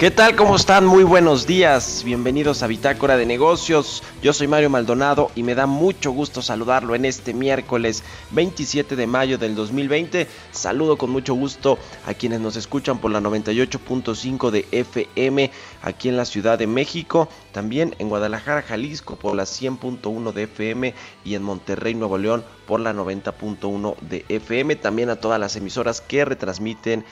¿Qué 0.00 0.10
tal? 0.10 0.34
¿Cómo 0.34 0.56
están? 0.56 0.86
Muy 0.86 1.04
buenos 1.04 1.46
días. 1.46 2.04
Bienvenidos 2.06 2.62
a 2.62 2.66
Bitácora 2.66 3.18
de 3.18 3.26
Negocios. 3.26 4.02
Yo 4.22 4.32
soy 4.32 4.48
Mario 4.48 4.70
Maldonado 4.70 5.30
y 5.34 5.42
me 5.42 5.54
da 5.54 5.66
mucho 5.66 6.10
gusto 6.10 6.40
saludarlo 6.40 6.94
en 6.94 7.04
este 7.04 7.34
miércoles 7.34 8.02
27 8.30 8.96
de 8.96 9.06
mayo 9.06 9.36
del 9.36 9.54
2020. 9.54 10.26
Saludo 10.52 10.96
con 10.96 11.10
mucho 11.10 11.34
gusto 11.34 11.78
a 12.06 12.14
quienes 12.14 12.40
nos 12.40 12.56
escuchan 12.56 12.96
por 12.96 13.10
la 13.10 13.20
98.5 13.20 14.50
de 14.50 14.66
FM 14.72 15.50
aquí 15.82 16.08
en 16.08 16.16
la 16.16 16.24
Ciudad 16.24 16.58
de 16.58 16.66
México, 16.66 17.28
también 17.52 17.94
en 17.98 18.08
Guadalajara, 18.08 18.62
Jalisco 18.62 19.16
por 19.16 19.36
la 19.36 19.42
100.1 19.42 20.32
de 20.32 20.44
FM 20.44 20.94
y 21.26 21.34
en 21.34 21.42
Monterrey, 21.42 21.94
Nuevo 21.94 22.16
León 22.16 22.42
por 22.66 22.80
la 22.80 22.94
90.1 22.94 23.96
de 23.98 24.24
FM. 24.30 24.76
También 24.76 25.10
a 25.10 25.16
todas 25.16 25.38
las 25.38 25.56
emisoras 25.56 26.00
que 26.00 26.24
retransmiten 26.24 27.04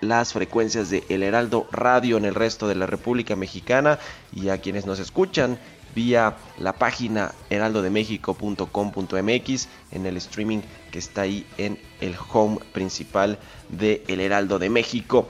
las 0.00 0.32
frecuencias 0.32 0.90
de 0.90 1.04
El 1.08 1.22
Heraldo 1.22 1.68
Radio 1.72 2.16
en 2.16 2.24
el 2.24 2.34
resto 2.34 2.66
de 2.68 2.74
la 2.74 2.86
República 2.86 3.36
Mexicana 3.36 4.00
y 4.34 4.48
a 4.48 4.58
quienes 4.58 4.86
nos 4.86 4.98
escuchan 4.98 5.58
vía 5.94 6.36
la 6.58 6.72
página 6.72 7.32
heraldodemexico.com.mx 7.50 9.68
en 9.92 10.06
el 10.06 10.16
streaming 10.16 10.62
que 10.90 10.98
está 10.98 11.20
ahí 11.22 11.46
en 11.58 11.78
el 12.00 12.16
home 12.32 12.58
principal 12.72 13.38
de 13.68 14.02
El 14.08 14.20
Heraldo 14.20 14.58
de 14.58 14.70
México. 14.70 15.28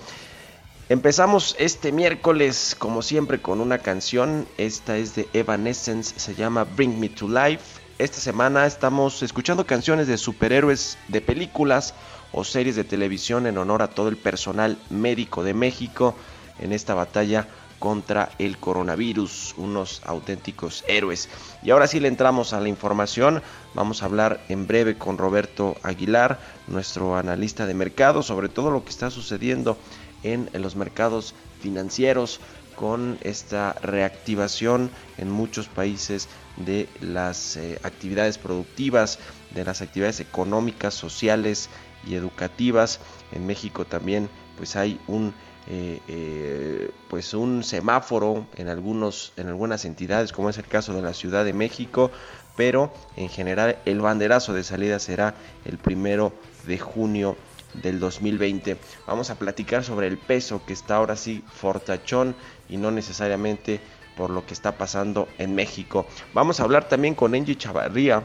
Empezamos 0.89 1.57
este 1.59 1.93
miércoles 1.93 2.75
como 2.79 3.03
siempre 3.03 3.41
con 3.41 3.61
una 3.61 3.79
canción, 3.79 4.47
esta 4.59 4.97
es 4.97 5.15
de 5.15 5.29
Evanescence, 5.33 6.19
se 6.19 6.35
llama 6.35 6.65
Bring 6.65 6.99
Me 6.99 7.09
to 7.09 7.29
Life. 7.29 7.81
Esta 7.99 8.19
semana 8.19 8.67
estamos 8.67 9.23
escuchando 9.23 9.65
canciones 9.67 10.09
de 10.09 10.19
superhéroes 10.19 10.99
de 11.09 11.21
películas 11.21 11.95
o 12.33 12.45
series 12.45 12.77
de 12.77 12.85
televisión 12.85 13.47
en 13.47 13.59
honor 13.59 13.83
a 13.83 13.89
todo 13.89 14.09
el 14.09 14.17
personal 14.17 14.79
médico 14.91 15.43
de 15.43 15.55
México 15.55 16.15
en 16.59 16.73
esta 16.73 16.95
batalla 16.95 17.49
contra 17.81 18.31
el 18.39 18.59
coronavirus, 18.59 19.55
unos 19.57 20.03
auténticos 20.05 20.85
héroes. 20.87 21.29
Y 21.63 21.71
ahora 21.71 21.89
sí 21.89 21.99
le 21.99 22.09
entramos 22.09 22.53
a 22.53 22.61
la 22.61 22.69
información, 22.69 23.43
vamos 23.75 24.03
a 24.03 24.07
hablar 24.07 24.41
en 24.49 24.67
breve 24.67 24.97
con 24.97 25.19
Roberto 25.19 25.77
Aguilar, 25.83 26.39
nuestro 26.69 27.17
analista 27.17 27.67
de 27.67 27.75
mercado, 27.75 28.23
sobre 28.23 28.51
todo 28.51 28.71
lo 28.71 28.85
que 28.85 28.91
está 28.91 29.11
sucediendo 29.11 29.79
en, 30.23 30.51
los 30.53 30.77
mercados 30.77 31.35
financieros 31.63 32.41
con 32.77 33.19
esta 33.23 33.73
reactivación 33.83 34.91
en 35.19 35.31
muchos 35.31 35.69
países 35.69 36.29
de 36.59 36.87
las 37.01 37.57
eh, 37.57 37.79
actividades 37.83 38.37
productivas, 38.37 39.19
de 39.55 39.65
las 39.65 39.81
actividades 39.81 40.21
económicas, 40.21 40.95
sociales 40.95 41.71
y 42.07 42.15
educativas. 42.15 43.01
En 43.33 43.47
México 43.47 43.85
también 43.85 44.29
pues 44.57 44.77
hay 44.77 45.01
un 45.07 45.35
eh, 45.67 46.01
eh, 46.09 46.91
pues 47.09 47.33
un 47.35 47.63
semáforo 47.63 48.47
en 48.57 48.69
algunos 48.69 49.33
en 49.37 49.49
algunas 49.49 49.85
entidades 49.85 50.33
como 50.33 50.51
es 50.51 50.59
el 50.59 50.67
caso 50.67 50.95
de 50.95 51.03
la 51.03 51.13
Ciudad 51.13 51.45
de 51.45 51.53
México 51.53 52.11
pero 52.57 52.93
en 53.17 53.29
general 53.29 53.79
el 53.85 54.01
banderazo 54.01 54.53
de 54.53 54.65
salida 54.65 54.99
será 54.99 55.35
el 55.67 55.79
primero 55.79 56.33
de 56.67 56.79
junio 56.79 57.37
del 57.75 58.01
2020 58.01 58.79
vamos 59.07 59.31
a 59.31 59.39
platicar 59.39 59.85
sobre 59.85 60.07
el 60.07 60.17
peso 60.17 60.63
que 60.67 60.73
está 60.73 60.97
ahora 60.97 61.15
sí 61.15 61.45
fortachón 61.53 62.35
y 62.69 62.79
no 62.79 62.91
necesariamente 62.91 63.81
por 64.17 64.31
lo 64.31 64.47
que 64.47 64.55
está 64.55 64.79
pasando 64.79 65.29
en 65.39 65.55
México 65.55 66.07
vamos 66.33 66.59
a 66.59 66.65
hablar 66.65 66.89
también 66.89 67.15
con 67.15 67.35
Angie 67.35 67.57
Chavarría 67.57 68.23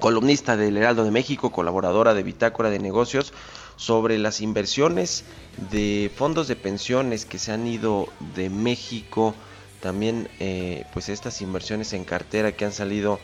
columnista 0.00 0.56
del 0.56 0.76
Heraldo 0.76 1.04
de 1.04 1.10
México, 1.10 1.50
colaboradora 1.50 2.14
de 2.14 2.22
Bitácora 2.22 2.70
de 2.70 2.78
Negocios, 2.78 3.32
sobre 3.76 4.18
las 4.18 4.40
inversiones 4.40 5.24
de 5.70 6.10
fondos 6.14 6.48
de 6.48 6.56
pensiones 6.56 7.24
que 7.24 7.38
se 7.38 7.52
han 7.52 7.66
ido 7.66 8.08
de 8.34 8.50
México, 8.50 9.34
también 9.80 10.28
eh, 10.40 10.84
pues 10.92 11.08
estas 11.08 11.40
inversiones 11.42 11.92
en 11.92 12.04
cartera 12.04 12.52
que 12.52 12.64
han 12.64 12.72
salido 12.72 13.20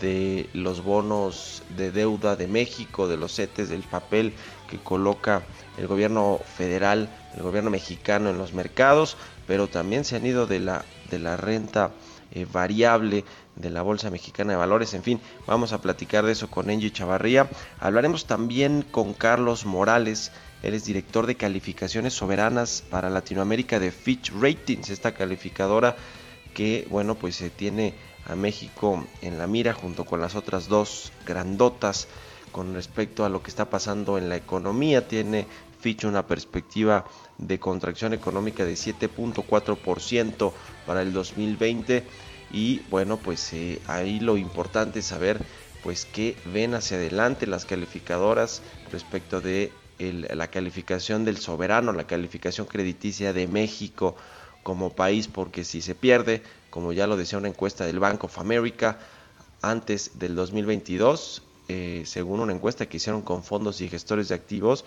de 0.00 0.48
los 0.52 0.82
bonos 0.82 1.62
de 1.76 1.92
deuda 1.92 2.36
de 2.36 2.48
México, 2.48 3.06
de 3.06 3.16
los 3.16 3.34
CETES, 3.36 3.68
del 3.68 3.82
papel 3.82 4.32
que 4.68 4.78
coloca 4.78 5.42
el 5.78 5.86
gobierno 5.86 6.40
federal, 6.56 7.08
el 7.36 7.42
gobierno 7.42 7.70
mexicano 7.70 8.30
en 8.30 8.38
los 8.38 8.52
mercados, 8.52 9.16
pero 9.46 9.68
también 9.68 10.04
se 10.04 10.16
han 10.16 10.26
ido 10.26 10.46
de 10.46 10.60
la, 10.60 10.84
de 11.10 11.18
la 11.18 11.36
renta 11.36 11.92
eh, 12.32 12.46
variable 12.50 13.24
de 13.56 13.70
la 13.70 13.82
Bolsa 13.82 14.10
Mexicana 14.10 14.52
de 14.52 14.58
Valores. 14.58 14.94
En 14.94 15.02
fin, 15.02 15.20
vamos 15.46 15.72
a 15.72 15.80
platicar 15.80 16.24
de 16.24 16.32
eso 16.32 16.48
con 16.48 16.70
Angie 16.70 16.92
Chavarría. 16.92 17.48
Hablaremos 17.80 18.26
también 18.26 18.82
con 18.82 19.14
Carlos 19.14 19.64
Morales. 19.64 20.30
Él 20.62 20.74
es 20.74 20.84
director 20.84 21.26
de 21.26 21.36
calificaciones 21.36 22.14
soberanas 22.14 22.84
para 22.88 23.10
Latinoamérica 23.10 23.80
de 23.80 23.90
Fitch 23.90 24.32
Ratings, 24.38 24.90
esta 24.90 25.12
calificadora 25.12 25.96
que, 26.54 26.86
bueno, 26.90 27.14
pues 27.16 27.36
se 27.36 27.50
tiene 27.50 27.94
a 28.26 28.34
México 28.34 29.04
en 29.22 29.38
la 29.38 29.46
mira 29.46 29.72
junto 29.72 30.04
con 30.04 30.20
las 30.20 30.34
otras 30.34 30.68
dos 30.68 31.12
grandotas 31.26 32.08
con 32.52 32.74
respecto 32.74 33.24
a 33.24 33.28
lo 33.28 33.42
que 33.42 33.50
está 33.50 33.68
pasando 33.68 34.18
en 34.18 34.28
la 34.28 34.36
economía. 34.36 35.06
Tiene 35.06 35.46
Fitch 35.80 36.04
una 36.04 36.26
perspectiva 36.26 37.04
de 37.38 37.58
contracción 37.58 38.14
económica 38.14 38.64
de 38.64 38.72
7.4% 38.72 40.52
para 40.86 41.02
el 41.02 41.12
2020 41.12 42.04
y 42.48 42.84
bueno 42.88 43.22
pues 43.22 43.52
eh, 43.52 43.82
ahí 43.86 44.20
lo 44.20 44.36
importante 44.36 45.00
es 45.00 45.06
saber 45.06 45.42
pues 45.80 46.04
qué 46.04 46.36
ven 46.44 46.74
hacia 46.74 46.96
adelante 46.96 47.46
las 47.46 47.64
calificadoras 47.64 48.62
respecto 48.90 49.40
de 49.40 49.72
la 49.98 50.50
calificación 50.50 51.24
del 51.24 51.38
soberano, 51.38 51.92
la 51.92 52.06
calificación 52.06 52.66
crediticia 52.66 53.32
de 53.32 53.46
México 53.46 54.16
como 54.62 54.94
país, 54.94 55.28
porque 55.28 55.64
si 55.64 55.80
se 55.80 55.94
pierde, 55.94 56.42
como 56.70 56.92
ya 56.92 57.06
lo 57.06 57.16
decía 57.16 57.38
una 57.38 57.48
encuesta 57.48 57.86
del 57.86 58.00
Bank 58.00 58.24
of 58.24 58.38
America, 58.38 58.98
antes 59.62 60.18
del 60.18 60.34
2022, 60.34 61.42
eh, 61.68 62.02
según 62.04 62.40
una 62.40 62.52
encuesta 62.52 62.86
que 62.86 62.96
hicieron 62.96 63.22
con 63.22 63.42
fondos 63.42 63.80
y 63.80 63.88
gestores 63.88 64.28
de 64.28 64.34
activos, 64.34 64.84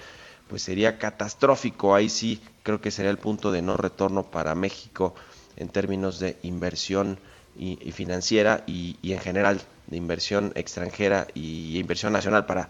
pues 0.48 0.64
sería 0.64 0.98
catastrófico. 0.98 1.96
Ahí 1.96 2.10
sí 2.10 2.42
creo 2.64 2.82
que 2.82 2.92
sería 2.92 3.12
el 3.12 3.20
punto 3.20 3.52
de 3.52 3.62
no 3.62 3.78
retorno 3.78 4.30
para 4.30 4.54
México 4.54 5.16
en 5.56 5.70
términos 5.70 6.20
de 6.20 6.38
inversión 6.44 7.20
y, 7.58 7.92
financiera 7.92 8.64
y, 8.68 8.98
en 9.04 9.20
general 9.20 9.62
de 9.88 9.98
inversión 9.98 10.52
extranjera 10.56 11.28
y 11.34 11.78
inversión 11.78 12.14
nacional 12.14 12.46
para, 12.46 12.70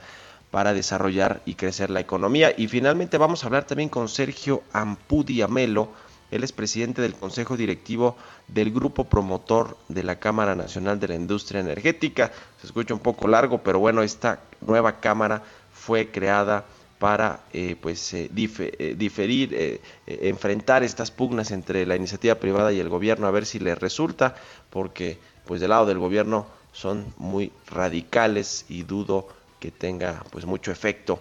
para 0.51 0.73
desarrollar 0.73 1.41
y 1.45 1.55
crecer 1.55 1.89
la 1.89 1.99
economía. 1.99 2.53
Y 2.57 2.67
finalmente 2.67 3.17
vamos 3.17 3.43
a 3.43 3.47
hablar 3.47 3.65
también 3.65 3.89
con 3.89 4.09
Sergio 4.09 4.63
Ampudi 4.73 5.41
Amelo. 5.41 5.89
Él 6.31 6.43
es 6.43 6.51
presidente 6.51 7.01
del 7.01 7.15
Consejo 7.15 7.57
Directivo 7.57 8.15
del 8.47 8.71
Grupo 8.71 9.05
Promotor 9.05 9.77
de 9.87 10.03
la 10.03 10.19
Cámara 10.19 10.55
Nacional 10.55 10.99
de 10.99 11.07
la 11.07 11.15
Industria 11.15 11.61
Energética. 11.61 12.31
Se 12.61 12.67
escucha 12.67 12.93
un 12.93 12.99
poco 12.99 13.27
largo, 13.27 13.63
pero 13.63 13.79
bueno, 13.79 14.03
esta 14.03 14.39
nueva 14.61 14.99
cámara 14.99 15.43
fue 15.73 16.09
creada 16.11 16.65
para 16.99 17.39
pues 17.81 18.13
diferir, 18.29 19.79
enfrentar 20.05 20.83
estas 20.83 21.11
pugnas 21.11 21.51
entre 21.51 21.85
la 21.85 21.95
iniciativa 21.95 22.35
privada 22.35 22.73
y 22.73 22.79
el 22.79 22.89
gobierno 22.89 23.25
a 23.25 23.31
ver 23.31 23.45
si 23.45 23.57
le 23.57 23.73
resulta, 23.73 24.35
porque 24.69 25.17
pues 25.45 25.61
del 25.61 25.69
lado 25.69 25.85
del 25.85 25.97
gobierno 25.97 26.45
son 26.71 27.13
muy 27.17 27.51
radicales 27.67 28.65
y 28.69 28.83
dudo 28.83 29.27
que 29.59 29.71
tenga 29.71 30.23
pues 30.31 30.45
mucho 30.45 30.71
efecto 30.71 31.19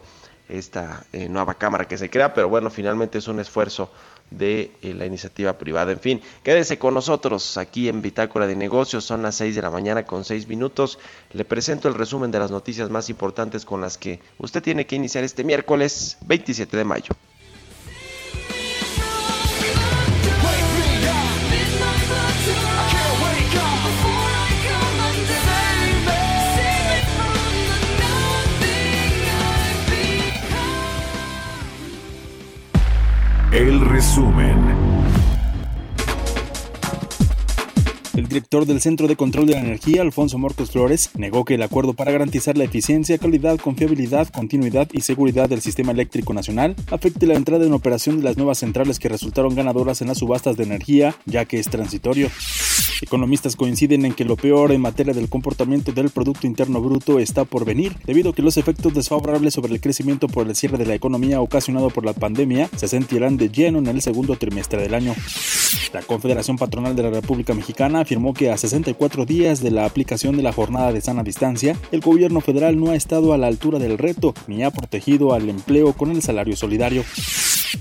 esta 0.48 1.04
eh, 1.12 1.28
nueva 1.28 1.54
cámara 1.54 1.86
que 1.86 1.98
se 1.98 2.08
crea, 2.08 2.32
pero 2.32 2.48
bueno, 2.48 2.70
finalmente 2.70 3.18
es 3.18 3.28
un 3.28 3.40
esfuerzo 3.40 3.90
de 4.30 4.70
eh, 4.82 4.94
la 4.94 5.06
iniciativa 5.06 5.58
privada. 5.58 5.92
En 5.92 6.00
fin, 6.00 6.20
quédese 6.42 6.78
con 6.78 6.94
nosotros 6.94 7.56
aquí 7.56 7.88
en 7.88 8.02
Bitácora 8.02 8.46
de 8.46 8.56
Negocios, 8.56 9.04
son 9.04 9.22
las 9.22 9.36
6 9.36 9.54
de 9.54 9.62
la 9.62 9.70
mañana 9.70 10.04
con 10.04 10.24
6 10.24 10.48
minutos. 10.48 10.98
Le 11.32 11.44
presento 11.44 11.88
el 11.88 11.94
resumen 11.94 12.30
de 12.30 12.38
las 12.38 12.50
noticias 12.50 12.90
más 12.90 13.08
importantes 13.10 13.64
con 13.64 13.80
las 13.80 13.98
que 13.98 14.20
usted 14.38 14.62
tiene 14.62 14.86
que 14.86 14.96
iniciar 14.96 15.24
este 15.24 15.44
miércoles 15.44 16.18
27 16.26 16.76
de 16.76 16.84
mayo. 16.84 17.14
El 33.50 33.80
resumen. 33.80 34.77
Director 38.28 38.66
del 38.66 38.82
Centro 38.82 39.08
de 39.08 39.16
Control 39.16 39.46
de 39.46 39.54
la 39.54 39.60
Energía, 39.60 40.02
Alfonso 40.02 40.36
Morcos 40.36 40.72
Flores, 40.72 41.10
negó 41.14 41.46
que 41.46 41.54
el 41.54 41.62
acuerdo 41.62 41.94
para 41.94 42.12
garantizar 42.12 42.58
la 42.58 42.64
eficiencia, 42.64 43.16
calidad, 43.16 43.58
confiabilidad, 43.58 44.28
continuidad 44.28 44.86
y 44.92 45.00
seguridad 45.00 45.48
del 45.48 45.62
sistema 45.62 45.92
eléctrico 45.92 46.34
nacional 46.34 46.76
afecte 46.90 47.26
la 47.26 47.34
entrada 47.34 47.64
en 47.64 47.72
operación 47.72 48.18
de 48.18 48.24
las 48.24 48.36
nuevas 48.36 48.58
centrales 48.58 48.98
que 48.98 49.08
resultaron 49.08 49.54
ganadoras 49.54 50.02
en 50.02 50.08
las 50.08 50.18
subastas 50.18 50.58
de 50.58 50.64
energía, 50.64 51.16
ya 51.24 51.46
que 51.46 51.58
es 51.58 51.70
transitorio. 51.70 52.30
Economistas 53.00 53.56
coinciden 53.56 54.04
en 54.04 54.12
que 54.12 54.24
lo 54.24 54.36
peor 54.36 54.72
en 54.72 54.80
materia 54.80 55.14
del 55.14 55.28
comportamiento 55.28 55.92
del 55.92 56.10
Producto 56.10 56.46
Interno 56.46 56.80
Bruto 56.80 57.20
está 57.20 57.44
por 57.44 57.64
venir, 57.64 57.96
debido 58.04 58.30
a 58.30 58.34
que 58.34 58.42
los 58.42 58.56
efectos 58.56 58.92
desfavorables 58.92 59.54
sobre 59.54 59.72
el 59.72 59.80
crecimiento 59.80 60.26
por 60.26 60.48
el 60.48 60.56
cierre 60.56 60.78
de 60.78 60.86
la 60.86 60.94
economía 60.94 61.40
ocasionado 61.40 61.90
por 61.90 62.04
la 62.04 62.12
pandemia 62.12 62.68
se 62.76 62.88
sentirán 62.88 63.36
de 63.36 63.50
lleno 63.50 63.78
en 63.78 63.86
el 63.86 64.02
segundo 64.02 64.36
trimestre 64.36 64.82
del 64.82 64.94
año. 64.94 65.14
La 65.92 66.02
Confederación 66.02 66.58
Patronal 66.58 66.96
de 66.96 67.04
la 67.04 67.10
República 67.10 67.54
Mexicana 67.54 68.04
que 68.34 68.50
a 68.50 68.56
64 68.56 69.24
días 69.26 69.60
de 69.62 69.70
la 69.70 69.84
aplicación 69.84 70.36
de 70.36 70.42
la 70.42 70.52
jornada 70.52 70.92
de 70.92 71.00
sana 71.00 71.22
distancia, 71.22 71.76
el 71.92 72.00
gobierno 72.00 72.40
federal 72.40 72.78
no 72.78 72.90
ha 72.90 72.96
estado 72.96 73.32
a 73.32 73.38
la 73.38 73.46
altura 73.46 73.78
del 73.78 73.96
reto 73.96 74.34
ni 74.46 74.62
ha 74.62 74.70
protegido 74.70 75.32
al 75.32 75.48
empleo 75.48 75.92
con 75.92 76.10
el 76.10 76.20
salario 76.20 76.56
solidario. 76.56 77.04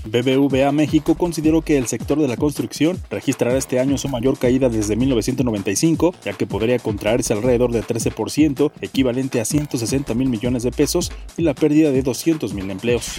BBVA 0.04 0.70
México 0.72 1.16
consideró 1.16 1.62
que 1.62 1.76
el 1.76 1.86
sector 1.86 2.18
de 2.18 2.28
la 2.28 2.36
construcción 2.36 2.98
registrará 3.10 3.56
este 3.56 3.80
año 3.80 3.98
su 3.98 4.08
mayor 4.08 4.38
caída 4.38 4.68
desde 4.68 4.96
1995, 4.96 6.14
ya 6.24 6.32
que 6.32 6.46
podría 6.46 6.78
contraerse 6.78 7.32
alrededor 7.32 7.72
de 7.72 7.82
13%, 7.82 8.70
equivalente 8.80 9.40
a 9.40 9.44
160 9.44 10.14
mil 10.14 10.28
millones 10.28 10.62
de 10.62 10.70
pesos, 10.70 11.10
y 11.36 11.42
la 11.42 11.54
pérdida 11.54 11.90
de 11.90 12.02
200 12.02 12.54
mil 12.54 12.70
empleos. 12.70 13.18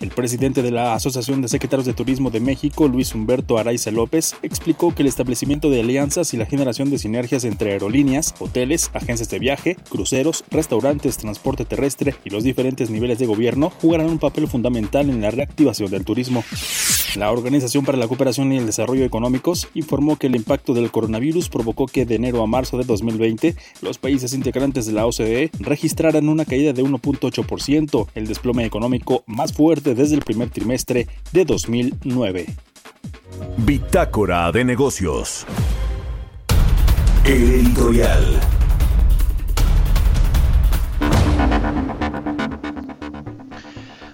El 0.00 0.10
presidente 0.10 0.62
de 0.62 0.70
la 0.70 0.94
Asociación 0.94 1.42
de 1.42 1.48
Secretarios 1.48 1.84
de 1.84 1.92
Turismo 1.92 2.30
de 2.30 2.38
México, 2.38 2.86
Luis 2.86 3.16
Humberto 3.16 3.58
Araiza 3.58 3.90
López, 3.90 4.36
explicó 4.42 4.94
que 4.94 5.02
el 5.02 5.08
establecimiento 5.08 5.70
de 5.70 5.80
alianzas 5.80 6.27
y 6.34 6.36
la 6.36 6.46
generación 6.46 6.90
de 6.90 6.98
sinergias 6.98 7.44
entre 7.44 7.72
aerolíneas, 7.72 8.34
hoteles, 8.38 8.90
agencias 8.94 9.28
de 9.30 9.38
viaje, 9.38 9.76
cruceros, 9.88 10.44
restaurantes, 10.50 11.16
transporte 11.18 11.64
terrestre 11.64 12.14
y 12.24 12.30
los 12.30 12.44
diferentes 12.44 12.90
niveles 12.90 13.18
de 13.18 13.26
gobierno 13.26 13.70
jugarán 13.80 14.06
un 14.06 14.18
papel 14.18 14.48
fundamental 14.48 15.10
en 15.10 15.20
la 15.20 15.30
reactivación 15.30 15.90
del 15.90 16.04
turismo. 16.04 16.44
La 17.16 17.32
Organización 17.32 17.84
para 17.84 17.98
la 17.98 18.06
Cooperación 18.06 18.52
y 18.52 18.58
el 18.58 18.66
Desarrollo 18.66 19.04
Económicos 19.04 19.68
informó 19.74 20.16
que 20.16 20.26
el 20.26 20.36
impacto 20.36 20.74
del 20.74 20.90
coronavirus 20.90 21.48
provocó 21.48 21.86
que 21.86 22.04
de 22.04 22.16
enero 22.16 22.42
a 22.42 22.46
marzo 22.46 22.76
de 22.78 22.84
2020 22.84 23.56
los 23.82 23.98
países 23.98 24.34
integrantes 24.34 24.86
de 24.86 24.92
la 24.92 25.06
OCDE 25.06 25.50
registraran 25.60 26.28
una 26.28 26.44
caída 26.44 26.72
de 26.72 26.82
1.8%, 26.82 28.08
el 28.14 28.26
desplome 28.26 28.64
económico 28.64 29.24
más 29.26 29.52
fuerte 29.52 29.94
desde 29.94 30.14
el 30.16 30.22
primer 30.22 30.50
trimestre 30.50 31.08
de 31.32 31.44
2009. 31.44 32.46
Bitácora 33.58 34.50
de 34.52 34.64
negocios. 34.64 35.46
Editorial. 37.28 38.40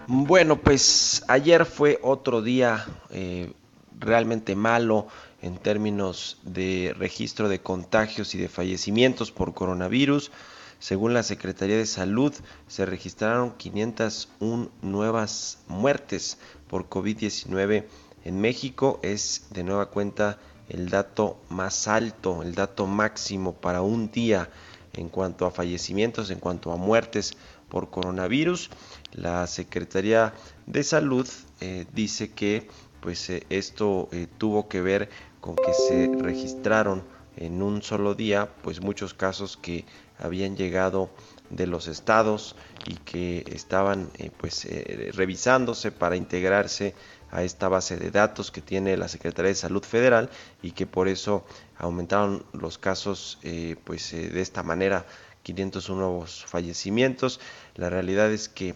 Bueno, 0.08 0.58
pues 0.58 1.22
ayer 1.28 1.64
fue 1.64 2.00
otro 2.02 2.42
día 2.42 2.84
eh, 3.10 3.52
realmente 4.00 4.56
malo 4.56 5.06
en 5.42 5.58
términos 5.58 6.38
de 6.42 6.92
registro 6.98 7.48
de 7.48 7.60
contagios 7.60 8.34
y 8.34 8.38
de 8.38 8.48
fallecimientos 8.48 9.30
por 9.30 9.54
coronavirus. 9.54 10.32
Según 10.80 11.14
la 11.14 11.22
Secretaría 11.22 11.76
de 11.76 11.86
Salud, 11.86 12.34
se 12.66 12.84
registraron 12.84 13.52
501 13.52 14.70
nuevas 14.82 15.60
muertes 15.68 16.38
por 16.66 16.88
COVID-19 16.88 17.84
en 18.24 18.40
México. 18.40 18.98
Es 19.04 19.46
de 19.50 19.62
nueva 19.62 19.90
cuenta 19.90 20.36
el 20.68 20.88
dato 20.88 21.38
más 21.48 21.88
alto, 21.88 22.42
el 22.42 22.54
dato 22.54 22.86
máximo 22.86 23.54
para 23.54 23.82
un 23.82 24.10
día 24.10 24.48
en 24.92 25.08
cuanto 25.08 25.46
a 25.46 25.50
fallecimientos, 25.50 26.30
en 26.30 26.38
cuanto 26.38 26.72
a 26.72 26.76
muertes 26.76 27.36
por 27.68 27.90
coronavirus. 27.90 28.70
La 29.12 29.46
Secretaría 29.46 30.32
de 30.66 30.82
Salud 30.82 31.28
eh, 31.60 31.86
dice 31.92 32.30
que 32.30 32.68
pues 33.00 33.28
eh, 33.30 33.44
esto 33.50 34.08
eh, 34.12 34.26
tuvo 34.38 34.68
que 34.68 34.80
ver 34.80 35.10
con 35.40 35.56
que 35.56 35.74
se 35.74 36.10
registraron 36.22 37.02
en 37.36 37.62
un 37.62 37.82
solo 37.82 38.14
día 38.14 38.48
pues 38.62 38.80
muchos 38.80 39.12
casos 39.12 39.56
que 39.56 39.84
habían 40.18 40.56
llegado 40.56 41.10
de 41.50 41.66
los 41.66 41.88
estados 41.88 42.56
y 42.86 42.94
que 42.94 43.44
estaban 43.48 44.08
pues 44.38 44.66
revisándose 45.12 45.90
para 45.90 46.16
integrarse 46.16 46.94
a 47.34 47.42
esta 47.42 47.68
base 47.68 47.96
de 47.96 48.10
datos 48.10 48.50
que 48.50 48.62
tiene 48.62 48.96
la 48.96 49.08
Secretaría 49.08 49.50
de 49.50 49.56
Salud 49.56 49.82
Federal 49.82 50.30
y 50.62 50.70
que 50.70 50.86
por 50.86 51.08
eso 51.08 51.44
aumentaron 51.76 52.44
los 52.52 52.78
casos 52.78 53.38
eh, 53.42 53.76
pues 53.84 54.12
de 54.12 54.40
esta 54.40 54.62
manera 54.62 55.04
501 55.42 56.00
nuevos 56.00 56.44
fallecimientos. 56.46 57.40
La 57.74 57.90
realidad 57.90 58.32
es 58.32 58.48
que 58.48 58.74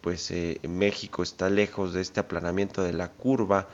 pues 0.00 0.32
México 0.68 1.22
está 1.22 1.48
lejos 1.48 1.92
de 1.92 2.00
este 2.00 2.18
aplanamiento 2.18 2.82
de 2.82 2.92
la 2.92 3.12
curva 3.12 3.68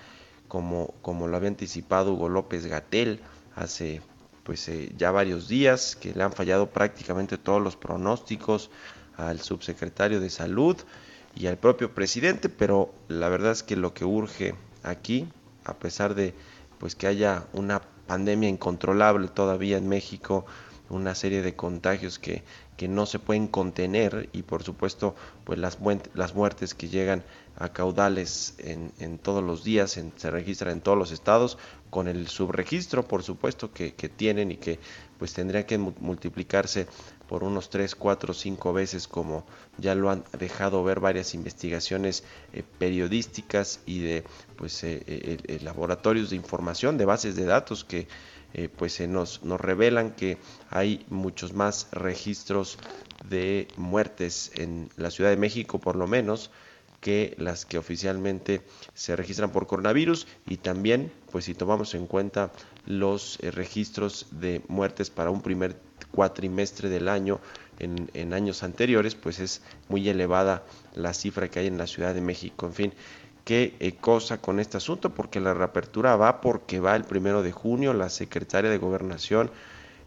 como, 0.48 0.94
como 1.00 1.26
lo 1.26 1.36
había 1.36 1.48
anticipado 1.48 2.12
Hugo 2.12 2.28
López 2.28 2.66
Gatel 2.66 3.20
hace 3.56 4.02
pues 4.44 4.68
eh, 4.68 4.92
ya 4.96 5.10
varios 5.10 5.48
días 5.48 5.96
que 5.96 6.14
le 6.14 6.22
han 6.22 6.32
fallado 6.32 6.70
prácticamente 6.70 7.38
todos 7.38 7.62
los 7.62 7.76
pronósticos 7.76 8.70
al 9.16 9.40
subsecretario 9.40 10.20
de 10.20 10.30
salud 10.30 10.76
y 11.34 11.46
al 11.46 11.58
propio 11.58 11.94
presidente, 11.94 12.48
pero 12.48 12.92
la 13.08 13.28
verdad 13.28 13.52
es 13.52 13.62
que 13.62 13.76
lo 13.76 13.94
que 13.94 14.04
urge 14.04 14.54
aquí, 14.82 15.28
a 15.64 15.74
pesar 15.74 16.14
de 16.14 16.34
pues 16.78 16.94
que 16.94 17.06
haya 17.06 17.46
una 17.52 17.80
pandemia 18.06 18.48
incontrolable 18.48 19.28
todavía 19.28 19.78
en 19.78 19.88
México, 19.88 20.44
una 20.90 21.14
serie 21.14 21.42
de 21.42 21.56
contagios 21.56 22.18
que, 22.18 22.42
que 22.76 22.88
no 22.88 23.06
se 23.06 23.18
pueden 23.18 23.48
contener 23.48 24.28
y 24.32 24.42
por 24.42 24.62
supuesto 24.62 25.14
pues 25.44 25.58
las, 25.58 25.78
las 26.14 26.34
muertes 26.34 26.74
que 26.74 26.88
llegan 26.88 27.24
a 27.56 27.70
caudales 27.70 28.54
en, 28.58 28.92
en 28.98 29.18
todos 29.18 29.42
los 29.42 29.64
días, 29.64 29.98
se 30.16 30.30
registran 30.30 30.72
en 30.72 30.80
todos 30.80 30.98
los 30.98 31.12
estados, 31.12 31.56
con 31.94 32.08
el 32.08 32.26
subregistro, 32.26 33.06
por 33.06 33.22
supuesto, 33.22 33.72
que, 33.72 33.92
tienen 33.92 34.50
y 34.50 34.56
que 34.56 34.80
pues 35.16 35.32
tendría 35.32 35.64
que 35.64 35.78
multiplicarse 35.78 36.88
por 37.28 37.44
unos 37.44 37.70
3, 37.70 37.94
4, 37.94 38.34
5 38.34 38.72
veces 38.72 39.08
como 39.08 39.44
ya 39.78 39.94
lo 39.94 40.10
han 40.10 40.24
dejado 40.38 40.84
ver 40.84 41.00
varias 41.00 41.34
investigaciones 41.34 42.24
eh, 42.52 42.62
periodísticas 42.78 43.80
y 43.86 44.00
de 44.00 44.24
pues 44.56 44.84
eh, 44.84 45.02
eh, 45.06 45.58
laboratorios 45.62 46.30
de 46.30 46.36
información, 46.36 46.98
de 46.98 47.04
bases 47.04 47.36
de 47.36 47.44
datos 47.44 47.84
que 47.84 48.06
pues 48.76 49.00
nos, 49.00 49.42
nos 49.42 49.60
revelan 49.60 50.12
que 50.12 50.38
hay 50.70 51.04
muchos 51.08 51.54
más 51.54 51.88
registros 51.90 52.78
de 53.28 53.66
muertes 53.76 54.52
en 54.54 54.90
la 54.96 55.10
Ciudad 55.10 55.30
de 55.30 55.36
México 55.36 55.80
por 55.80 55.96
lo 55.96 56.06
menos 56.06 56.52
que 57.00 57.34
las 57.36 57.66
que 57.66 57.78
oficialmente 57.78 58.62
se 58.94 59.16
registran 59.16 59.50
por 59.50 59.66
coronavirus. 59.66 60.26
Y 60.46 60.56
también, 60.56 61.12
pues 61.32 61.44
si 61.44 61.54
tomamos 61.54 61.94
en 61.94 62.06
cuenta 62.06 62.50
los 62.86 63.38
registros 63.40 64.26
de 64.30 64.62
muertes 64.68 65.10
para 65.10 65.30
un 65.30 65.42
primer 65.42 65.76
cuatrimestre 66.14 66.88
del 66.88 67.08
año 67.08 67.40
en, 67.78 68.32
años 68.32 68.62
anteriores, 68.62 69.14
pues 69.14 69.40
es 69.40 69.62
muy 69.88 70.08
elevada 70.08 70.62
la 70.94 71.12
cifra 71.12 71.48
que 71.48 71.58
hay 71.60 71.66
en 71.66 71.78
la 71.78 71.86
Ciudad 71.86 72.14
de 72.14 72.20
México. 72.20 72.66
En 72.66 72.72
fin, 72.72 72.92
qué 73.44 73.74
eh, 73.80 73.96
cosa 74.00 74.38
con 74.38 74.60
este 74.60 74.76
asunto, 74.76 75.10
porque 75.10 75.40
la 75.40 75.54
reapertura 75.54 76.16
va 76.16 76.40
porque 76.40 76.80
va 76.80 76.94
el 76.94 77.04
primero 77.04 77.42
de 77.42 77.52
junio, 77.52 77.92
la 77.92 78.08
secretaria 78.08 78.70
de 78.70 78.78
Gobernación 78.78 79.50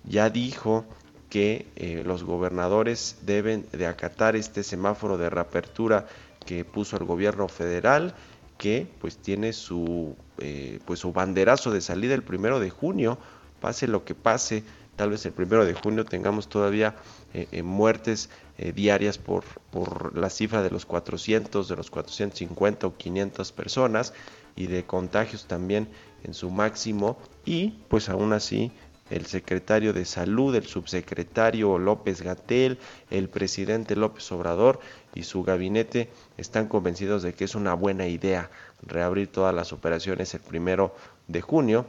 ya 0.06 0.30
dijo 0.30 0.86
que 1.30 1.68
eh, 1.76 2.04
los 2.06 2.24
gobernadores 2.24 3.18
deben 3.24 3.66
de 3.72 3.86
acatar 3.86 4.36
este 4.36 4.64
semáforo 4.64 5.18
de 5.18 5.30
reapertura 5.30 6.08
que 6.46 6.64
puso 6.64 6.96
el 6.96 7.04
gobierno 7.04 7.50
federal 7.50 8.16
que 8.58 8.88
pues 9.00 9.18
tiene 9.18 9.52
su 9.52 10.16
eh, 10.40 10.80
pues 10.86 11.00
su 11.02 11.12
banderazo 11.12 11.72
de 11.72 11.82
salida 11.82 12.16
el 12.16 12.24
primero 12.24 12.62
de 12.62 12.70
junio 12.70 13.18
pase 13.60 13.88
lo 13.88 14.06
que 14.06 14.16
pase 14.16 14.64
tal 14.98 15.12
vez 15.12 15.26
el 15.26 15.32
primero 15.32 15.66
de 15.66 15.74
junio 15.74 16.04
tengamos 16.04 16.50
todavía 16.50 16.96
eh, 17.34 17.48
eh, 17.52 17.64
muertes 17.64 18.30
diarias 18.74 19.20
por, 19.20 19.44
por 19.70 20.18
la 20.18 20.32
cifra 20.32 20.64
de 20.64 20.72
los 20.72 20.88
400 20.88 21.70
de 21.70 21.76
los 21.76 21.92
450 21.92 22.88
o 22.88 22.98
500 22.98 23.52
personas 23.52 24.14
y 24.56 24.66
de 24.66 24.84
contagios 24.84 25.46
también 25.46 25.88
en 26.24 26.34
su 26.34 26.50
máximo 26.50 27.20
y 27.46 27.76
pues 27.88 28.10
aún 28.10 28.34
así 28.34 28.72
el 29.10 29.26
secretario 29.26 29.94
de 29.94 30.06
salud, 30.06 30.54
el 30.56 30.66
subsecretario 30.66 31.78
López 31.78 32.22
Gatel, 32.22 32.78
el 33.10 33.30
presidente 33.30 33.96
López 33.96 34.30
Obrador 34.32 34.80
y 35.16 35.24
su 35.24 35.44
gabinete 35.44 36.10
están 36.38 36.68
convencidos 36.68 37.24
de 37.24 37.34
que 37.34 37.46
es 37.46 37.56
una 37.56 37.74
buena 37.74 38.08
idea 38.08 38.50
reabrir 38.82 39.30
todas 39.30 39.56
las 39.56 39.72
operaciones 39.74 40.34
el 40.34 40.42
primero 40.42 40.96
de 41.28 41.42
junio. 41.42 41.86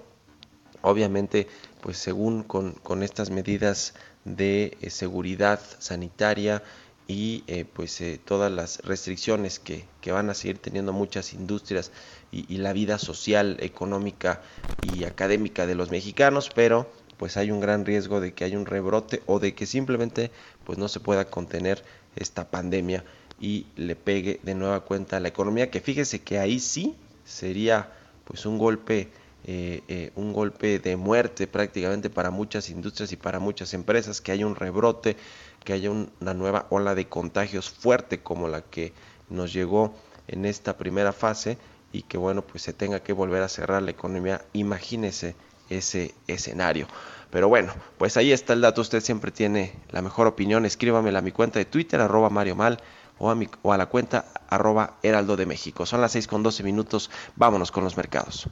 Obviamente, 0.82 1.48
pues 1.80 1.98
según 1.98 2.42
con, 2.42 3.02
estas 3.02 3.30
medidas 3.30 3.94
de 4.24 4.76
eh, 4.80 4.90
seguridad 4.90 5.60
sanitaria 5.78 6.62
y 7.06 7.44
eh, 7.46 7.64
pues 7.64 8.00
eh, 8.00 8.20
todas 8.22 8.52
las 8.52 8.80
restricciones 8.80 9.58
que, 9.58 9.86
que, 10.00 10.12
van 10.12 10.28
a 10.28 10.34
seguir 10.34 10.58
teniendo 10.58 10.92
muchas 10.92 11.32
industrias 11.32 11.90
y, 12.30 12.52
y 12.52 12.58
la 12.58 12.72
vida 12.72 12.98
social, 12.98 13.56
económica 13.60 14.42
y 14.82 15.04
académica 15.04 15.66
de 15.66 15.74
los 15.74 15.90
mexicanos, 15.90 16.50
pero 16.54 16.90
pues 17.16 17.36
hay 17.36 17.50
un 17.50 17.60
gran 17.60 17.84
riesgo 17.84 18.20
de 18.20 18.32
que 18.32 18.44
haya 18.44 18.58
un 18.58 18.66
rebrote 18.66 19.22
o 19.26 19.40
de 19.40 19.54
que 19.54 19.66
simplemente 19.66 20.30
pues 20.64 20.78
no 20.78 20.88
se 20.88 21.00
pueda 21.00 21.24
contener 21.26 21.84
esta 22.16 22.50
pandemia 22.50 23.04
y 23.40 23.66
le 23.76 23.96
pegue 23.96 24.40
de 24.42 24.54
nueva 24.54 24.80
cuenta 24.80 25.16
a 25.16 25.20
la 25.20 25.28
economía 25.28 25.70
que 25.70 25.80
fíjese 25.80 26.20
que 26.20 26.38
ahí 26.38 26.60
sí 26.60 26.94
sería 27.24 27.92
pues 28.24 28.46
un 28.46 28.58
golpe 28.58 29.08
eh, 29.44 29.82
eh, 29.88 30.12
un 30.16 30.32
golpe 30.32 30.78
de 30.78 30.96
muerte 30.96 31.46
prácticamente 31.46 32.10
para 32.10 32.30
muchas 32.30 32.70
industrias 32.70 33.12
y 33.12 33.16
para 33.16 33.38
muchas 33.38 33.72
empresas 33.72 34.20
que 34.20 34.32
haya 34.32 34.46
un 34.46 34.56
rebrote 34.56 35.16
que 35.64 35.72
haya 35.72 35.90
una 35.90 36.34
nueva 36.34 36.66
ola 36.70 36.94
de 36.94 37.06
contagios 37.06 37.70
fuerte 37.70 38.20
como 38.20 38.48
la 38.48 38.62
que 38.62 38.92
nos 39.30 39.52
llegó 39.52 39.94
en 40.26 40.44
esta 40.44 40.76
primera 40.76 41.12
fase 41.12 41.56
y 41.92 42.02
que 42.02 42.18
bueno 42.18 42.42
pues 42.42 42.62
se 42.62 42.72
tenga 42.72 43.00
que 43.00 43.12
volver 43.12 43.42
a 43.42 43.48
cerrar 43.48 43.82
la 43.82 43.90
economía 43.90 44.44
imagínese 44.52 45.34
ese 45.70 46.14
escenario. 46.26 46.86
Pero 47.30 47.48
bueno, 47.48 47.72
pues 47.98 48.16
ahí 48.16 48.32
está 48.32 48.54
el 48.54 48.60
dato. 48.60 48.80
Usted 48.80 49.00
siempre 49.02 49.30
tiene 49.30 49.74
la 49.90 50.02
mejor 50.02 50.26
opinión. 50.26 50.64
Escríbamela 50.64 51.18
a 51.18 51.22
mi 51.22 51.32
cuenta 51.32 51.58
de 51.58 51.66
Twitter, 51.66 52.00
arroba 52.00 52.30
Mario 52.30 52.56
Mal, 52.56 52.80
o 53.18 53.30
a, 53.30 53.34
mi, 53.34 53.48
o 53.62 53.72
a 53.72 53.76
la 53.76 53.86
cuenta 53.86 54.26
arroba 54.48 54.96
Heraldo 55.02 55.36
de 55.36 55.46
México. 55.46 55.84
Son 55.84 56.00
las 56.00 56.12
6 56.12 56.26
con 56.26 56.42
12 56.42 56.62
minutos. 56.62 57.10
Vámonos 57.36 57.70
con 57.70 57.84
los 57.84 57.96
mercados. 57.96 58.48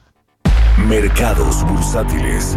Mercados 0.84 1.64
bursátiles. 1.64 2.56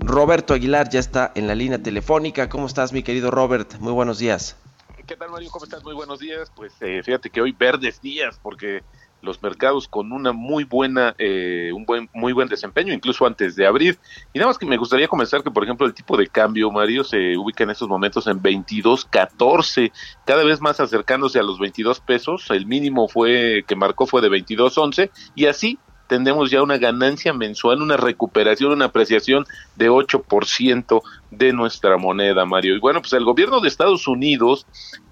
Roberto 0.00 0.54
Aguilar 0.54 0.88
ya 0.88 0.98
está 0.98 1.30
en 1.34 1.46
la 1.46 1.54
línea 1.54 1.80
telefónica. 1.80 2.48
¿Cómo 2.48 2.66
estás, 2.66 2.92
mi 2.92 3.02
querido 3.02 3.30
Robert? 3.30 3.74
Muy 3.78 3.92
buenos 3.92 4.18
días. 4.18 4.56
¿Qué 5.06 5.16
tal, 5.16 5.30
Mario? 5.30 5.50
¿Cómo 5.50 5.66
estás? 5.66 5.84
Muy 5.84 5.94
buenos 5.94 6.20
días. 6.20 6.50
Pues 6.56 6.72
eh, 6.80 7.02
fíjate 7.04 7.28
que 7.28 7.42
hoy 7.42 7.52
verdes 7.52 8.00
días 8.00 8.40
porque 8.42 8.82
los 9.22 9.42
mercados 9.42 9.88
con 9.88 10.12
una 10.12 10.32
muy 10.32 10.64
buena, 10.64 11.14
eh, 11.18 11.70
un 11.74 11.84
buen, 11.84 12.08
muy 12.12 12.32
buen 12.32 12.48
desempeño, 12.48 12.92
incluso 12.92 13.26
antes 13.26 13.56
de 13.56 13.66
abrir. 13.66 13.98
Y 14.32 14.38
nada 14.38 14.48
más 14.48 14.58
que 14.58 14.66
me 14.66 14.76
gustaría 14.76 15.08
comenzar 15.08 15.42
que, 15.42 15.50
por 15.50 15.64
ejemplo, 15.64 15.86
el 15.86 15.94
tipo 15.94 16.16
de 16.16 16.26
cambio, 16.26 16.70
Mario, 16.70 17.04
se 17.04 17.36
ubica 17.36 17.64
en 17.64 17.70
estos 17.70 17.88
momentos 17.88 18.26
en 18.26 18.42
22.14, 18.42 19.92
cada 20.24 20.44
vez 20.44 20.60
más 20.60 20.80
acercándose 20.80 21.38
a 21.38 21.42
los 21.42 21.58
22 21.58 22.00
pesos. 22.00 22.50
El 22.50 22.66
mínimo 22.66 23.08
fue 23.08 23.64
que 23.66 23.76
marcó 23.76 24.06
fue 24.06 24.22
de 24.22 24.30
22.11 24.30 25.10
y 25.34 25.46
así 25.46 25.78
tendremos 26.10 26.50
ya 26.50 26.60
una 26.60 26.76
ganancia 26.76 27.32
mensual, 27.32 27.82
una 27.82 27.96
recuperación, 27.96 28.72
una 28.72 28.86
apreciación 28.86 29.46
de 29.76 29.90
8% 29.90 31.02
de 31.30 31.52
nuestra 31.52 31.96
moneda, 31.96 32.44
Mario. 32.44 32.76
Y 32.76 32.80
bueno, 32.80 33.00
pues 33.00 33.12
el 33.12 33.24
gobierno 33.24 33.60
de 33.60 33.68
Estados 33.68 34.08
Unidos 34.08 34.66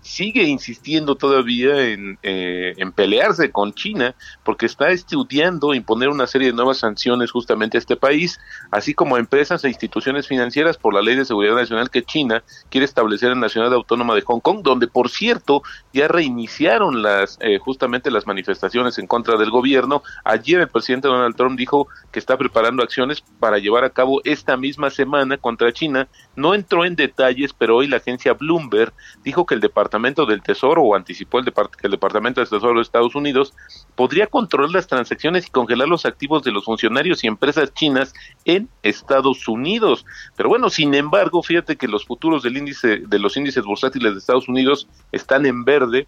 sigue 0.08 0.44
insistiendo 0.44 1.16
todavía 1.16 1.88
en, 1.88 2.18
eh, 2.22 2.72
en, 2.78 2.92
pelearse 2.92 3.50
con 3.50 3.74
China 3.74 4.14
porque 4.42 4.64
está 4.64 4.88
estudiando 4.88 5.74
imponer 5.74 6.08
una 6.08 6.26
serie 6.26 6.48
de 6.48 6.54
nuevas 6.54 6.78
sanciones 6.78 7.30
justamente 7.30 7.76
a 7.76 7.80
este 7.80 7.96
país, 7.96 8.40
así 8.70 8.94
como 8.94 9.16
a 9.16 9.18
empresas 9.18 9.64
e 9.64 9.68
instituciones 9.68 10.26
financieras 10.26 10.78
por 10.78 10.94
la 10.94 11.02
Ley 11.02 11.14
de 11.14 11.26
Seguridad 11.26 11.56
Nacional 11.56 11.90
que 11.90 12.02
China 12.02 12.42
quiere 12.70 12.86
establecer 12.86 13.32
en 13.32 13.42
la 13.42 13.50
ciudad 13.50 13.72
autónoma 13.74 14.14
de 14.14 14.22
Hong 14.22 14.40
Kong, 14.40 14.60
donde 14.62 14.86
por 14.88 15.10
cierto 15.10 15.62
ya 15.92 16.08
reiniciaron 16.08 17.02
las 17.02 17.36
eh, 17.40 17.58
justamente 17.58 18.10
las 18.10 18.26
manifestaciones 18.26 18.98
en 18.98 19.06
contra 19.06 19.36
del 19.36 19.50
gobierno. 19.50 20.02
Ayer 20.24 20.60
el 20.60 20.68
presidente 20.68 21.08
Donald 21.08 21.36
Trump 21.36 21.58
dijo 21.58 21.86
que 22.10 22.18
está 22.18 22.38
preparando 22.38 22.82
acciones 22.82 23.22
para 23.40 23.58
llevar 23.58 23.84
a 23.84 23.90
cabo 23.90 24.22
esta 24.24 24.56
misma 24.56 24.90
semana 24.90 25.36
contra 25.36 25.72
China. 25.72 26.07
No 26.36 26.54
entró 26.54 26.84
en 26.84 26.94
detalles, 26.94 27.52
pero 27.52 27.76
hoy 27.76 27.88
la 27.88 27.96
agencia 27.96 28.32
Bloomberg 28.32 28.92
dijo 29.24 29.44
que 29.44 29.56
el 29.56 29.60
departamento 29.60 30.24
del 30.24 30.40
Tesoro 30.40 30.82
o 30.82 30.94
anticipó 30.94 31.40
el 31.40 31.46
que 31.46 31.86
el 31.88 31.90
Departamento 31.90 32.40
del 32.40 32.48
Tesoro 32.48 32.76
de 32.76 32.82
Estados 32.82 33.16
Unidos 33.16 33.54
podría 33.96 34.28
controlar 34.28 34.70
las 34.70 34.86
transacciones 34.86 35.48
y 35.48 35.50
congelar 35.50 35.88
los 35.88 36.06
activos 36.06 36.44
de 36.44 36.52
los 36.52 36.64
funcionarios 36.64 37.24
y 37.24 37.26
empresas 37.26 37.74
chinas 37.74 38.14
en 38.44 38.68
Estados 38.84 39.48
Unidos. 39.48 40.06
Pero 40.36 40.48
bueno, 40.48 40.70
sin 40.70 40.94
embargo, 40.94 41.42
fíjate 41.42 41.76
que 41.76 41.88
los 41.88 42.04
futuros 42.04 42.44
del 42.44 42.56
índice 42.56 42.98
de 42.98 43.18
los 43.18 43.36
índices 43.36 43.64
bursátiles 43.64 44.12
de 44.12 44.18
Estados 44.20 44.48
Unidos 44.48 44.86
están 45.10 45.44
en 45.44 45.64
verde 45.64 46.06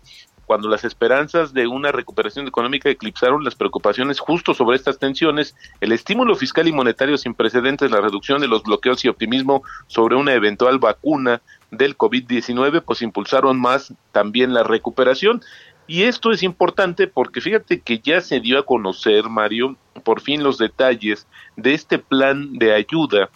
cuando 0.51 0.69
las 0.69 0.83
esperanzas 0.83 1.55
de 1.55 1.69
una 1.69 1.93
recuperación 1.93 2.49
económica 2.49 2.91
eclipsaron 2.91 3.45
las 3.45 3.55
preocupaciones 3.55 4.19
justo 4.19 4.53
sobre 4.53 4.75
estas 4.75 4.99
tensiones, 4.99 5.55
el 5.81 5.93
estímulo 5.93 6.35
fiscal 6.35 6.67
y 6.67 6.73
monetario 6.73 7.17
sin 7.19 7.35
precedentes, 7.35 7.93
la 7.93 8.01
reducción 8.01 8.41
de 8.41 8.49
los 8.49 8.65
bloqueos 8.65 9.05
y 9.05 9.09
optimismo 9.09 9.63
sobre 9.87 10.17
una 10.17 10.35
eventual 10.35 10.81
vacuna 10.81 11.41
del 11.71 11.97
COVID-19, 11.97 12.83
pues 12.85 13.01
impulsaron 13.01 13.61
más 13.61 13.95
también 14.11 14.53
la 14.53 14.65
recuperación. 14.65 15.41
Y 15.87 16.03
esto 16.03 16.33
es 16.33 16.43
importante 16.43 17.07
porque 17.07 17.41
fíjate 17.41 17.81
que 17.81 18.01
ya 18.01 18.21
se 18.21 18.41
dio 18.41 18.59
a 18.59 18.67
conocer, 18.67 19.29
Mario, 19.29 19.77
por 20.03 20.21
fin 20.21 20.43
los 20.43 20.59
detalles 20.59 21.29
de 21.55 21.75
este 21.75 22.01
plan 22.01 22.55
de 22.55 22.75
ayuda 22.75 23.31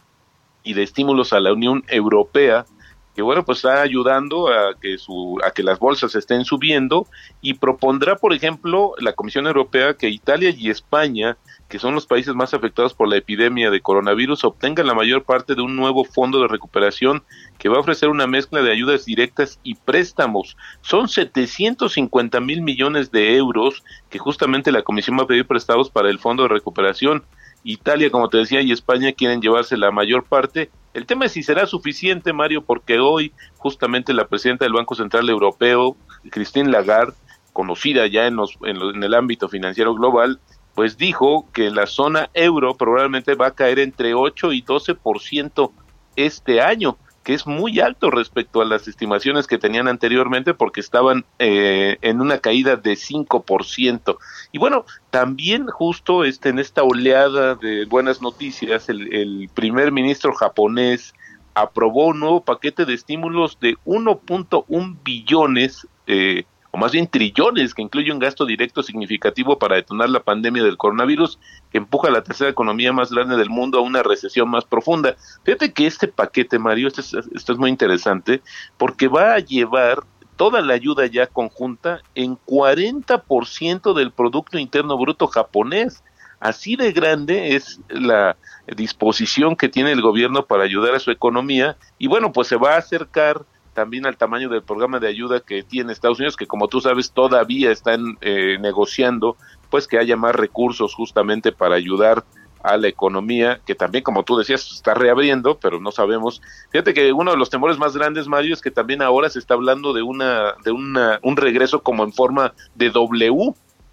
y 0.64 0.74
de 0.74 0.82
estímulos 0.82 1.32
a 1.32 1.38
la 1.38 1.52
Unión 1.52 1.84
Europea 1.86 2.66
que 3.14 3.22
bueno, 3.22 3.44
pues 3.44 3.58
está 3.58 3.80
ayudando 3.80 4.48
a 4.48 4.74
que 4.80 4.98
su 4.98 5.38
a 5.44 5.52
que 5.52 5.62
las 5.62 5.78
bolsas 5.78 6.14
estén 6.16 6.44
subiendo 6.44 7.06
y 7.40 7.54
propondrá, 7.54 8.16
por 8.16 8.34
ejemplo, 8.34 8.94
la 8.98 9.12
Comisión 9.12 9.46
Europea 9.46 9.94
que 9.94 10.08
Italia 10.08 10.52
y 10.56 10.68
España, 10.68 11.36
que 11.68 11.78
son 11.78 11.94
los 11.94 12.06
países 12.06 12.34
más 12.34 12.54
afectados 12.54 12.92
por 12.92 13.08
la 13.08 13.16
epidemia 13.16 13.70
de 13.70 13.80
coronavirus, 13.80 14.44
obtengan 14.44 14.86
la 14.86 14.94
mayor 14.94 15.22
parte 15.22 15.54
de 15.54 15.62
un 15.62 15.76
nuevo 15.76 16.04
fondo 16.04 16.40
de 16.40 16.48
recuperación 16.48 17.22
que 17.58 17.68
va 17.68 17.76
a 17.76 17.80
ofrecer 17.80 18.08
una 18.08 18.26
mezcla 18.26 18.62
de 18.62 18.72
ayudas 18.72 19.04
directas 19.04 19.60
y 19.62 19.76
préstamos. 19.76 20.56
Son 20.80 21.08
750 21.08 22.40
mil 22.40 22.62
millones 22.62 23.12
de 23.12 23.36
euros 23.36 23.84
que 24.10 24.18
justamente 24.18 24.72
la 24.72 24.82
Comisión 24.82 25.18
va 25.18 25.22
a 25.22 25.28
pedir 25.28 25.46
prestados 25.46 25.88
para 25.88 26.10
el 26.10 26.18
fondo 26.18 26.42
de 26.42 26.48
recuperación. 26.48 27.24
Italia, 27.64 28.10
como 28.10 28.28
te 28.28 28.38
decía, 28.38 28.60
y 28.60 28.72
España 28.72 29.12
quieren 29.12 29.40
llevarse 29.40 29.76
la 29.76 29.90
mayor 29.90 30.24
parte. 30.24 30.70
El 30.92 31.06
tema 31.06 31.24
es 31.24 31.32
si 31.32 31.42
será 31.42 31.66
suficiente, 31.66 32.32
Mario, 32.32 32.62
porque 32.62 33.00
hoy 33.00 33.32
justamente 33.56 34.12
la 34.12 34.28
presidenta 34.28 34.66
del 34.66 34.74
Banco 34.74 34.94
Central 34.94 35.28
Europeo, 35.28 35.96
Christine 36.30 36.70
Lagarde, 36.70 37.14
conocida 37.52 38.06
ya 38.06 38.26
en, 38.26 38.36
los, 38.36 38.58
en, 38.64 39.02
el 39.02 39.14
ámbito 39.14 39.48
financiero 39.48 39.94
global, 39.94 40.40
pues 40.74 40.98
dijo 40.98 41.46
que 41.52 41.70
la 41.70 41.86
zona 41.86 42.28
euro 42.34 42.74
probablemente 42.74 43.34
va 43.34 43.48
a 43.48 43.54
caer 43.54 43.78
entre 43.78 44.12
8 44.12 44.52
y 44.52 44.62
12% 44.62 45.70
este 46.16 46.60
año 46.60 46.98
que 47.24 47.34
es 47.34 47.46
muy 47.46 47.80
alto 47.80 48.10
respecto 48.10 48.60
a 48.60 48.66
las 48.66 48.86
estimaciones 48.86 49.46
que 49.46 49.58
tenían 49.58 49.88
anteriormente 49.88 50.54
porque 50.54 50.80
estaban 50.80 51.24
eh, 51.38 51.96
en 52.02 52.20
una 52.20 52.38
caída 52.38 52.76
de 52.76 52.92
5%. 52.92 54.16
Y 54.52 54.58
bueno, 54.58 54.84
también 55.10 55.66
justo 55.66 56.24
este, 56.24 56.50
en 56.50 56.58
esta 56.58 56.82
oleada 56.84 57.54
de 57.56 57.86
buenas 57.86 58.20
noticias, 58.20 58.88
el, 58.88 59.50
primer 59.54 59.90
ministro 59.90 60.34
japonés 60.34 61.14
aprobó 61.54 62.08
un 62.08 62.20
nuevo 62.20 62.44
paquete 62.44 62.84
de 62.84 62.94
estímulos 62.94 63.58
de 63.58 63.76
1.1 63.86 64.96
billones 65.02 65.86
eh, 66.06 66.44
o 66.74 66.76
más 66.76 66.90
bien 66.90 67.06
trillones, 67.06 67.72
que 67.72 67.82
incluye 67.82 68.10
un 68.10 68.18
gasto 68.18 68.44
directo 68.44 68.82
significativo 68.82 69.60
para 69.60 69.76
detonar 69.76 70.10
la 70.10 70.24
pandemia 70.24 70.64
del 70.64 70.76
coronavirus, 70.76 71.38
que 71.70 71.78
empuja 71.78 72.08
a 72.08 72.10
la 72.10 72.24
tercera 72.24 72.50
economía 72.50 72.92
más 72.92 73.12
grande 73.12 73.36
del 73.36 73.48
mundo 73.48 73.78
a 73.78 73.82
una 73.82 74.02
recesión 74.02 74.50
más 74.50 74.64
profunda. 74.64 75.14
Fíjate 75.44 75.72
que 75.72 75.86
este 75.86 76.08
paquete, 76.08 76.58
Mario, 76.58 76.88
esto 76.88 77.00
es, 77.00 77.14
esto 77.32 77.52
es 77.52 77.58
muy 77.60 77.70
interesante, 77.70 78.42
porque 78.76 79.06
va 79.06 79.34
a 79.34 79.38
llevar 79.38 80.02
toda 80.34 80.62
la 80.62 80.74
ayuda 80.74 81.06
ya 81.06 81.28
conjunta 81.28 82.00
en 82.16 82.36
40% 82.38 83.94
del 83.94 84.10
Producto 84.10 84.58
Interno 84.58 84.98
Bruto 84.98 85.28
japonés. 85.28 86.02
Así 86.40 86.74
de 86.74 86.90
grande 86.90 87.54
es 87.54 87.78
la 87.88 88.36
disposición 88.66 89.54
que 89.54 89.68
tiene 89.68 89.92
el 89.92 90.02
gobierno 90.02 90.44
para 90.44 90.64
ayudar 90.64 90.96
a 90.96 90.98
su 90.98 91.12
economía 91.12 91.76
y 91.98 92.08
bueno, 92.08 92.32
pues 92.32 92.48
se 92.48 92.56
va 92.56 92.74
a 92.74 92.78
acercar 92.78 93.46
también 93.74 94.06
al 94.06 94.16
tamaño 94.16 94.48
del 94.48 94.62
programa 94.62 95.00
de 95.00 95.08
ayuda 95.08 95.40
que 95.40 95.62
tiene 95.62 95.92
Estados 95.92 96.18
Unidos, 96.18 96.36
que 96.36 96.46
como 96.46 96.68
tú 96.68 96.80
sabes 96.80 97.10
todavía 97.10 97.70
están 97.70 98.16
eh, 98.20 98.56
negociando, 98.60 99.36
pues 99.68 99.86
que 99.86 99.98
haya 99.98 100.16
más 100.16 100.34
recursos 100.34 100.94
justamente 100.94 101.52
para 101.52 101.74
ayudar 101.74 102.24
a 102.62 102.78
la 102.78 102.88
economía, 102.88 103.60
que 103.66 103.74
también, 103.74 104.02
como 104.02 104.22
tú 104.22 104.38
decías, 104.38 104.70
está 104.72 104.94
reabriendo, 104.94 105.58
pero 105.58 105.80
no 105.80 105.92
sabemos. 105.92 106.40
Fíjate 106.70 106.94
que 106.94 107.12
uno 107.12 107.32
de 107.32 107.36
los 107.36 107.50
temores 107.50 107.76
más 107.76 107.94
grandes, 107.94 108.26
Mario, 108.26 108.54
es 108.54 108.62
que 108.62 108.70
también 108.70 109.02
ahora 109.02 109.28
se 109.28 109.38
está 109.38 109.52
hablando 109.52 109.92
de 109.92 110.00
una, 110.00 110.54
de 110.64 110.72
una, 110.72 111.18
un 111.22 111.36
regreso 111.36 111.82
como 111.82 112.04
en 112.04 112.14
forma 112.14 112.54
de 112.74 112.88
W, 112.88 113.52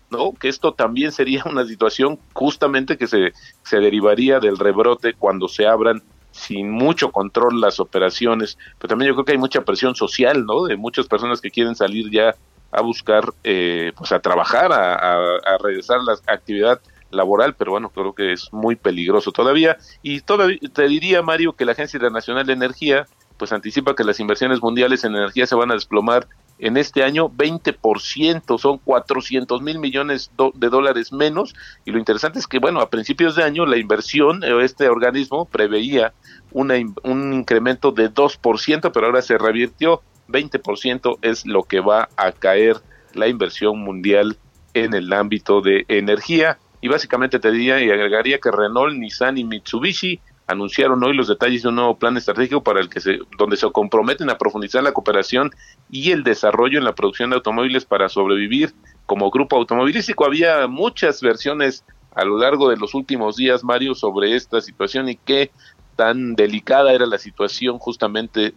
¿no? 0.10 0.32
Que 0.40 0.48
esto 0.48 0.74
también 0.74 1.12
sería 1.12 1.44
una 1.46 1.66
situación 1.66 2.18
justamente 2.32 2.98
que 2.98 3.08
se, 3.08 3.34
se 3.64 3.78
derivaría 3.80 4.40
del 4.40 4.58
rebrote 4.58 5.16
cuando 5.16 5.50
se 5.50 5.68
abran 5.68 6.02
sin 6.32 6.72
mucho 6.72 7.12
control 7.12 7.60
las 7.62 7.80
operaciones, 7.80 8.58
pero 8.80 8.90
también 8.90 9.10
yo 9.10 9.16
creo 9.16 9.26
que 9.26 9.32
hay 9.34 9.38
mucha 9.38 9.62
presión 9.62 9.96
social, 9.96 10.46
¿no? 10.46 10.66
De 10.66 10.78
muchas 10.78 11.08
personas 11.08 11.42
que 11.42 11.52
quieren 11.52 11.76
salir 11.76 12.10
ya 12.10 12.36
a 12.72 12.82
buscar, 12.82 13.26
eh, 13.44 13.92
pues 13.98 14.12
a 14.12 14.20
trabajar, 14.20 14.72
a, 14.72 15.58
regresar 15.62 16.00
a 16.00 16.04
la 16.04 16.14
actividad 16.28 16.80
laboral, 17.12 17.54
pero 17.56 17.72
bueno, 17.72 17.90
creo 17.90 18.14
que 18.14 18.32
es 18.32 18.52
muy 18.54 18.76
peligroso 18.76 19.32
todavía. 19.32 19.78
Y 20.02 20.22
todavía 20.22 20.58
te 20.74 20.88
diría, 20.88 21.22
Mario, 21.22 21.54
que 21.54 21.66
la 21.66 21.74
Agencia 21.74 21.98
Internacional 21.98 22.46
de 22.46 22.54
Energía, 22.54 23.08
pues 23.38 23.52
anticipa 23.52 23.96
que 23.96 24.06
las 24.06 24.20
inversiones 24.20 24.62
mundiales 24.62 25.04
en 25.04 25.16
energía 25.16 25.46
se 25.46 25.56
van 25.56 25.72
a 25.72 25.74
desplomar 25.74 26.28
en 26.62 26.78
este 26.78 27.04
año 27.04 27.28
20%, 27.28 28.60
son 28.60 28.78
400 28.78 29.62
mil 29.64 29.80
millones 29.80 30.32
de 30.54 30.70
dólares 30.70 31.12
menos. 31.12 31.56
Y 31.86 31.92
lo 31.92 31.98
interesante 31.98 32.38
es 32.38 32.46
que, 32.46 32.60
bueno, 32.60 32.82
a 32.82 32.90
principios 32.92 33.36
de 33.36 33.44
año 33.44 33.66
la 33.66 33.78
inversión, 33.78 34.44
eh, 34.44 34.64
este 34.64 34.88
organismo 34.88 35.46
preveía 35.46 36.14
una, 36.52 36.76
un 37.04 37.34
incremento 37.34 37.92
de 37.92 38.14
2%, 38.14 38.92
pero 38.94 39.08
ahora 39.08 39.24
se 39.24 39.40
revirtió. 39.40 40.04
20% 40.28 41.18
es 41.24 41.48
lo 41.48 41.64
que 41.64 41.80
va 41.80 42.10
a 42.16 42.32
caer 42.32 42.78
la 43.16 43.28
inversión 43.28 43.80
mundial 43.80 44.38
en 44.76 44.94
el 44.94 45.12
ámbito 45.14 45.62
de 45.62 45.86
energía. 45.88 46.60
Y 46.80 46.90
básicamente 46.90 47.40
te 47.40 47.52
diría 47.52 47.84
y 47.84 47.90
agregaría 47.90 48.38
que 48.38 48.52
Renault, 48.52 48.96
Nissan 48.96 49.40
y 49.40 49.44
Mitsubishi 49.44 50.22
anunciaron 50.52 51.04
hoy 51.04 51.16
los 51.16 51.28
detalles 51.28 51.64
de 51.64 51.70
un 51.70 51.76
nuevo 51.76 51.98
plan 51.98 52.18
estratégico 52.18 52.62
para 52.62 52.80
el 52.80 52.90
que 52.90 53.00
se, 53.00 53.20
donde 53.38 53.58
se 53.58 53.72
comprometen 53.72 54.30
a 54.30 54.38
profundizar 54.38 54.84
la 54.84 54.92
cooperación 54.92 55.52
y 55.90 56.12
el 56.12 56.24
desarrollo 56.24 56.78
en 56.78 56.84
la 56.84 56.94
producción 56.94 57.30
de 57.30 57.38
automóviles 57.38 57.86
para 57.86 58.10
sobrevivir 58.10 58.74
como 59.06 59.32
grupo 59.32 59.56
automovilístico. 59.56 60.26
Había 60.26 60.68
muchas 60.68 61.22
versiones 61.22 61.86
a 62.14 62.26
lo 62.26 62.38
largo 62.38 62.70
de 62.70 62.78
los 62.78 62.94
últimos 62.94 63.38
días, 63.38 63.64
Mario, 63.64 63.96
sobre 63.96 64.36
esta 64.36 64.62
situación 64.62 65.10
y 65.10 65.16
qué 65.16 65.52
tan 65.96 66.36
delicada 66.36 66.94
era 66.94 67.06
la 67.06 67.18
situación 67.18 67.80
justamente 67.80 68.54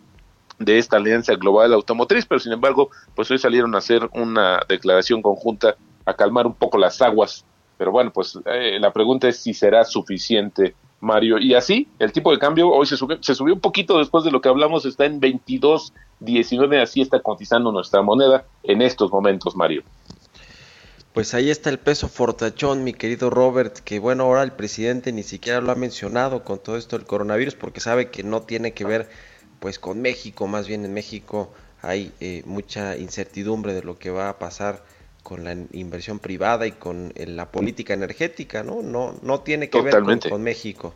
de 0.58 0.78
esta 0.78 0.96
alianza 0.96 1.34
global 1.34 1.72
automotriz, 1.72 2.26
pero 2.26 2.40
sin 2.40 2.52
embargo, 2.52 2.90
pues 3.14 3.30
hoy 3.30 3.38
salieron 3.38 3.74
a 3.74 3.78
hacer 3.78 4.08
una 4.12 4.60
declaración 4.68 5.22
conjunta 5.22 5.76
a 6.04 6.14
calmar 6.14 6.46
un 6.46 6.54
poco 6.54 6.78
las 6.78 7.00
aguas. 7.02 7.44
Pero 7.76 7.90
bueno, 7.90 8.12
pues 8.12 8.38
eh, 8.46 8.78
la 8.80 8.92
pregunta 8.92 9.28
es 9.28 9.38
si 9.38 9.52
será 9.52 9.84
suficiente 9.84 10.74
Mario. 11.04 11.38
Y 11.38 11.54
así, 11.54 11.88
el 11.98 12.12
tipo 12.12 12.32
de 12.32 12.38
cambio 12.38 12.68
hoy 12.68 12.86
se 12.86 12.96
subió, 12.96 13.22
se 13.22 13.34
subió 13.34 13.54
un 13.54 13.60
poquito 13.60 13.98
después 13.98 14.24
de 14.24 14.30
lo 14.30 14.40
que 14.40 14.48
hablamos, 14.48 14.84
está 14.84 15.04
en 15.04 15.20
22.19, 15.20 16.82
así 16.82 17.00
está 17.00 17.20
cotizando 17.20 17.70
nuestra 17.70 18.02
moneda 18.02 18.44
en 18.62 18.82
estos 18.82 19.12
momentos, 19.12 19.54
Mario. 19.54 19.82
Pues 21.12 21.32
ahí 21.32 21.48
está 21.48 21.70
el 21.70 21.78
peso 21.78 22.08
fortachón, 22.08 22.82
mi 22.82 22.92
querido 22.92 23.30
Robert, 23.30 23.78
que 23.78 24.00
bueno, 24.00 24.24
ahora 24.24 24.42
el 24.42 24.50
presidente 24.50 25.12
ni 25.12 25.22
siquiera 25.22 25.60
lo 25.60 25.70
ha 25.70 25.76
mencionado 25.76 26.42
con 26.42 26.58
todo 26.58 26.76
esto 26.76 26.98
del 26.98 27.06
coronavirus, 27.06 27.54
porque 27.54 27.78
sabe 27.78 28.10
que 28.10 28.24
no 28.24 28.42
tiene 28.42 28.72
que 28.72 28.84
ver 28.84 29.08
pues 29.60 29.78
con 29.78 30.02
México, 30.02 30.48
más 30.48 30.66
bien 30.66 30.84
en 30.84 30.92
México 30.92 31.52
hay 31.82 32.12
eh, 32.20 32.42
mucha 32.46 32.96
incertidumbre 32.96 33.74
de 33.74 33.82
lo 33.82 33.98
que 33.98 34.10
va 34.10 34.28
a 34.28 34.38
pasar 34.38 34.82
con 35.24 35.42
la 35.42 35.56
inversión 35.72 36.18
privada 36.18 36.66
y 36.66 36.72
con 36.72 37.12
eh, 37.16 37.26
la 37.26 37.50
política 37.50 37.94
energética, 37.94 38.62
¿no? 38.62 38.82
No, 38.82 39.18
no 39.22 39.40
tiene 39.40 39.70
que 39.70 39.80
ver 39.80 40.02
con, 40.28 40.42
México. 40.42 40.94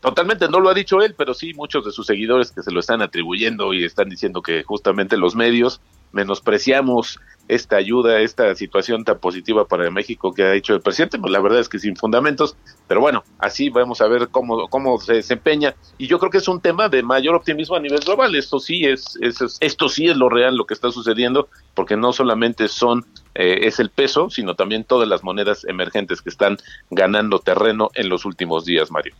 Totalmente, 0.00 0.46
no 0.48 0.60
lo 0.60 0.68
ha 0.68 0.74
dicho 0.74 1.00
él, 1.00 1.14
pero 1.16 1.32
sí 1.32 1.54
muchos 1.54 1.84
de 1.86 1.90
sus 1.90 2.06
seguidores 2.06 2.52
que 2.52 2.62
se 2.62 2.70
lo 2.70 2.80
están 2.80 3.00
atribuyendo 3.00 3.72
y 3.72 3.84
están 3.84 4.10
diciendo 4.10 4.42
que 4.42 4.62
justamente 4.62 5.16
los 5.16 5.34
medios 5.34 5.80
menospreciamos 6.12 7.18
esta 7.48 7.76
ayuda, 7.76 8.20
esta 8.20 8.54
situación 8.54 9.04
tan 9.04 9.18
positiva 9.18 9.66
para 9.66 9.90
México 9.90 10.32
que 10.32 10.44
ha 10.44 10.52
dicho 10.52 10.74
el 10.74 10.80
presidente, 10.80 11.18
pues 11.18 11.32
la 11.32 11.40
verdad 11.40 11.60
es 11.60 11.68
que 11.68 11.78
sin 11.78 11.96
fundamentos, 11.96 12.56
pero 12.86 13.00
bueno, 13.00 13.24
así 13.38 13.68
vamos 13.68 14.00
a 14.00 14.06
ver 14.06 14.28
cómo, 14.28 14.68
cómo 14.68 14.98
se 14.98 15.14
desempeña 15.14 15.74
y 15.98 16.06
yo 16.06 16.18
creo 16.18 16.30
que 16.30 16.38
es 16.38 16.48
un 16.48 16.60
tema 16.60 16.88
de 16.88 17.02
mayor 17.02 17.34
optimismo 17.34 17.76
a 17.76 17.80
nivel 17.80 18.00
global, 18.00 18.34
esto 18.36 18.60
sí 18.60 18.84
es, 18.84 19.18
es 19.20 19.58
esto 19.60 19.88
sí 19.88 20.06
es 20.06 20.16
lo 20.16 20.28
real 20.28 20.56
lo 20.56 20.66
que 20.66 20.74
está 20.74 20.90
sucediendo, 20.92 21.48
porque 21.74 21.96
no 21.96 22.12
solamente 22.12 22.68
son 22.68 23.04
eh, 23.34 23.66
es 23.66 23.80
el 23.80 23.90
peso, 23.90 24.30
sino 24.30 24.54
también 24.54 24.84
todas 24.84 25.08
las 25.08 25.24
monedas 25.24 25.64
emergentes 25.64 26.22
que 26.22 26.30
están 26.30 26.58
ganando 26.90 27.38
terreno 27.38 27.90
en 27.94 28.08
los 28.08 28.24
últimos 28.24 28.64
días, 28.64 28.90
Mario. 28.90 29.14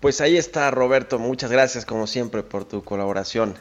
Pues 0.00 0.20
ahí 0.20 0.36
está, 0.36 0.70
Roberto. 0.70 1.18
Muchas 1.18 1.50
gracias, 1.50 1.86
como 1.86 2.06
siempre, 2.06 2.42
por 2.42 2.64
tu 2.64 2.84
colaboración. 2.84 3.54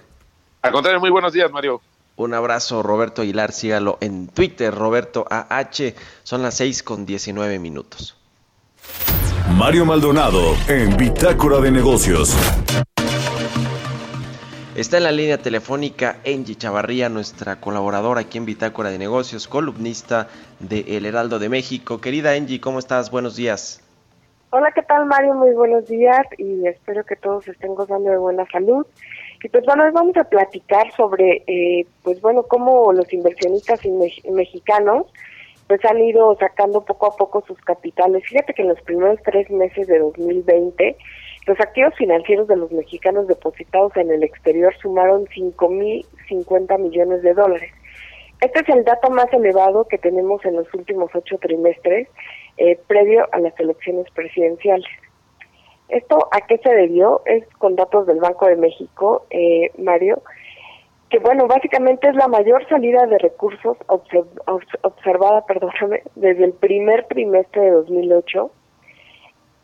Al 0.61 0.71
contrario, 0.71 0.99
muy 0.99 1.09
buenos 1.09 1.33
días, 1.33 1.49
Mario. 1.51 1.81
Un 2.15 2.33
abrazo, 2.33 2.83
Roberto 2.83 3.23
Aguilar. 3.23 3.51
Sígalo 3.51 3.97
en 3.99 4.27
Twitter, 4.27 4.73
Roberto 4.73 5.25
AH. 5.29 5.93
Son 6.23 6.43
las 6.43 6.55
6 6.55 6.83
con 6.83 7.05
19 7.05 7.57
minutos. 7.57 8.17
Mario 9.57 9.85
Maldonado 9.85 10.55
en 10.67 10.95
Bitácora 10.95 11.59
de 11.59 11.71
Negocios. 11.71 12.35
Está 14.75 14.97
en 14.97 15.03
la 15.03 15.11
línea 15.11 15.37
telefónica 15.37 16.17
Angie 16.25 16.55
Chavarría, 16.55 17.07
nuestra 17.09 17.59
colaboradora 17.59 18.21
aquí 18.21 18.39
en 18.39 18.45
Bitácora 18.45 18.89
de 18.89 18.97
Negocios, 18.97 19.47
columnista 19.47 20.27
de 20.59 20.97
El 20.97 21.05
Heraldo 21.05 21.37
de 21.37 21.49
México. 21.49 22.01
Querida 22.01 22.31
Angie, 22.31 22.59
¿cómo 22.59 22.79
estás? 22.79 23.11
Buenos 23.11 23.35
días. 23.35 23.83
Hola, 24.49 24.71
¿qué 24.71 24.83
tal 24.83 25.07
Mario? 25.07 25.33
Muy 25.33 25.51
buenos 25.53 25.87
días 25.87 26.27
y 26.37 26.67
espero 26.67 27.03
que 27.03 27.15
todos 27.15 27.47
estén 27.47 27.73
gozando 27.73 28.11
de 28.11 28.17
buena 28.17 28.45
salud. 28.51 28.85
Y 29.43 29.49
pues 29.49 29.65
bueno, 29.65 29.83
hoy 29.83 29.91
vamos 29.91 30.15
a 30.15 30.23
platicar 30.23 30.89
sobre, 30.95 31.43
eh, 31.47 31.85
pues 32.01 32.21
bueno, 32.21 32.43
cómo 32.43 32.93
los 32.93 33.11
inversionistas 33.11 33.81
mexicanos 34.31 35.07
pues 35.67 35.83
han 35.85 35.99
ido 35.99 36.35
sacando 36.39 36.81
poco 36.85 37.07
a 37.07 37.15
poco 37.17 37.43
sus 37.45 37.59
capitales. 37.59 38.23
Fíjate 38.25 38.53
que 38.53 38.61
en 38.61 38.69
los 38.69 38.81
primeros 38.81 39.19
tres 39.23 39.49
meses 39.49 39.87
de 39.87 39.99
2020 39.99 40.95
los 41.45 41.59
activos 41.59 41.93
financieros 41.97 42.47
de 42.47 42.55
los 42.55 42.71
mexicanos 42.71 43.27
depositados 43.27 43.95
en 43.97 44.11
el 44.11 44.23
exterior 44.23 44.73
sumaron 44.81 45.25
5.050 45.25 46.79
millones 46.79 47.21
de 47.21 47.33
dólares. 47.33 47.71
Este 48.39 48.61
es 48.61 48.69
el 48.69 48.85
dato 48.85 49.09
más 49.09 49.31
elevado 49.33 49.85
que 49.89 49.97
tenemos 49.97 50.43
en 50.45 50.55
los 50.55 50.73
últimos 50.73 51.11
ocho 51.13 51.37
trimestres, 51.37 52.07
eh, 52.57 52.79
previo 52.87 53.27
a 53.33 53.39
las 53.39 53.57
elecciones 53.59 54.05
presidenciales. 54.11 54.87
¿Esto 55.93 56.27
a 56.31 56.41
qué 56.41 56.57
se 56.57 56.73
debió? 56.73 57.21
Es 57.25 57.45
con 57.59 57.75
datos 57.75 58.07
del 58.07 58.19
Banco 58.19 58.47
de 58.47 58.55
México, 58.55 59.25
eh, 59.29 59.71
Mario, 59.77 60.23
que 61.09 61.19
bueno, 61.19 61.45
básicamente 61.45 62.09
es 62.09 62.15
la 62.15 62.27
mayor 62.27 62.67
salida 62.67 63.05
de 63.05 63.19
recursos 63.19 63.77
observada, 63.87 65.45
perdóname, 65.47 66.01
desde 66.15 66.45
el 66.45 66.53
primer 66.53 67.05
trimestre 67.05 67.61
de 67.61 67.71
2008 67.71 68.51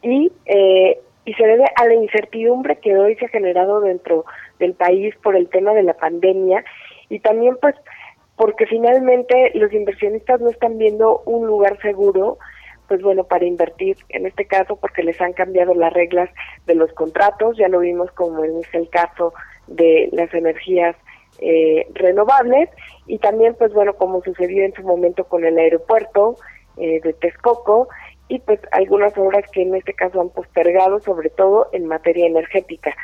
y 0.04 0.32
eh, 0.46 1.00
y 1.26 1.34
se 1.34 1.46
debe 1.46 1.66
a 1.76 1.86
la 1.86 1.94
incertidumbre 1.94 2.78
que 2.78 2.98
hoy 2.98 3.16
se 3.16 3.26
ha 3.26 3.30
generado 3.30 3.82
dentro 3.82 4.26
del 4.58 4.74
país 4.74 5.16
por 5.22 5.36
el 5.36 5.50
tema 5.50 5.74
de 5.74 5.84
la 5.84 5.94
pandemia 5.94 6.64
y 7.10 7.20
también 7.20 7.58
pues 7.62 7.76
porque 8.36 8.66
finalmente 8.66 9.52
los 9.54 9.72
inversionistas 9.74 10.42
no 10.42 10.50
están 10.50 10.78
viendo 10.78 11.22
un 11.26 11.46
lugar 11.46 11.80
seguro 11.82 12.38
pues 12.90 13.02
bueno, 13.04 13.24
para 13.24 13.46
invertir, 13.46 13.96
en 14.10 14.26
este 14.26 14.46
caso 14.46 14.76
porque 14.76 15.04
les 15.04 15.22
han 15.22 15.32
cambiado 15.34 15.74
las 15.76 15.94
reglas 15.94 16.30
de 16.66 16.76
los 16.76 16.92
contratos, 16.94 17.56
ya 17.58 17.70
lo 17.70 17.80
vimos 17.80 18.12
como 18.12 18.44
es 18.44 18.74
el 18.74 18.90
caso 18.90 19.34
de 19.68 20.10
las 20.12 20.34
energías 20.34 20.96
eh, 21.40 21.88
renovables 21.94 22.68
y 23.06 23.20
también 23.20 23.56
pues 23.58 23.72
bueno, 23.72 23.94
como 23.94 24.22
sucedió 24.24 24.66
en 24.66 24.74
su 24.74 24.82
momento 24.82 25.24
con 25.26 25.46
el 25.46 25.58
aeropuerto 25.58 26.36
eh, 26.78 27.00
de 27.02 27.14
Texcoco 27.14 27.88
y 28.28 28.40
pues 28.40 28.60
algunas 28.72 29.16
obras 29.18 29.44
que 29.52 29.62
en 29.62 29.76
este 29.76 29.94
caso 29.94 30.20
han 30.20 30.30
postergado, 30.30 31.00
sobre 31.00 31.30
todo 31.30 31.70
en 31.72 31.86
materia 31.86 32.26
energética. 32.26 32.96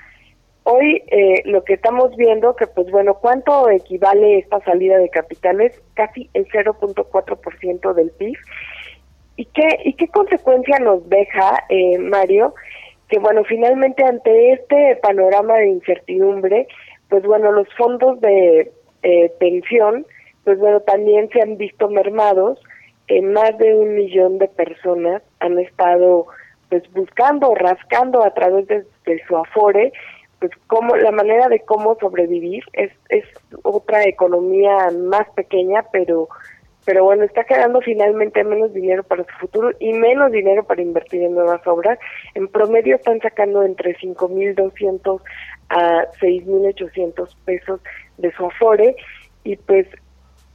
Hoy 0.63 1.03
eh, 1.07 1.43
lo 1.45 1.63
que 1.63 1.75
estamos 1.75 2.15
viendo 2.15 2.55
que 2.55 2.65
pues 2.65 2.89
bueno, 2.89 3.19
¿cuánto 3.19 3.69
equivale 3.69 4.39
esta 4.39 4.59
salida 4.61 4.97
de 4.97 5.09
capitales? 5.09 5.79
Casi 5.93 6.27
el 6.33 6.47
0.4% 6.47 7.93
del 7.93 8.09
PIB. 8.09 8.35
¿Y 9.37 9.45
qué, 9.45 9.67
¿Y 9.83 9.93
qué 9.93 10.07
consecuencia 10.07 10.79
nos 10.79 11.07
deja, 11.09 11.63
eh, 11.69 11.97
Mario? 11.97 12.53
Que 13.09 13.19
bueno, 13.19 13.43
finalmente 13.43 14.03
ante 14.03 14.53
este 14.53 14.97
panorama 15.01 15.55
de 15.55 15.67
incertidumbre, 15.69 16.67
pues 17.09 17.23
bueno, 17.23 17.51
los 17.51 17.67
fondos 17.75 18.19
de 18.21 18.71
eh, 19.03 19.31
pensión, 19.39 20.05
pues 20.43 20.57
bueno, 20.57 20.79
también 20.81 21.29
se 21.29 21.41
han 21.41 21.57
visto 21.57 21.89
mermados, 21.89 22.59
más 23.23 23.57
de 23.59 23.73
un 23.75 23.93
millón 23.93 24.39
de 24.39 24.47
personas 24.47 25.21
han 25.39 25.59
estado 25.59 26.25
pues 26.69 26.83
buscando, 26.93 27.53
rascando 27.55 28.23
a 28.23 28.33
través 28.33 28.67
de, 28.67 28.85
su 29.27 29.37
afore, 29.37 29.93
pues 30.39 30.51
cómo 30.67 30.95
la 30.95 31.11
manera 31.11 31.47
de 31.47 31.59
cómo 31.59 31.95
sobrevivir 31.99 32.63
es 32.73 32.91
es 33.09 33.25
otra 33.63 34.03
economía 34.03 34.89
más 34.91 35.29
pequeña 35.35 35.85
pero 35.91 36.27
pero 36.85 37.03
bueno 37.03 37.23
está 37.23 37.43
quedando 37.43 37.81
finalmente 37.81 38.43
menos 38.43 38.73
dinero 38.73 39.03
para 39.03 39.23
su 39.23 39.33
futuro 39.39 39.71
y 39.79 39.93
menos 39.93 40.31
dinero 40.31 40.63
para 40.63 40.81
invertir 40.81 41.23
en 41.23 41.33
nuevas 41.33 41.65
obras 41.67 41.99
en 42.35 42.47
promedio 42.47 42.95
están 42.95 43.19
sacando 43.21 43.63
entre 43.63 43.97
5.200 43.97 45.21
a 45.69 46.05
6.800 46.21 47.35
pesos 47.45 47.81
de 48.17 48.31
su 48.33 48.45
afore 48.45 48.95
y 49.43 49.55
pues 49.57 49.87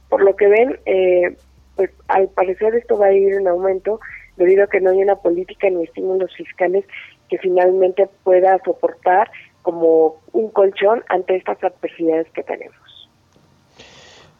por 0.09 0.23
lo 0.23 0.35
que 0.35 0.47
ven 0.47 0.79
eh, 0.85 1.35
pues 1.75 1.91
al 2.07 2.29
parecer 2.29 2.75
esto 2.75 2.97
va 2.97 3.07
a 3.07 3.13
ir 3.13 3.33
en 3.33 3.47
aumento 3.47 3.99
debido 4.37 4.63
a 4.63 4.67
que 4.67 4.81
no 4.81 4.91
hay 4.91 5.01
una 5.01 5.15
política 5.17 5.69
ni 5.69 5.83
estímulos 5.83 6.33
fiscales 6.35 6.85
que 7.29 7.37
finalmente 7.37 8.09
pueda 8.23 8.59
soportar 8.65 9.29
como 9.61 10.19
un 10.33 10.49
colchón 10.49 11.03
ante 11.07 11.35
estas 11.35 11.63
adversidades 11.63 12.29
que 12.31 12.43
tenemos. 12.43 12.80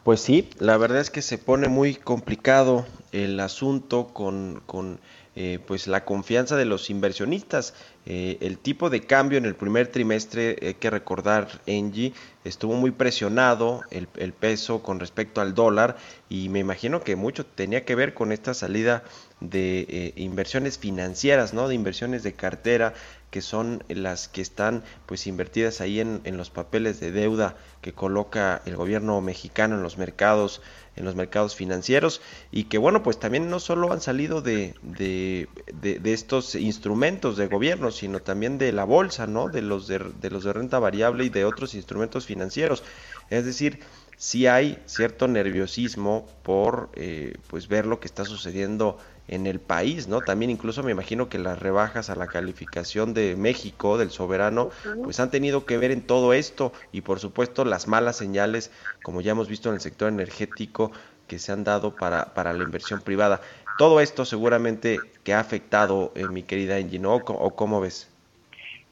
Pues 0.02 0.20
sí, 0.20 0.50
la 0.58 0.76
verdad 0.76 1.00
es 1.00 1.10
que 1.10 1.22
se 1.22 1.38
pone 1.38 1.68
muy 1.68 1.94
complicado 1.94 2.86
el 3.12 3.38
asunto 3.38 4.08
con, 4.12 4.60
con 4.66 5.00
eh, 5.36 5.60
pues 5.64 5.86
la 5.86 6.04
confianza 6.04 6.56
de 6.56 6.64
los 6.64 6.90
inversionistas. 6.90 7.74
Eh, 8.04 8.38
el 8.40 8.58
tipo 8.58 8.90
de 8.90 9.02
cambio 9.02 9.38
en 9.38 9.44
el 9.44 9.54
primer 9.54 9.86
trimestre, 9.86 10.58
hay 10.60 10.74
que 10.74 10.90
recordar, 10.90 11.60
Engie, 11.66 12.12
estuvo 12.44 12.74
muy 12.74 12.90
presionado 12.90 13.82
el, 13.90 14.32
peso 14.32 14.82
con 14.82 14.98
respecto 14.98 15.40
al 15.40 15.54
dólar 15.54 15.96
y 16.28 16.48
me 16.48 16.58
imagino 16.58 17.02
que 17.02 17.14
mucho 17.14 17.46
tenía 17.46 17.84
que 17.84 17.94
ver 17.94 18.14
con 18.14 18.32
esta 18.32 18.54
salida 18.54 19.04
de 19.38 19.86
eh, 19.88 20.12
inversiones 20.16 20.78
financieras, 20.78 21.54
¿no? 21.54 21.68
De 21.68 21.74
inversiones 21.76 22.24
de 22.24 22.32
cartera 22.32 22.94
que 23.30 23.40
son 23.40 23.82
las 23.88 24.28
que 24.28 24.42
están 24.42 24.82
pues 25.06 25.26
invertidas 25.26 25.80
ahí 25.80 26.00
en, 26.00 26.20
en, 26.24 26.36
los 26.36 26.50
papeles 26.50 27.00
de 27.00 27.12
deuda 27.12 27.56
que 27.80 27.94
coloca 27.94 28.60
el 28.66 28.76
gobierno 28.76 29.20
mexicano 29.22 29.76
en 29.76 29.82
los 29.82 29.96
mercados 29.96 30.60
en 30.96 31.06
los 31.06 31.16
mercados 31.16 31.56
financieros 31.56 32.20
y 32.50 32.64
que 32.64 32.76
bueno 32.76 33.02
pues 33.02 33.18
también 33.18 33.48
no 33.48 33.58
solo 33.58 33.90
han 33.90 34.02
salido 34.02 34.42
de, 34.42 34.74
de, 34.82 35.48
de 35.80 36.12
estos 36.12 36.54
instrumentos 36.54 37.38
de 37.38 37.46
gobierno 37.46 37.90
sino 37.92 38.20
también 38.20 38.58
de 38.58 38.72
la 38.72 38.84
bolsa 38.84 39.26
no 39.26 39.48
de 39.48 39.62
los 39.62 39.86
de, 39.86 39.98
los 40.30 40.44
de 40.44 40.52
renta 40.52 40.78
variable 40.78 41.24
y 41.24 41.28
de 41.28 41.44
otros 41.44 41.74
instrumentos 41.74 42.26
financieros 42.26 42.82
es 43.30 43.44
decir 43.44 43.80
sí 44.16 44.46
hay 44.46 44.82
cierto 44.86 45.28
nerviosismo 45.28 46.26
por 46.42 46.90
eh, 46.94 47.34
pues 47.48 47.68
ver 47.68 47.86
lo 47.86 48.00
que 48.00 48.06
está 48.06 48.24
sucediendo 48.24 48.98
en 49.28 49.46
el 49.46 49.60
país, 49.60 50.08
¿no? 50.08 50.22
También 50.22 50.50
incluso 50.50 50.82
me 50.82 50.90
imagino 50.90 51.28
que 51.28 51.38
las 51.38 51.58
rebajas 51.58 52.10
a 52.10 52.16
la 52.16 52.28
calificación 52.28 53.14
de 53.14 53.36
México, 53.36 53.96
del 53.96 54.10
soberano, 54.10 54.70
pues 55.04 55.20
han 55.20 55.30
tenido 55.30 55.64
que 55.64 55.78
ver 55.78 55.90
en 55.90 56.02
todo 56.02 56.32
esto 56.32 56.72
y 56.92 57.02
por 57.02 57.20
supuesto 57.20 57.64
las 57.64 57.86
malas 57.88 58.16
señales, 58.16 58.70
como 59.00 59.20
ya 59.20 59.32
hemos 59.32 59.48
visto 59.48 59.68
en 59.68 59.76
el 59.76 59.80
sector 59.80 60.08
energético, 60.08 60.92
que 61.28 61.38
se 61.38 61.52
han 61.52 61.64
dado 61.64 61.96
para, 61.96 62.34
para 62.34 62.52
la 62.52 62.62
inversión 62.62 63.00
privada. 63.00 63.40
Todo 63.82 63.98
esto 63.98 64.24
seguramente 64.24 64.98
que 65.24 65.34
ha 65.34 65.40
afectado, 65.40 66.12
eh, 66.14 66.28
mi 66.30 66.44
querida 66.44 66.76
Angie. 66.76 67.00
¿O 67.04 67.50
cómo 67.56 67.80
ves? 67.80 68.08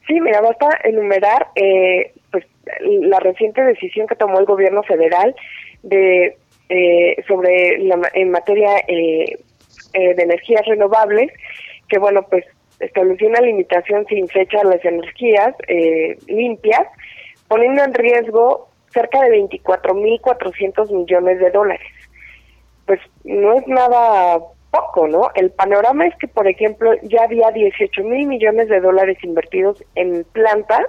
Sí, 0.05 0.19
mira, 0.19 0.41
basta 0.41 0.67
enumerar 0.83 1.47
eh, 1.55 2.11
pues 2.29 2.45
la 2.89 3.21
reciente 3.21 3.63
decisión 3.63 4.05
que 4.05 4.17
tomó 4.17 4.37
el 4.37 4.45
gobierno 4.45 4.83
federal 4.83 5.33
de 5.83 6.35
eh, 6.67 7.23
sobre 7.25 7.77
la, 7.77 8.01
en 8.15 8.31
materia 8.31 8.79
eh, 8.89 9.37
eh, 9.93 10.13
de 10.13 10.23
energías 10.23 10.65
renovables, 10.65 11.31
que 11.87 11.97
bueno, 11.97 12.23
pues 12.29 12.43
estableció 12.81 13.29
una 13.29 13.39
limitación 13.39 14.05
sin 14.07 14.27
fecha 14.27 14.59
a 14.59 14.65
las 14.65 14.83
energías 14.83 15.55
eh, 15.69 16.17
limpias, 16.27 16.85
poniendo 17.47 17.81
en 17.81 17.93
riesgo 17.93 18.67
cerca 18.91 19.21
de 19.21 19.39
24.400 19.39 20.91
millones 20.91 21.39
de 21.39 21.49
dólares. 21.49 21.93
Pues 22.85 22.99
no 23.23 23.53
es 23.53 23.65
nada 23.67 24.41
poco, 24.71 25.07
¿no? 25.07 25.29
El 25.35 25.51
panorama 25.51 26.07
es 26.07 26.15
que, 26.17 26.27
por 26.27 26.47
ejemplo, 26.47 26.93
ya 27.03 27.23
había 27.23 27.51
18 27.51 28.03
mil 28.03 28.27
millones 28.27 28.69
de 28.69 28.79
dólares 28.79 29.17
invertidos 29.23 29.83
en 29.95 30.25
plantas 30.31 30.87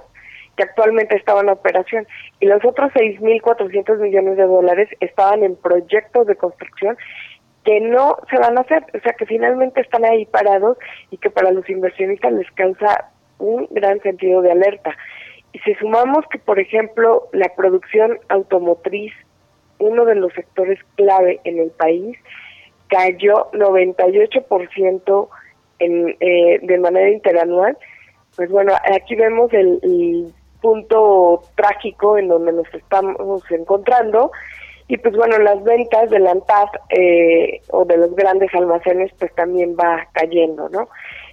que 0.55 0.63
actualmente 0.63 1.15
estaban 1.15 1.45
en 1.45 1.53
operación 1.53 2.07
y 2.39 2.45
los 2.45 2.63
otros 2.63 2.91
6.400 2.93 3.99
millones 3.99 4.37
de 4.37 4.43
dólares 4.43 4.89
estaban 4.99 5.43
en 5.43 5.55
proyectos 5.55 6.27
de 6.27 6.35
construcción 6.35 6.97
que 7.63 7.79
no 7.79 8.17
se 8.29 8.37
van 8.37 8.57
a 8.57 8.61
hacer, 8.61 8.85
o 8.93 8.99
sea 8.99 9.13
que 9.13 9.25
finalmente 9.25 9.81
están 9.81 10.03
ahí 10.05 10.25
parados 10.25 10.77
y 11.11 11.17
que 11.17 11.29
para 11.29 11.51
los 11.51 11.69
inversionistas 11.69 12.33
les 12.33 12.51
causa 12.51 13.09
un 13.39 13.67
gran 13.71 14.01
sentido 14.01 14.41
de 14.41 14.51
alerta. 14.51 14.95
Y 15.53 15.59
si 15.59 15.73
sumamos 15.75 16.25
que, 16.29 16.39
por 16.39 16.59
ejemplo, 16.59 17.29
la 17.31 17.49
producción 17.55 18.19
automotriz, 18.29 19.13
uno 19.79 20.05
de 20.05 20.15
los 20.15 20.33
sectores 20.33 20.79
clave 20.95 21.39
en 21.45 21.59
el 21.59 21.71
país, 21.71 22.17
cayó 22.93 23.49
98% 23.51 25.29
en, 25.79 26.15
eh, 26.19 26.59
de 26.61 26.77
manera 26.77 27.09
interanual, 27.09 27.77
pues 28.35 28.49
bueno, 28.49 28.73
aquí 28.95 29.15
vemos 29.15 29.51
el, 29.53 30.31
punto 30.61 31.43
trágico 31.55 32.17
en 32.17 32.29
donde 32.29 32.53
nos 32.53 32.73
estamos 32.73 33.43
encontrando 33.51 34.31
y 34.87 34.95
pues 34.95 35.13
bueno, 35.13 35.37
las 35.39 35.61
ventas 35.61 36.09
de 36.09 36.19
la 36.19 36.31
ANTAD 36.31 36.69
eh, 36.87 37.59
o 37.71 37.83
de 37.83 37.97
los 37.97 38.15
grandes 38.15 38.49
almacenes 38.55 39.11
pues 39.19 39.35
también 39.35 39.75
va 39.75 40.07
cayendo, 40.13 40.69
¿no? 40.69 40.87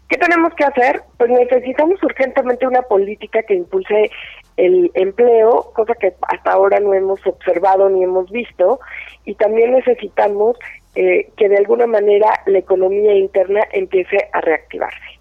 ¿Qué 0.09 0.19
tenemos 0.19 0.53
que 0.55 0.65
hacer? 0.65 1.03
Pues 1.17 1.31
necesitamos 1.31 2.03
urgentemente 2.03 2.67
una 2.67 2.83
política 2.83 3.45
que 3.45 3.55
impulse 3.55 4.11
el 4.57 4.91
empleo, 4.95 5.71
cosa 5.77 5.95
que 5.95 6.13
hasta 6.23 6.51
ahora 6.51 6.81
no 6.81 6.93
hemos 6.93 7.25
observado 7.25 7.89
ni 7.89 8.03
hemos 8.03 8.29
visto, 8.33 8.81
y 9.25 9.37
también 9.37 9.73
necesitamos 9.73 10.59
eh, 10.95 11.31
que 11.37 11.49
de 11.49 11.57
alguna 11.57 11.87
manera 11.87 12.43
la 12.47 12.59
economía 12.59 13.15
interna 13.15 13.61
empiece 13.73 14.29
a 14.33 14.41
reactivarse. 14.41 15.21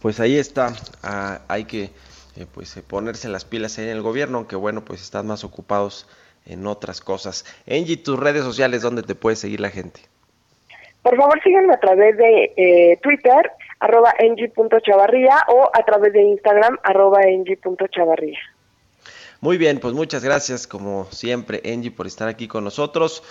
Pues 0.00 0.20
ahí 0.20 0.36
está, 0.36 0.72
ah, 1.02 1.42
hay 1.48 1.64
que 1.64 1.90
eh, 2.36 2.46
pues 2.52 2.74
ponerse 2.88 3.28
las 3.28 3.44
pilas 3.44 3.78
en 3.78 3.88
el 3.88 4.02
gobierno, 4.02 4.38
aunque 4.38 4.56
bueno, 4.56 4.84
pues 4.84 5.02
están 5.02 5.26
más 5.26 5.44
ocupados 5.44 6.08
en 6.46 6.66
otras 6.66 7.00
cosas. 7.00 7.44
Angie, 7.68 7.96
tus 7.96 8.18
redes 8.18 8.42
sociales, 8.42 8.82
¿dónde 8.82 9.02
te 9.02 9.14
puede 9.14 9.36
seguir 9.36 9.60
la 9.60 9.70
gente? 9.70 10.00
Por 11.02 11.16
favor, 11.16 11.40
síganme 11.42 11.74
a 11.74 11.80
través 11.80 12.16
de 12.16 12.52
eh, 12.56 12.98
Twitter, 13.02 13.50
arroba 13.80 14.14
Angie.chavarría 14.20 15.36
o 15.48 15.68
a 15.72 15.84
través 15.84 16.12
de 16.12 16.22
Instagram, 16.22 16.78
arroba 16.84 17.18
Angie.chavarría. 17.22 18.38
Muy 19.40 19.58
bien, 19.58 19.80
pues 19.80 19.92
muchas 19.94 20.24
gracias 20.24 20.68
como 20.68 21.06
siempre, 21.10 21.60
Angie, 21.64 21.90
por 21.90 22.06
estar 22.06 22.28
aquí 22.28 22.46
con 22.46 22.62
nosotros. 22.62 23.24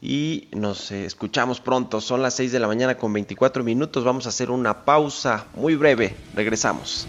Y 0.00 0.48
nos 0.52 0.90
eh, 0.92 1.04
escuchamos 1.06 1.60
pronto. 1.60 2.00
Son 2.00 2.22
las 2.22 2.34
6 2.34 2.52
de 2.52 2.60
la 2.60 2.66
mañana 2.66 2.96
con 2.96 3.12
24 3.12 3.64
minutos. 3.64 4.04
Vamos 4.04 4.26
a 4.26 4.28
hacer 4.28 4.50
una 4.50 4.84
pausa 4.84 5.46
muy 5.54 5.74
breve. 5.74 6.14
Regresamos. 6.34 7.06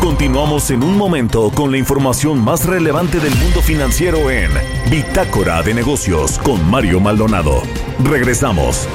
Continuamos 0.00 0.70
en 0.70 0.82
un 0.82 0.96
momento 0.96 1.50
con 1.50 1.72
la 1.72 1.78
información 1.78 2.38
más 2.38 2.64
relevante 2.64 3.18
del 3.18 3.34
mundo 3.36 3.60
financiero 3.60 4.30
en 4.30 4.50
Bitácora 4.88 5.62
de 5.62 5.74
Negocios 5.74 6.38
con 6.38 6.64
Mario 6.70 7.00
Maldonado. 7.00 7.60
Regresamos. 8.04 8.88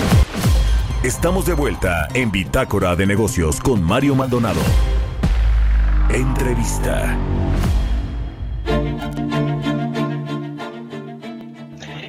Estamos 1.04 1.46
de 1.46 1.54
vuelta 1.54 2.08
en 2.14 2.32
Bitácora 2.32 2.96
de 2.96 3.06
Negocios 3.06 3.60
con 3.60 3.84
Mario 3.84 4.16
Maldonado. 4.16 4.62
Entrevista. 6.14 7.18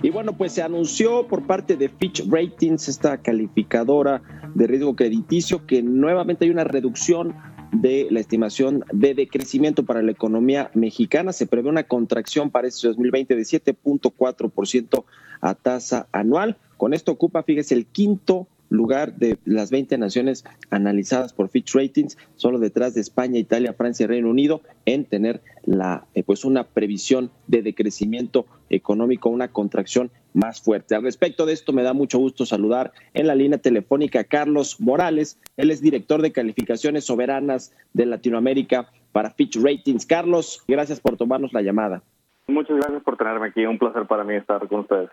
Y 0.03 0.11
bueno, 0.11 0.37
pues 0.37 0.53
se 0.53 0.63
anunció 0.63 1.29
por 1.29 1.47
parte 1.47 1.77
de 1.77 1.89
Fitch 1.89 2.29
Ratings, 2.29 2.89
esta 2.89 3.19
calificadora 3.19 4.21
de 4.55 4.67
riesgo 4.67 4.97
crediticio, 4.97 5.67
que 5.67 5.83
nuevamente 5.83 6.45
hay 6.45 6.51
una 6.51 6.65
reducción 6.65 7.37
de 7.71 8.09
la 8.11 8.19
estimación 8.19 8.85
de 8.93 9.15
decrecimiento 9.15 9.85
para 9.85 10.03
la 10.03 10.11
economía 10.11 10.73
mexicana. 10.75 11.33
Se 11.33 11.47
prevé 11.47 11.69
una 11.69 11.85
contracción 11.85 12.51
para 12.51 12.67
este 12.67 12.89
2020 12.89 13.37
de 13.37 13.43
7.4% 13.43 15.05
a 15.41 15.55
tasa 15.55 16.09
anual. 16.11 16.59
Con 16.77 16.93
esto 16.93 17.13
ocupa, 17.13 17.45
fíjese, 17.45 17.75
el 17.75 17.87
quinto 17.87 18.49
lugar 18.73 19.17
de 19.17 19.39
las 19.45 19.71
20 19.71 19.99
naciones 19.99 20.45
analizadas 20.71 21.33
por 21.33 21.49
Fitch 21.49 21.75
Ratings, 21.75 22.17
solo 22.37 22.59
detrás 22.59 22.95
de 22.95 23.01
España, 23.01 23.39
Italia, 23.39 23.75
Francia 23.75 24.05
y 24.05 24.07
Reino 24.07 24.31
Unido, 24.31 24.63
en 24.87 25.05
tener 25.05 25.43
la, 25.65 26.07
eh, 26.15 26.23
pues 26.23 26.45
una 26.45 26.65
previsión 26.65 27.31
de 27.47 27.63
decrecimiento 27.63 28.47
económico, 28.71 29.29
una 29.29 29.49
contracción 29.49 30.11
más 30.33 30.63
fuerte. 30.63 30.95
Al 30.95 31.03
respecto 31.03 31.47
de 31.47 31.53
esto, 31.53 31.73
me 31.73 31.83
da 31.83 31.93
mucho 31.93 32.19
gusto 32.19 32.47
saludar 32.47 32.93
en 33.13 33.27
la 33.27 33.35
línea 33.35 33.59
telefónica 33.59 34.21
a 34.21 34.25
Carlos 34.25 34.81
Morales. 34.81 35.39
Él 35.57 35.71
es 35.71 35.83
director 35.83 36.23
de 36.23 36.33
calificaciones 36.33 37.05
soberanas 37.05 37.75
de 37.93 38.07
Latinoamérica 38.07 38.91
para 39.13 39.31
Fitch 39.31 39.57
Ratings. 39.63 40.07
Carlos, 40.07 40.65
gracias 40.67 41.01
por 41.01 41.17
tomarnos 41.17 41.53
la 41.53 41.63
llamada. 41.63 42.03
Muchas 42.47 42.77
gracias 42.77 43.03
por 43.03 43.17
tenerme 43.17 43.49
aquí. 43.49 43.65
Un 43.67 43.79
placer 43.79 44.07
para 44.07 44.25
mí 44.25 44.35
estar 44.35 44.67
con 44.69 44.81
ustedes. 44.81 45.11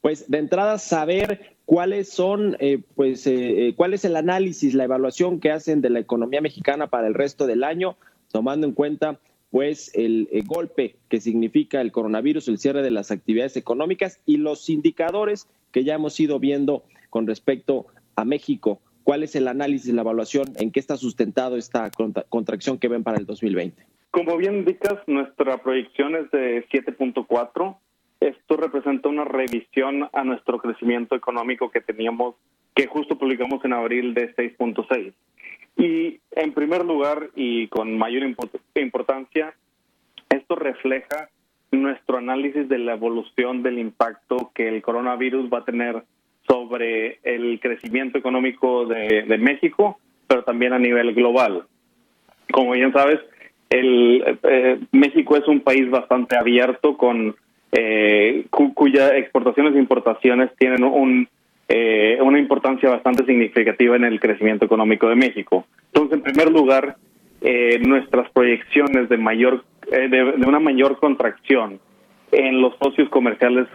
Pues 0.00 0.30
de 0.30 0.38
entrada 0.38 0.78
saber 0.78 1.56
cuáles 1.64 2.08
son, 2.08 2.56
eh, 2.58 2.82
pues, 2.94 3.26
eh, 3.26 3.68
eh, 3.68 3.74
cuál 3.76 3.94
es 3.94 4.04
el 4.04 4.16
análisis, 4.16 4.74
la 4.74 4.84
evaluación 4.84 5.40
que 5.40 5.50
hacen 5.50 5.80
de 5.80 5.90
la 5.90 6.00
economía 6.00 6.40
mexicana 6.40 6.88
para 6.88 7.06
el 7.06 7.14
resto 7.14 7.46
del 7.46 7.64
año, 7.64 7.96
tomando 8.32 8.66
en 8.66 8.72
cuenta 8.72 9.20
pues 9.50 9.90
el, 9.94 10.28
golpe 10.46 10.96
que 11.08 11.20
significa 11.20 11.80
el 11.80 11.92
coronavirus, 11.92 12.48
el 12.48 12.58
cierre 12.58 12.82
de 12.82 12.90
las 12.90 13.10
actividades 13.10 13.56
económicas 13.56 14.20
y 14.26 14.36
los 14.36 14.68
indicadores 14.70 15.48
que 15.72 15.84
ya 15.84 15.94
hemos 15.94 16.18
ido 16.20 16.38
viendo 16.38 16.84
con 17.08 17.26
respecto 17.26 17.86
a 18.16 18.24
México. 18.24 18.80
¿Cuál 19.02 19.24
es 19.24 19.34
el 19.34 19.48
análisis, 19.48 19.92
la 19.92 20.02
evaluación? 20.02 20.52
¿En 20.56 20.70
qué 20.70 20.78
está 20.78 20.96
sustentado 20.96 21.56
esta 21.56 21.90
contracción 22.28 22.78
que 22.78 22.88
ven 22.88 23.02
para 23.02 23.18
el 23.18 23.26
2020? 23.26 23.84
Como 24.10 24.36
bien 24.36 24.56
indicas, 24.56 24.98
nuestra 25.06 25.62
proyección 25.62 26.16
es 26.16 26.30
de 26.32 26.66
7.4. 26.68 27.76
Esto 28.20 28.56
representa 28.56 29.08
una 29.08 29.24
revisión 29.24 30.08
a 30.12 30.24
nuestro 30.24 30.58
crecimiento 30.58 31.16
económico 31.16 31.70
que 31.70 31.80
teníamos, 31.80 32.34
que 32.74 32.86
justo 32.86 33.16
publicamos 33.16 33.64
en 33.64 33.72
abril 33.72 34.12
de 34.12 34.34
6.6. 34.36 35.12
Y 35.76 36.20
en 36.32 36.52
primer 36.52 36.84
lugar, 36.84 37.30
y 37.34 37.68
con 37.68 37.96
mayor 37.96 38.22
importancia, 38.74 39.54
esto 40.28 40.54
refleja 40.54 41.30
nuestro 41.72 42.18
análisis 42.18 42.68
de 42.68 42.78
la 42.78 42.92
evolución 42.92 43.62
del 43.62 43.78
impacto 43.78 44.50
que 44.54 44.68
el 44.68 44.82
coronavirus 44.82 45.50
va 45.50 45.58
a 45.58 45.64
tener 45.64 46.02
sobre 46.46 47.20
el 47.22 47.60
crecimiento 47.60 48.18
económico 48.18 48.84
de, 48.86 49.38
México, 49.38 49.98
pero 50.26 50.42
también 50.44 50.72
a 50.72 50.78
nivel 50.78 51.14
global. 51.14 51.64
Como 52.52 52.72
bien 52.72 52.92
sabes, 52.92 53.20
el, 53.70 54.38
eh, 54.42 54.80
México 54.90 55.36
es 55.36 55.46
un 55.46 55.60
país 55.60 55.88
bastante 55.88 56.36
abierto 56.36 56.96
con 56.96 57.36
eh, 57.72 58.46
cuyas 58.74 59.12
exportaciones 59.12 59.74
e 59.74 59.78
importaciones 59.78 60.50
tienen 60.58 60.84
un, 60.84 61.28
eh, 61.68 62.18
una 62.20 62.38
importancia 62.38 62.90
bastante 62.90 63.24
significativa 63.24 63.96
en 63.96 64.04
el 64.04 64.20
crecimiento 64.20 64.64
económico 64.64 65.08
de 65.08 65.16
México. 65.16 65.66
Entonces, 65.92 66.18
en 66.18 66.22
primer 66.22 66.50
lugar, 66.50 66.96
eh, 67.40 67.78
nuestras 67.86 68.30
proyecciones 68.32 69.08
de 69.08 69.16
mayor 69.16 69.64
de, 69.90 70.08
de, 70.08 70.46
una 70.46 70.60
mayor 70.60 70.98
contracción 70.98 71.80
en 72.32 72.60
los 72.60 72.74
socios 72.78 73.08
comerciales 73.08 73.66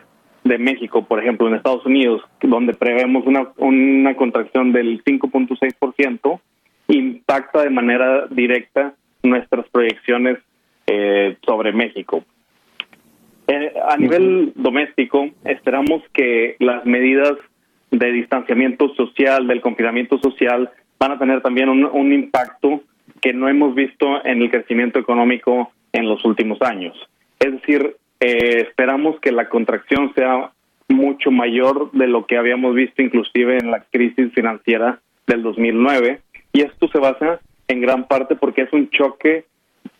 de 0.43 0.57
México, 0.57 1.05
por 1.05 1.19
ejemplo, 1.19 1.47
en 1.47 1.55
Estados 1.55 1.85
Unidos, 1.85 2.21
donde 2.41 2.73
prevemos 2.73 3.25
una, 3.25 3.49
una 3.57 4.15
contracción 4.15 4.71
del 4.71 5.03
5.6%, 5.03 6.39
impacta 6.87 7.63
de 7.63 7.69
manera 7.71 8.27
directa 8.29 8.93
nuestras 9.23 9.67
proyecciones 9.69 10.37
eh, 10.87 11.37
sobre 11.45 11.73
México. 11.73 12.23
Eh, 13.47 13.73
a 13.87 13.97
nivel 13.97 14.53
doméstico, 14.55 15.29
esperamos 15.43 16.01
que 16.13 16.55
las 16.59 16.85
medidas 16.85 17.33
de 17.91 18.11
distanciamiento 18.11 18.93
social, 18.95 19.47
del 19.47 19.61
confinamiento 19.61 20.17
social, 20.19 20.71
van 20.99 21.11
a 21.11 21.19
tener 21.19 21.41
también 21.41 21.69
un, 21.69 22.13
impacto 22.13 22.81
que 23.21 23.33
no 23.33 23.47
hemos 23.47 23.75
visto 23.75 24.25
en 24.25 24.41
el 24.41 24.49
crecimiento 24.49 24.99
económico 24.99 25.71
en 25.93 26.07
los 26.07 26.23
últimos 26.25 26.61
años. 26.61 26.95
Es 27.39 27.51
decir, 27.51 27.95
eh, 28.19 28.63
esperamos 28.67 29.19
que 29.19 29.31
la 29.31 29.49
contracción 29.49 30.13
sea 30.15 30.51
mucho 30.87 31.31
mayor 31.31 31.91
de 31.91 32.07
lo 32.07 32.25
que 32.25 32.37
habíamos 32.37 32.75
visto 32.75 33.01
inclusive 33.01 33.57
en 33.57 33.71
la 33.71 33.81
crisis 33.91 34.31
financiera 34.33 34.99
del 35.27 35.41
2009 35.43 36.21
y 36.53 36.61
esto 36.61 36.87
se 36.87 36.99
basa 36.99 37.39
en 37.67 37.81
gran 37.81 38.07
parte 38.07 38.35
porque 38.35 38.61
es 38.61 38.73
un 38.73 38.89
choque 38.89 39.45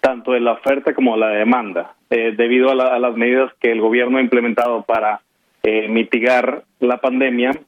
tanto 0.05 0.33
de 0.33 0.39
la 0.39 0.51
oferta 0.51 0.93
como 0.93 1.15
de 1.15 1.19
la 1.21 1.29
demanda 1.29 1.95
eh, 2.11 2.35
debido 2.37 2.69
a, 2.69 2.99
las 2.99 3.17
medidas 3.17 3.51
que 3.59 3.71
el 3.71 3.81
gobierno 3.81 4.19
ha 4.19 4.21
implementado 4.21 4.83
para 4.83 5.21
eh, 5.63 5.87
mitigar 5.87 6.63
la 6.79 7.01
pandemia. 7.01 7.59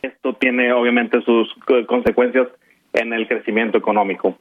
Esto 0.00 0.34
tiene 0.34 0.72
obviamente 0.72 1.20
sus 1.22 1.52
consecuencias 1.88 2.46
en 2.92 3.12
el 3.12 3.26
crecimiento 3.26 3.76
económico. 3.76 4.38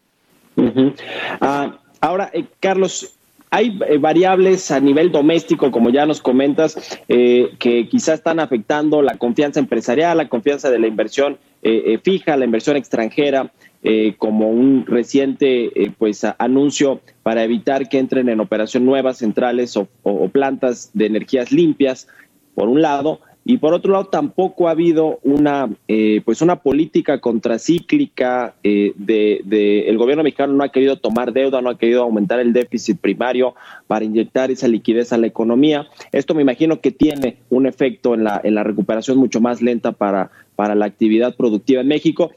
Ah, 1.42 1.74
ahora, 2.02 2.30
Carlos, 2.60 3.18
hay 3.52 3.80
eh, 3.88 3.98
variables 3.98 4.70
a 4.70 4.80
nivel 4.80 5.12
doméstico, 5.12 5.72
como 5.72 5.90
ya 5.90 6.06
nos 6.06 6.22
comentas, 6.22 7.00
eh, 7.08 7.52
que 7.58 7.88
quizás 7.88 8.20
están 8.20 8.40
afectando 8.40 9.02
la 9.02 9.18
confianza 9.18 9.60
empresarial, 9.60 10.18
la 10.18 10.30
confianza 10.30 10.70
de 10.70 10.80
la 10.80 10.88
inversión 10.88 11.38
eh, 11.64 12.00
fija, 12.04 12.38
la 12.38 12.46
inversión 12.46 12.78
extranjera, 12.78 13.52
como 14.18 14.50
un 14.50 14.86
reciente 14.86 15.72
pues 15.98 16.26
anuncio 16.38 17.00
para 17.24 17.44
evitar 17.44 17.88
que 17.88 17.98
entren 17.98 18.28
en 18.28 18.42
operación 18.42 18.86
nuevas 18.86 19.20
centrales 19.20 19.78
o 19.78 19.88
plantas 20.30 20.92
de 20.94 21.06
energías 21.06 21.52
limpias, 21.52 22.08
por 22.56 22.68
un 22.68 22.82
lado, 22.82 23.22
y 23.50 23.58
por 23.58 23.74
otro 23.74 23.94
lado 23.94 24.06
tampoco 24.06 24.68
ha 24.68 24.72
habido 24.72 25.18
una 25.24 25.70
eh, 25.88 26.22
pues 26.24 26.44
una 26.44 26.58
política 26.58 27.20
contracíclica 27.20 28.54
eh, 28.64 28.94
de, 28.96 29.90
el 29.90 29.98
gobierno 29.98 30.24
mexicano 30.24 30.54
no 30.54 30.64
ha 30.64 30.72
querido 30.72 30.98
tomar 30.98 31.34
deuda 31.34 31.60
no 31.60 31.72
ha 31.72 31.78
querido 31.80 32.04
aumentar 32.04 32.40
el 32.40 32.54
déficit 32.54 33.00
primario 33.00 33.56
para 33.88 34.06
inyectar 34.06 34.52
esa 34.52 34.68
liquidez 34.68 35.14
a 35.14 35.18
la 35.18 35.26
economía. 35.26 35.88
Esto 36.12 36.36
me 36.36 36.44
imagino 36.44 36.80
que 36.80 36.92
tiene 36.92 37.38
un 37.50 37.66
efecto 37.66 38.14
en 38.14 38.24
la 38.24 38.40
en 38.44 38.54
la 38.54 38.64
recuperación 38.64 39.18
mucho 39.18 39.42
más 39.42 39.64
lenta 39.64 39.94
para 39.94 40.30
para 40.56 40.76
la 40.76 40.86
actividad 40.86 41.36
productiva 41.36 41.82
en 41.82 41.88
México 41.88 42.32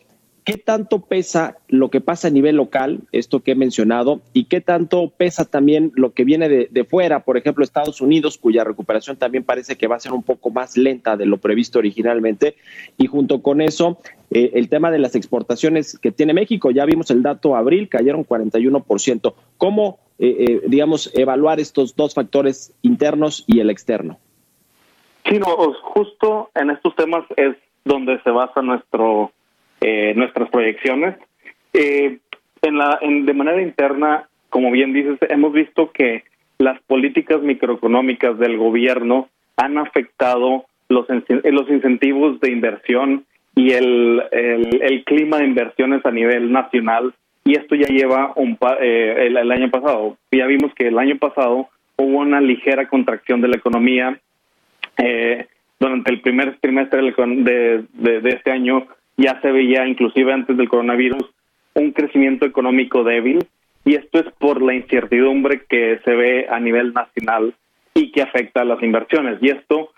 ¿Qué 0.44 0.56
tanto 0.58 1.02
pesa 1.02 1.58
lo 1.68 1.88
que 1.88 2.00
pasa 2.00 2.26
a 2.26 2.30
nivel 2.32 2.56
local, 2.56 3.02
esto 3.12 3.40
que 3.40 3.52
he 3.52 3.54
mencionado, 3.54 4.22
y 4.32 4.46
qué 4.46 4.60
tanto 4.60 5.12
pesa 5.16 5.44
también 5.44 5.92
lo 5.94 6.14
que 6.14 6.24
viene 6.24 6.48
de, 6.48 6.84
fuera, 6.84 7.20
por 7.20 7.36
ejemplo, 7.36 7.62
Estados 7.62 8.00
Unidos, 8.00 8.38
cuya 8.38 8.64
recuperación 8.64 9.16
también 9.16 9.44
parece 9.44 9.76
que 9.76 9.86
va 9.86 9.96
a 9.96 10.00
ser 10.00 10.12
un 10.12 10.24
poco 10.24 10.50
más 10.50 10.76
lenta 10.76 11.16
de 11.16 11.26
lo 11.26 11.36
previsto 11.36 11.78
originalmente? 11.78 12.56
Y 12.98 13.06
junto 13.06 13.40
con 13.40 13.60
eso, 13.60 13.98
eh, 14.32 14.50
el 14.54 14.68
tema 14.68 14.90
de 14.90 14.98
las 14.98 15.14
exportaciones 15.14 15.96
que 15.96 16.10
tiene 16.10 16.34
México, 16.34 16.72
ya 16.72 16.86
vimos 16.86 17.12
el 17.12 17.22
dato 17.22 17.54
abril, 17.54 17.88
cayeron 17.88 18.24
41%. 18.26 19.34
¿Cómo, 19.58 20.00
eh, 20.18 20.36
eh, 20.40 20.62
digamos, 20.66 21.12
evaluar 21.14 21.60
estos 21.60 21.94
dos 21.94 22.14
factores 22.14 22.74
internos 22.82 23.44
y 23.46 23.60
el 23.60 23.70
externo? 23.70 24.18
Sí, 25.24 25.38
no, 25.38 25.72
justo 25.82 26.50
en 26.56 26.70
estos 26.70 26.96
temas 26.96 27.24
es 27.36 27.54
donde 27.84 28.20
se 28.22 28.30
basa 28.30 28.60
nuestro 28.60 29.30
eh, 29.82 30.14
nuestras 30.14 30.48
proyecciones. 30.50 31.16
Eh, 31.72 32.18
en 32.62 32.78
la, 32.78 33.00
de 33.02 33.34
manera 33.34 33.60
interna, 33.60 34.28
como 34.48 34.70
bien 34.70 34.92
dices, 34.92 35.18
hemos 35.28 35.52
visto 35.52 35.90
que 35.90 36.22
las 36.58 36.80
políticas 36.82 37.42
microeconómicas 37.42 38.38
del 38.38 38.56
gobierno 38.56 39.28
han 39.56 39.78
afectado 39.78 40.66
los, 40.88 41.06
los 41.08 41.68
incentivos 41.68 42.38
de 42.40 42.52
inversión 42.52 43.24
y 43.56 43.72
el, 43.72 44.22
el, 44.30 45.04
clima 45.04 45.38
de 45.38 45.46
inversiones 45.46 46.06
a 46.06 46.12
nivel 46.12 46.52
nacional. 46.52 47.12
Y 47.44 47.58
esto 47.58 47.74
ya 47.74 47.88
lleva 47.88 48.32
un 48.36 48.56
eh, 48.80 49.26
el, 49.26 49.50
año 49.50 49.68
pasado. 49.70 50.16
Ya 50.30 50.46
vimos 50.46 50.72
que 50.74 50.86
el 50.86 50.98
año 50.98 51.18
pasado 51.18 51.68
hubo 51.96 52.18
una 52.18 52.40
ligera 52.40 52.88
contracción 52.88 53.40
de 53.40 53.48
la 53.48 53.56
economía. 53.56 54.18
durante 55.80 56.12
el 56.12 56.20
primer 56.20 56.58
trimestre 56.60 57.02
de, 57.02 57.84
de 57.94 58.28
este 58.30 58.52
año 58.52 58.86
ya 59.22 59.40
se 59.40 59.52
veía 59.52 59.86
inclusive 59.86 60.32
antes 60.32 60.56
del 60.56 60.68
coronavirus 60.68 61.24
un 61.74 61.92
crecimiento 61.92 62.44
económico 62.44 63.04
débil 63.04 63.46
y 63.84 63.94
esto 63.94 64.20
es 64.20 64.26
por 64.38 64.62
la 64.62 64.74
incertidumbre 64.74 65.64
que 65.68 66.00
se 66.04 66.14
ve 66.14 66.46
a 66.48 66.60
nivel 66.60 66.92
nacional 66.92 67.54
y 67.94 68.12
que 68.12 68.22
afecta 68.22 68.62
a 68.62 68.64
las 68.64 68.82
inversiones. 68.82 69.38
Y 69.40 69.50
esto, 69.50 69.90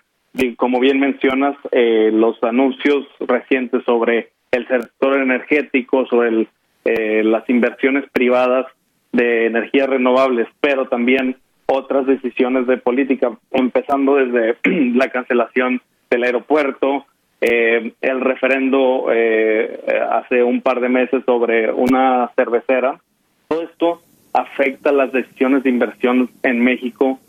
como 0.57 0.79
bien 0.79 0.99
mencionas, 0.99 1.55
eh, 1.71 2.09
los 2.11 2.41
anuncios 2.43 3.05
recientes 3.19 3.83
sobre 3.85 4.29
el 4.51 4.67
sector 4.67 5.21
energético, 5.21 6.05
sobre 6.07 6.47
eh, 6.85 7.23
las 7.23 7.47
inversiones 7.49 8.05
privadas 8.11 8.65
de 9.11 9.45
energías 9.45 9.87
renovables, 9.89 10.47
pero 10.61 10.87
también 10.87 11.37
otras 11.67 12.05
decisiones 12.05 12.67
de 12.67 12.77
política, 12.77 13.37
empezando 13.51 14.15
desde 14.15 14.57
la 14.95 15.09
cancelación 15.09 15.81
del 16.09 16.23
aeropuerto, 16.23 17.05
eh, 17.41 17.93
el 18.01 18.21
referendo 18.21 19.07
eh, 19.11 19.79
hace 20.11 20.43
un 20.43 20.61
par 20.61 20.79
de 20.79 20.89
meses 20.89 21.23
sobre 21.25 21.71
una 21.71 22.31
cervecera. 22.35 22.99
Todo 23.47 23.61
esto 23.63 24.01
afecta 24.33 24.91
las 24.91 25.11
decisiones 25.11 25.63
de 25.63 25.69
inversión 25.69 26.29
en 26.43 26.61
México 26.61 27.19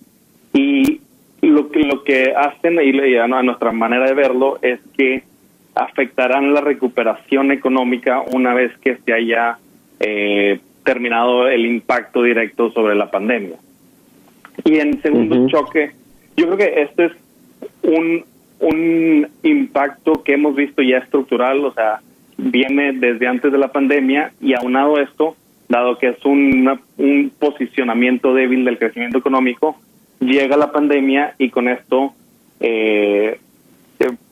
y 0.53 1.01
lo 1.43 1.71
que, 1.71 1.81
lo 1.81 2.03
que 2.03 2.35
hacen, 2.37 2.79
y 2.83 3.17
a 3.17 3.27
nuestra 3.27 3.73
manera 3.73 4.07
de 4.07 4.15
verlo, 4.15 4.59
es 4.63 4.81
que 4.97 5.23
afectarán 5.75 6.55
la 6.55 6.63
recuperación 6.63 7.53
económica 7.53 8.23
una 8.33 8.55
vez 8.55 8.77
que 8.79 8.97
se 8.97 9.13
haya 9.13 9.59
eh, 10.01 10.59
terminado 10.85 11.49
el 11.49 11.67
impacto 11.67 12.23
directo 12.23 12.71
sobre 12.73 12.95
la 12.95 13.11
pandemia. 13.11 13.57
Y 14.65 14.79
en 14.79 15.01
segundo 15.03 15.47
choque, 15.49 15.93
yo 16.37 16.47
creo 16.47 16.57
que 16.57 16.83
este 16.83 17.05
es 17.07 17.13
un 17.83 18.25
un 18.61 19.29
impacto 19.43 20.23
que 20.23 20.35
hemos 20.35 20.55
visto 20.55 20.83
ya 20.83 20.99
estructural, 20.99 21.65
o 21.65 21.73
sea, 21.73 22.01
viene 22.37 22.93
desde 22.93 23.27
antes 23.27 23.53
de 23.53 23.59
la 23.59 23.73
pandemia 23.73 24.33
y 24.41 24.55
aunado 24.55 24.99
esto, 24.99 25.37
dado 25.69 25.99
que 25.99 26.09
es 26.09 26.25
un 26.25 27.33
posicionamiento 27.39 28.35
débil 28.35 28.65
del 28.65 28.79
crecimiento 28.79 29.19
económico, 29.19 29.77
llega 30.21 30.57
la 30.57 30.73
pandemia 30.73 31.35
y 31.39 31.51
con 31.51 31.69
esto 31.69 32.15
eh, 32.61 33.39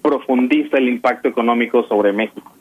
profundiza 0.03 0.79
el 0.79 0.89
impacto 0.89 1.29
económico 1.29 1.85
sobre 1.85 2.13
México. 2.13 2.53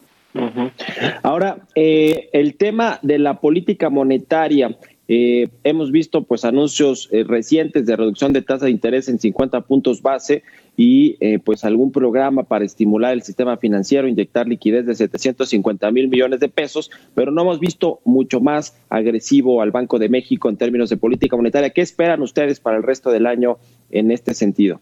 Ahora, 1.21 1.57
eh, 1.75 2.29
el 2.33 2.55
tema 2.55 2.99
de 3.01 3.19
la 3.19 3.39
política 3.39 3.89
monetaria. 3.89 4.75
Eh, 5.07 5.49
hemos 5.63 5.91
visto 5.91 6.23
pues 6.23 6.45
anuncios 6.45 7.09
eh, 7.11 7.25
recientes 7.27 7.85
de 7.85 7.95
reducción 7.95 8.31
de 8.31 8.41
tasa 8.41 8.65
de 8.65 8.71
interés 8.71 9.09
en 9.09 9.19
50 9.19 9.61
puntos 9.61 10.01
base 10.01 10.43
y 10.75 11.17
pues 11.39 11.65
algún 11.65 11.91
programa 11.91 12.43
para 12.43 12.65
estimular 12.65 13.13
el 13.13 13.21
sistema 13.21 13.57
financiero, 13.57 14.07
inyectar 14.07 14.47
liquidez 14.47 14.87
de 14.87 14.95
750 14.95 15.91
mil 15.91 16.07
millones 16.07 16.39
de 16.39 16.49
pesos, 16.49 16.89
pero 17.13 17.31
no 17.31 17.43
hemos 17.43 17.59
visto 17.59 17.99
mucho 18.05 18.41
más 18.41 18.75
agresivo 18.89 19.61
al 19.61 19.69
Banco 19.69 19.99
de 19.99 20.09
México 20.09 20.49
en 20.49 20.57
términos 20.57 20.89
de 20.89 20.97
política 20.97 21.35
monetaria. 21.35 21.69
¿Qué 21.69 21.81
esperan 21.81 22.23
ustedes 22.23 22.59
para 22.59 22.77
el 22.77 22.83
resto 22.83 23.11
del 23.11 23.27
año 23.27 23.57
en 23.91 24.09
este 24.09 24.33
sentido? 24.33 24.79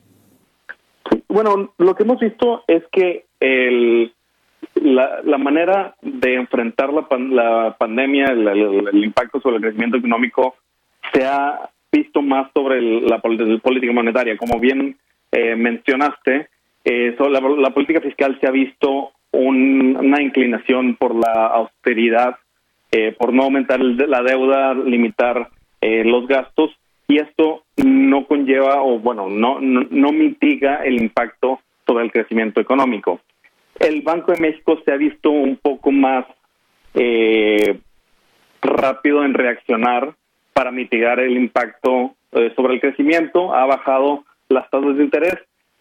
Bueno, 1.27 1.73
lo 1.77 1.95
que 1.95 2.03
hemos 2.03 2.19
visto 2.19 2.63
es 2.67 2.83
que 2.91 3.25
el 3.39 4.13
la, 4.75 5.21
la 5.23 5.37
manera 5.37 5.95
de 6.01 6.35
enfrentar 6.35 6.91
la, 6.91 7.07
la 7.29 7.75
pandemia, 7.77 8.25
el, 8.25 9.03
impacto 9.03 9.39
sobre 9.41 9.57
el 9.57 9.61
crecimiento 9.61 9.97
económico, 9.97 10.55
se 11.13 11.25
ha 11.25 11.69
visto 11.91 12.21
más 12.21 12.51
sobre 12.53 12.81
la, 12.81 13.19
política 13.19 13.93
monetaria. 13.93 14.37
Como 14.37 14.59
bien 14.59 14.97
eh, 15.31 15.55
mencionaste, 15.55 16.49
eh, 16.83 17.15
la, 17.29 17.69
política 17.71 18.01
fiscal 18.01 18.37
se 18.39 18.47
ha 18.47 18.51
visto 18.51 19.11
una 19.33 20.21
inclinación 20.21 20.95
por 20.95 21.15
la 21.15 21.47
austeridad, 21.47 22.35
eh, 22.91 23.15
por 23.17 23.33
no 23.33 23.43
aumentar 23.43 23.79
la 23.79 24.21
deuda, 24.21 24.73
limitar 24.73 25.49
los 25.81 26.27
gastos, 26.27 26.69
y 27.07 27.17
esto 27.17 27.63
no 27.83 28.25
conlleva 28.27 28.83
o, 28.83 28.99
bueno, 28.99 29.29
no, 29.29 29.59
no 29.59 30.11
mitiga 30.11 30.83
el 30.83 31.01
impacto 31.01 31.59
sobre 31.87 32.03
el 32.05 32.11
crecimiento 32.11 32.61
económico 32.61 33.19
el 33.79 34.01
Banco 34.01 34.31
de 34.31 34.39
México 34.39 34.79
se 34.85 34.91
ha 34.91 34.97
visto 34.97 35.31
un 35.31 35.57
poco 35.57 35.91
más 35.91 36.25
eh, 36.93 37.79
rápido 38.61 39.23
en 39.23 39.33
reaccionar 39.33 40.13
para 40.53 40.71
mitigar 40.71 41.19
el 41.19 41.37
impacto 41.37 42.15
eh, 42.31 42.51
sobre 42.55 42.75
el 42.75 42.81
crecimiento, 42.81 43.53
ha 43.53 43.65
bajado 43.65 44.23
las 44.49 44.69
tasas 44.69 44.97
de 44.97 45.03
interés, 45.03 45.35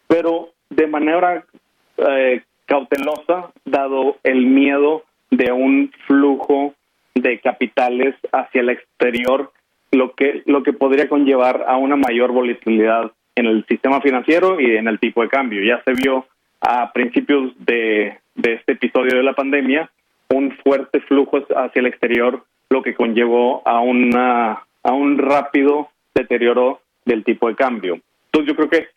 pero 0.07 0.51
de 0.71 0.87
manera 0.87 1.45
eh, 1.97 2.43
cautelosa, 2.67 3.51
dado 3.65 4.17
el 4.23 4.47
miedo 4.47 5.05
de 5.31 5.53
un 5.53 5.93
flujo 6.07 6.75
de 7.15 7.41
capitales 7.41 8.15
hacia 8.33 8.61
el 8.61 8.71
exterior, 8.71 9.53
lo 9.91 10.15
que, 10.15 10.43
lo 10.47 10.63
que 10.63 10.73
podría 10.73 11.09
conllevar 11.09 11.65
a 11.67 11.77
una 11.77 11.97
mayor 11.97 12.33
volatilidad 12.33 13.11
en 13.35 13.47
el 13.47 13.65
sistema 13.67 14.01
financiero 14.01 14.61
y 14.61 14.77
en 14.77 14.89
el 14.89 14.99
tipo 14.99 15.23
de 15.23 15.29
cambio. 15.29 15.63
Ya 15.63 15.83
se 15.85 15.93
vio 15.95 16.27
a 16.61 16.93
principios 16.93 17.53
de, 17.59 18.19
este 18.37 18.73
episodio 18.73 19.17
de 19.17 19.23
la 19.23 19.35
pandemia 19.35 19.91
un 20.29 20.53
fuerte 20.63 21.01
flujo 21.01 21.39
hacia 21.57 21.81
el 21.81 21.87
exterior, 21.87 22.45
lo 22.69 22.83
que 22.83 22.95
conllevó 22.95 23.67
a, 23.67 23.81
una, 23.81 24.65
a 24.83 24.93
un 24.93 25.19
rápido 25.19 25.89
deterioro 26.15 26.81
del 27.05 27.25
tipo 27.25 27.49
de 27.49 27.57
cambio. 27.57 28.01
Entonces 28.27 28.49
yo 28.49 28.57
creo 28.57 28.71
que 28.71 28.89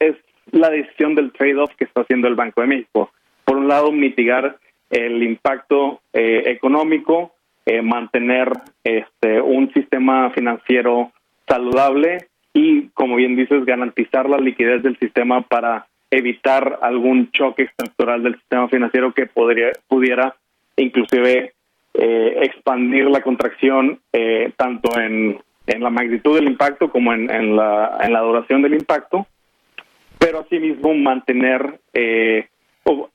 es 0.00 0.16
la 0.50 0.70
decisión 0.70 1.14
del 1.14 1.32
trade-off 1.32 1.72
que 1.76 1.84
está 1.84 2.00
haciendo 2.00 2.26
el 2.26 2.34
Banco 2.34 2.60
de 2.60 2.66
México. 2.66 3.10
Por 3.44 3.56
un 3.56 3.68
lado, 3.68 3.92
mitigar 3.92 4.58
el 4.90 5.22
impacto 5.22 6.00
eh, 6.12 6.42
económico, 6.46 7.34
eh, 7.66 7.82
mantener 7.82 8.50
este, 8.82 9.40
un 9.40 9.72
sistema 9.72 10.30
financiero 10.30 11.12
saludable 11.46 12.26
y, 12.52 12.88
como 12.88 13.16
bien 13.16 13.36
dices, 13.36 13.64
garantizar 13.64 14.28
la 14.28 14.38
liquidez 14.38 14.82
del 14.82 14.98
sistema 14.98 15.42
para 15.42 15.86
evitar 16.16 16.78
algún 16.82 17.30
choque 17.32 17.64
estructural 17.64 18.22
del 18.22 18.36
sistema 18.36 18.68
financiero 18.68 19.12
que 19.12 19.26
podría, 19.26 19.72
pudiera 19.88 20.34
inclusive 20.76 21.54
eh, 21.94 22.38
expandir 22.42 23.06
la 23.06 23.22
contracción 23.22 24.00
eh, 24.12 24.52
tanto 24.56 24.98
en, 24.98 25.38
en, 25.66 25.82
la 25.82 25.90
magnitud 25.90 26.34
del 26.34 26.46
impacto 26.46 26.90
como 26.90 27.12
en, 27.12 27.30
en, 27.30 27.56
la, 27.56 27.98
en 28.02 28.12
la 28.12 28.20
duración 28.20 28.62
del 28.62 28.74
impacto, 28.74 29.26
pero 30.18 30.40
asimismo 30.40 30.94
mantener 30.94 31.78
eh, 31.92 32.48
o 32.84 33.08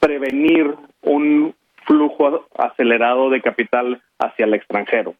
prevenir 0.00 0.74
un 1.02 1.54
flujo 1.86 2.46
acelerado 2.56 3.30
de 3.30 3.40
capital 3.40 4.00
hacia 4.18 4.44
el 4.44 4.54
extranjero. 4.54 5.14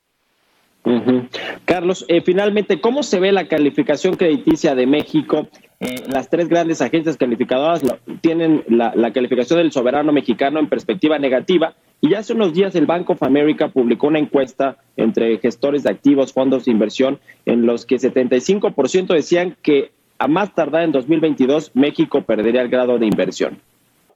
Carlos, 1.64 2.04
eh, 2.08 2.22
finalmente, 2.22 2.80
¿cómo 2.80 3.02
se 3.02 3.20
ve 3.20 3.32
la 3.32 3.46
calificación 3.46 4.16
crediticia 4.16 4.74
de 4.74 4.86
México? 4.86 5.48
Eh, 5.80 6.02
las 6.12 6.28
tres 6.28 6.48
grandes 6.48 6.82
agencias 6.82 7.16
calificadoras 7.16 7.82
tienen 8.20 8.64
la, 8.68 9.12
calificación 9.12 9.60
del 9.60 9.70
soberano 9.70 10.12
mexicano 10.12 10.58
en 10.58 10.68
perspectiva 10.68 11.20
negativa 11.20 11.74
y 12.00 12.14
hace 12.14 12.32
unos 12.32 12.52
días 12.52 12.74
el 12.74 12.86
Bank 12.86 13.08
of 13.10 13.22
America 13.22 13.68
publicó 13.68 14.08
una 14.08 14.18
encuesta 14.18 14.78
entre 14.96 15.38
gestores 15.38 15.84
de 15.84 15.90
activos, 15.90 16.32
fondos 16.32 16.64
de 16.64 16.72
inversión, 16.72 17.20
en 17.46 17.64
los 17.64 17.86
que 17.86 17.96
75% 17.96 19.14
decían 19.14 19.56
que 19.62 19.92
a 20.18 20.26
más 20.26 20.52
tardar 20.52 20.82
en 20.82 20.90
2022 20.90 21.76
México 21.76 22.22
perdería 22.22 22.62
el 22.62 22.70
grado 22.70 22.98
de 22.98 23.06
inversión. 23.06 23.58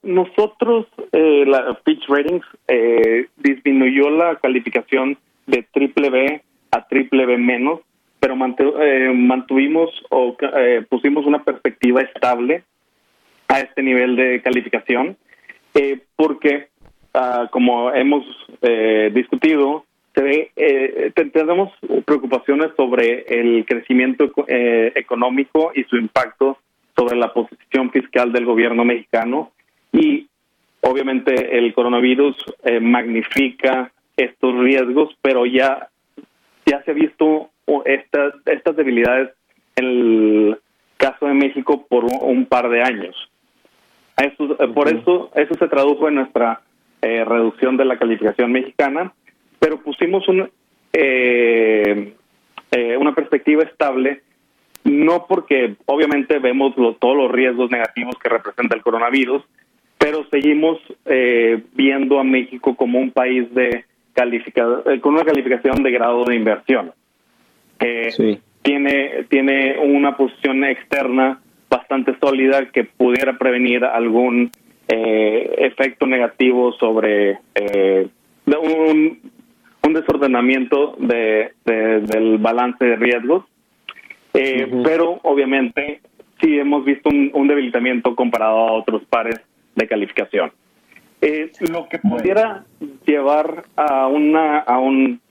Nosotros, 0.01 0.87
eh, 1.13 1.45
la 1.47 1.79
Fitch 1.85 2.09
Ratings 2.09 2.45
disminuyó 3.37 4.09
la 4.09 4.35
calificación 4.35 5.17
de 5.47 5.65
triple 5.71 6.09
B 6.09 6.41
a 6.71 6.87
triple 6.87 7.25
B 7.25 7.37
menos, 7.37 7.79
pero 8.23 8.35
eh, 8.79 9.11
mantuvimos 9.13 9.89
o 10.09 10.37
eh, 10.39 10.85
pusimos 10.87 11.25
una 11.25 11.43
perspectiva 11.43 11.99
estable 11.99 12.63
a 13.49 13.59
este 13.59 13.83
nivel 13.83 14.15
de 14.15 14.41
calificación, 14.41 15.17
eh, 15.73 15.99
porque 16.15 16.69
ah, 17.13 17.49
como 17.51 17.91
hemos 17.91 18.23
discutido, 19.11 19.83
tenemos 20.13 21.73
preocupaciones 22.05 22.71
sobre 22.77 23.25
el 23.27 23.65
crecimiento 23.65 24.31
económico 24.47 25.73
y 25.75 25.83
su 25.83 25.97
impacto 25.97 26.57
sobre 26.95 27.17
la 27.17 27.33
posición 27.33 27.91
fiscal 27.91 28.31
del 28.31 28.45
gobierno 28.45 28.85
mexicano. 28.85 29.51
Y 29.91 30.27
obviamente 30.79 31.57
el 31.57 31.73
coronavirus 31.73 32.37
magnifica 32.79 33.91
estos 34.15 34.57
riesgos, 34.59 35.13
pero 35.21 35.45
ya 35.45 35.89
ya 36.65 36.81
se 36.83 36.91
ha 36.91 36.93
visto 36.93 37.49
estas, 37.85 38.33
estas 38.45 38.75
debilidades 38.75 39.31
en 39.75 39.85
el 39.85 40.59
caso 40.97 41.25
de 41.27 41.33
México 41.33 41.85
por 41.87 42.05
un, 42.05 42.45
par 42.45 42.69
de 42.69 42.81
años. 42.81 43.15
Eso, 44.17 44.55
eh, 44.59 44.67
Por 44.67 44.87
eso, 44.87 45.31
eso 45.35 45.53
se 45.55 45.67
tradujo 45.67 46.07
en 46.07 46.15
nuestra 46.15 46.61
eh, 47.01 47.25
reducción 47.25 47.77
de 47.77 47.85
la 47.85 47.97
calificación 47.97 48.51
mexicana, 48.51 49.11
pero 49.59 49.81
pusimos 49.81 50.27
un, 50.27 50.49
eh, 50.93 52.13
una 52.99 53.15
perspectiva 53.15 53.63
estable, 53.63 54.21
no 54.83 55.25
porque 55.27 55.75
obviamente 55.85 56.39
vemos 56.39 56.75
todos 56.99 57.17
los 57.17 57.31
riesgos 57.31 57.71
negativos 57.71 58.15
que 58.19 58.29
representa 58.29 58.75
el 58.75 58.81
coronavirus, 58.81 59.43
pero 59.97 60.25
seguimos 60.29 60.79
viendo 61.73 62.19
a 62.19 62.23
México 62.25 62.75
como 62.75 62.99
un 62.99 63.11
país 63.11 63.53
de 63.53 63.85
eh, 64.15 64.99
con 65.01 65.15
una 65.15 65.25
calificación 65.25 65.81
de 65.81 65.91
grado 65.91 66.23
de 66.25 66.35
inversión. 66.35 66.91
Tiene, 68.61 69.25
tiene 69.29 69.77
una 69.79 70.15
posición 70.15 70.63
externa 70.63 71.41
bastante 71.69 72.15
sólida 72.19 72.65
que 72.71 72.83
pudiera 72.83 73.37
prevenir 73.37 73.83
algún 73.83 74.51
eh, 74.87 75.55
efecto 75.57 76.05
negativo 76.05 76.71
sobre 76.73 77.39
eh, 77.55 78.07
un, 78.45 79.19
un, 79.85 79.93
desordenamiento 79.93 80.95
de, 80.99 81.53
del 81.65 82.37
balance 82.37 82.83
de 82.83 82.95
riesgos. 82.95 83.45
Pero 84.31 85.19
obviamente 85.23 86.01
sí 86.41 86.57
hemos 86.57 86.83
visto 86.83 87.09
un 87.09 87.47
debilitamiento 87.47 88.15
comparado 88.15 88.67
a 88.67 88.71
otros 88.73 89.03
pares 89.05 89.39
de 89.75 89.87
calificación. 89.87 90.51
Eh, 91.25 91.51
lo 91.71 91.87
que 91.87 91.99
pudiera 91.99 92.65
llevar 93.05 93.63
a 93.77 94.07
una 94.07 94.59
a 94.59 94.77
un 94.79 95.21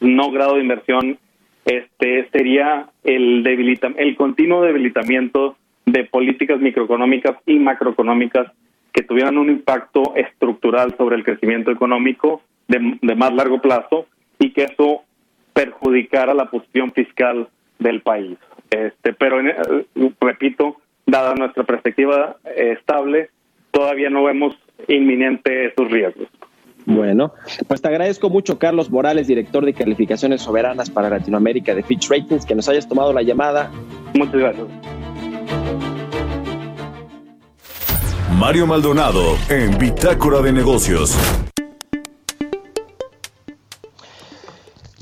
no 0.00 0.32
grado 0.32 0.56
de 0.56 0.62
inversión 0.62 1.18
este 1.66 2.28
sería 2.30 2.88
el 3.04 3.42
debilita 3.42 3.88
el 3.96 4.16
continuo 4.16 4.62
debilitamiento 4.62 5.56
de 5.84 6.04
políticas 6.04 6.60
microeconómicas 6.60 7.36
y 7.44 7.58
macroeconómicas 7.58 8.50
que 8.92 9.02
tuvieran 9.02 9.36
un 9.36 9.50
impacto 9.50 10.14
estructural 10.16 10.96
sobre 10.96 11.16
el 11.16 11.24
crecimiento 11.24 11.70
económico 11.70 12.40
de, 12.66 12.98
de 13.02 13.14
más 13.14 13.34
largo 13.34 13.60
plazo 13.60 14.06
y 14.38 14.50
que 14.52 14.64
eso 14.64 15.02
perjudicara 15.52 16.34
la 16.34 16.50
posición 16.50 16.92
fiscal 16.92 17.48
del 17.78 18.00
país. 18.00 18.38
Este, 18.70 19.12
pero 19.12 19.40
eh, 19.40 19.86
repito, 20.20 20.76
dada 21.04 21.34
nuestra 21.34 21.64
perspectiva 21.64 22.36
estable, 22.56 23.30
todavía 23.70 24.10
no 24.10 24.24
vemos 24.24 24.56
inminente 24.88 25.66
esos 25.66 25.90
riesgos. 25.90 26.28
Bueno, 26.86 27.34
pues 27.66 27.82
te 27.82 27.88
agradezco 27.88 28.30
mucho, 28.30 28.58
Carlos 28.58 28.90
Morales, 28.90 29.26
director 29.26 29.64
de 29.64 29.74
calificaciones 29.74 30.40
soberanas 30.40 30.88
para 30.88 31.10
Latinoamérica 31.10 31.74
de 31.74 31.82
Fitch 31.82 32.08
Ratings, 32.08 32.46
que 32.46 32.54
nos 32.54 32.68
hayas 32.68 32.88
tomado 32.88 33.12
la 33.12 33.22
llamada. 33.22 33.70
Muchas 34.14 34.36
gracias. 34.36 34.66
Mario 38.38 38.66
Maldonado 38.66 39.36
en 39.48 39.76
Bitácora 39.78 40.40
de 40.42 40.52
Negocios. 40.52 41.16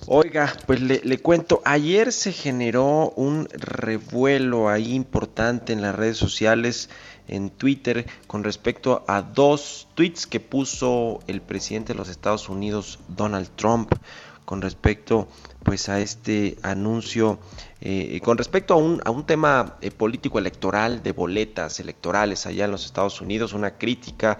Oiga, 0.06 0.52
pues 0.66 0.80
le, 0.80 1.18
cuento, 1.18 1.60
ayer 1.64 2.12
se 2.12 2.30
generó 2.30 3.10
un 3.16 3.48
revuelo 3.50 4.68
ahí 4.68 4.94
importante 4.94 5.72
en 5.72 5.82
las 5.82 5.94
redes 5.94 6.18
sociales, 6.18 6.90
en 7.28 7.50
Twitter, 7.50 8.06
con 8.26 8.44
respecto 8.44 9.04
a 9.08 9.22
dos 9.22 9.88
tweets 9.94 10.26
que 10.26 10.40
puso 10.40 11.20
el 11.26 11.40
presidente 11.40 11.92
de 11.92 11.98
los 11.98 12.08
Estados 12.08 12.48
Unidos, 12.48 12.98
Donald 13.08 13.48
Trump, 13.56 13.92
con 14.44 14.60
respecto 14.60 15.26
pues 15.62 15.88
a 15.88 16.00
este 16.00 16.58
anuncio, 16.62 17.38
eh, 17.80 18.20
con 18.22 18.36
respecto 18.36 18.74
a 18.74 18.76
un, 18.76 19.00
a 19.04 19.10
un 19.10 19.24
tema 19.24 19.76
eh, 19.80 19.90
político 19.90 20.38
electoral, 20.38 21.02
de 21.02 21.12
boletas 21.12 21.80
electorales 21.80 22.46
allá 22.46 22.66
en 22.66 22.70
los 22.70 22.84
Estados 22.84 23.20
Unidos, 23.20 23.54
una 23.54 23.78
crítica 23.78 24.38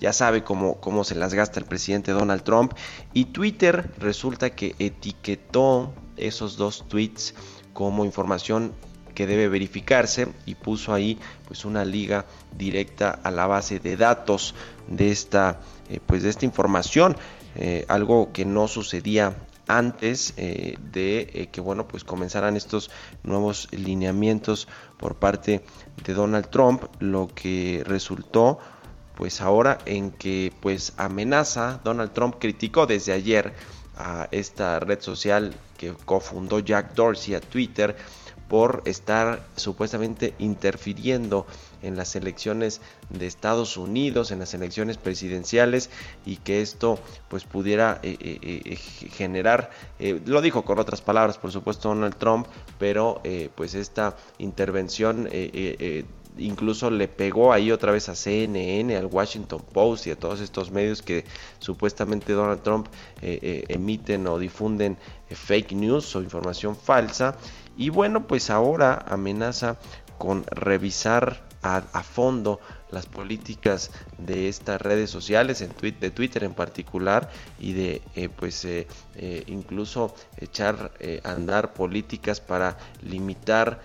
ya 0.00 0.12
sabe 0.12 0.42
cómo, 0.42 0.80
cómo 0.80 1.04
se 1.04 1.14
las 1.14 1.34
gasta 1.34 1.60
el 1.60 1.66
presidente 1.66 2.12
Donald 2.12 2.42
Trump. 2.42 2.74
Y 3.12 3.26
Twitter 3.26 3.92
resulta 3.98 4.50
que 4.50 4.74
etiquetó 4.78 5.94
esos 6.16 6.56
dos 6.56 6.86
tweets 6.88 7.34
como 7.72 8.04
información 8.04 8.72
que 9.14 9.26
debe 9.26 9.48
verificarse 9.48 10.28
y 10.46 10.54
puso 10.54 10.92
ahí 10.92 11.18
pues 11.46 11.64
una 11.64 11.84
liga 11.84 12.26
directa 12.56 13.10
a 13.22 13.30
la 13.30 13.46
base 13.46 13.78
de 13.78 13.96
datos 13.96 14.54
de 14.88 15.10
esta 15.10 15.60
eh, 15.88 16.00
pues 16.04 16.22
de 16.22 16.30
esta 16.30 16.44
información 16.44 17.16
eh, 17.56 17.84
algo 17.88 18.32
que 18.32 18.44
no 18.44 18.68
sucedía 18.68 19.34
antes 19.66 20.34
eh, 20.36 20.76
de 20.92 21.48
que 21.50 21.60
bueno 21.60 21.88
pues 21.88 22.04
comenzaran 22.04 22.56
estos 22.56 22.90
nuevos 23.22 23.68
lineamientos 23.70 24.68
por 24.98 25.16
parte 25.16 25.64
de 26.04 26.14
Donald 26.14 26.50
Trump 26.50 26.84
lo 27.00 27.28
que 27.34 27.82
resultó 27.86 28.58
pues 29.14 29.40
ahora 29.40 29.78
en 29.86 30.10
que 30.10 30.52
pues 30.60 30.92
amenaza, 30.96 31.80
Donald 31.84 32.12
Trump 32.12 32.36
criticó 32.38 32.86
desde 32.86 33.12
ayer 33.12 33.54
a 33.96 34.28
esta 34.32 34.80
red 34.80 35.00
social 35.00 35.54
que 35.78 35.92
cofundó 36.04 36.58
Jack 36.58 36.94
Dorsey 36.94 37.34
a 37.34 37.40
Twitter 37.40 37.96
por 38.48 38.82
estar 38.84 39.46
supuestamente 39.56 40.34
interfiriendo 40.38 41.46
en 41.82 41.96
las 41.96 42.16
elecciones 42.16 42.80
de 43.10 43.26
Estados 43.26 43.76
Unidos, 43.76 44.30
en 44.30 44.38
las 44.38 44.54
elecciones 44.54 44.96
presidenciales 44.96 45.90
y 46.24 46.36
que 46.36 46.62
esto 46.62 46.98
pues 47.28 47.44
pudiera 47.44 48.00
eh, 48.02 48.16
eh, 48.20 48.60
eh, 48.64 48.76
generar, 48.76 49.70
lo 49.98 50.40
dijo 50.40 50.64
con 50.64 50.78
otras 50.78 51.00
palabras 51.00 51.38
por 51.38 51.52
supuesto 51.52 51.88
Donald 51.88 52.16
Trump, 52.16 52.46
pero 52.78 53.22
pues 53.54 53.74
esta 53.74 54.16
intervención 54.38 55.28
incluso 56.38 56.90
le 56.90 57.08
pegó 57.08 57.52
ahí 57.52 57.70
otra 57.70 57.92
vez 57.92 58.08
a 58.08 58.14
CNN, 58.14 58.96
al 58.96 59.06
Washington 59.06 59.62
Post 59.72 60.06
y 60.06 60.10
a 60.10 60.16
todos 60.16 60.40
estos 60.40 60.70
medios 60.70 61.02
que 61.02 61.24
supuestamente 61.58 62.32
Donald 62.32 62.62
Trump 62.62 62.88
eh, 63.22 63.38
eh, 63.42 63.64
emiten 63.68 64.26
o 64.26 64.38
difunden 64.38 64.96
eh, 65.28 65.34
fake 65.34 65.72
news 65.72 66.14
o 66.16 66.22
información 66.22 66.76
falsa. 66.76 67.36
Y 67.76 67.90
bueno, 67.90 68.26
pues 68.26 68.50
ahora 68.50 69.04
amenaza 69.08 69.76
con 70.18 70.44
revisar 70.46 71.42
a, 71.62 72.02
fondo 72.02 72.60
las 72.90 73.06
políticas 73.06 73.90
de 74.18 74.48
estas 74.48 74.80
redes 74.80 75.10
sociales, 75.10 75.62
en 75.62 75.70
de 75.98 76.10
Twitter 76.10 76.44
en 76.44 76.52
particular, 76.52 77.30
y 77.58 77.72
de 77.72 78.02
pues 78.36 78.66
incluso 79.46 80.14
echar 80.36 80.92
a 81.24 81.30
andar 81.32 81.72
políticas 81.72 82.40
para 82.40 82.76
limitar 83.02 83.80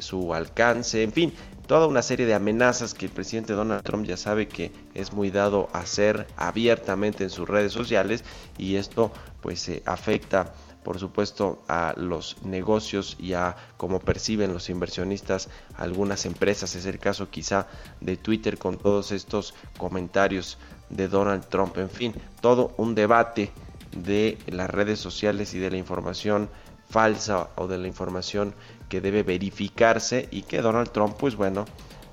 su 0.00 0.34
alcance, 0.34 1.02
en 1.02 1.12
fin, 1.12 1.32
toda 1.66 1.86
una 1.86 2.02
serie 2.02 2.26
de 2.26 2.34
amenazas 2.34 2.92
que 2.92 3.06
el 3.06 3.12
presidente 3.12 3.54
Donald 3.54 3.82
Trump 3.82 4.04
ya 4.04 4.18
sabe 4.18 4.46
que 4.46 4.70
es 4.92 5.14
muy 5.14 5.30
dado 5.30 5.70
a 5.72 5.80
hacer 5.80 6.26
abiertamente 6.36 7.24
en 7.24 7.30
sus 7.30 7.48
redes 7.48 7.72
sociales 7.72 8.22
y 8.58 8.76
esto 8.76 9.12
pues 9.40 9.70
afecta 9.86 10.52
por 10.84 11.00
supuesto 11.00 11.62
a 11.66 11.94
los 11.96 12.36
negocios 12.44 13.16
y 13.18 13.32
a 13.32 13.56
cómo 13.76 13.98
perciben 13.98 14.52
los 14.52 14.68
inversionistas 14.68 15.48
algunas 15.76 16.26
empresas. 16.26 16.76
Es 16.76 16.86
el 16.86 16.98
caso 16.98 17.30
quizá 17.30 17.66
de 18.00 18.16
Twitter 18.16 18.58
con 18.58 18.76
todos 18.76 19.10
estos 19.10 19.54
comentarios 19.78 20.58
de 20.90 21.08
Donald 21.08 21.46
Trump. 21.48 21.78
En 21.78 21.90
fin, 21.90 22.14
todo 22.40 22.74
un 22.76 22.94
debate 22.94 23.50
de 23.96 24.38
las 24.46 24.70
redes 24.70 25.00
sociales 25.00 25.54
y 25.54 25.58
de 25.58 25.70
la 25.70 25.78
información 25.78 26.50
falsa 26.88 27.48
o 27.56 27.66
de 27.66 27.78
la 27.78 27.88
información 27.88 28.54
que 28.88 29.00
debe 29.00 29.22
verificarse 29.22 30.28
y 30.30 30.42
que 30.42 30.60
Donald 30.60 30.90
Trump, 30.90 31.16
pues 31.18 31.34
bueno, 31.34 31.64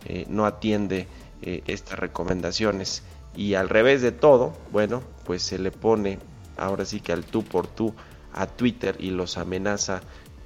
eh, 0.06 0.26
no 0.30 0.46
atiende 0.46 1.08
eh, 1.42 1.62
estas 1.68 2.00
recomendaciones. 2.00 3.04
Y 3.36 3.56
al 3.56 3.70
revés 3.70 4.02
de 4.02 4.12
todo, 4.12 4.54
bueno, 4.72 5.04
pues 5.26 5.44
se 5.44 5.60
le 5.60 5.72
pone 5.72 6.20
ahora 6.58 6.86
sí 6.86 7.00
que 7.00 7.12
al 7.12 7.26
tú 7.26 7.44
por 7.44 7.68
tú 7.68 7.94
a 8.34 8.48
Twitter 8.48 8.96
y 9.00 9.12
los 9.12 9.38
amenaza 9.38 10.02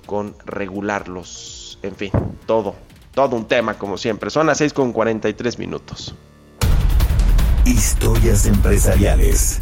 con 0.05 0.35
regularlos. 0.45 1.79
En 1.81 1.95
fin, 1.95 2.11
todo, 2.45 2.75
todo 3.13 3.35
un 3.35 3.47
tema 3.47 3.77
como 3.77 3.97
siempre. 3.97 4.29
Son 4.29 4.47
las 4.47 4.57
6 4.59 4.73
con 4.73 4.93
43 4.93 5.59
minutos. 5.59 6.15
Historias 7.65 8.45
empresariales. 8.45 9.61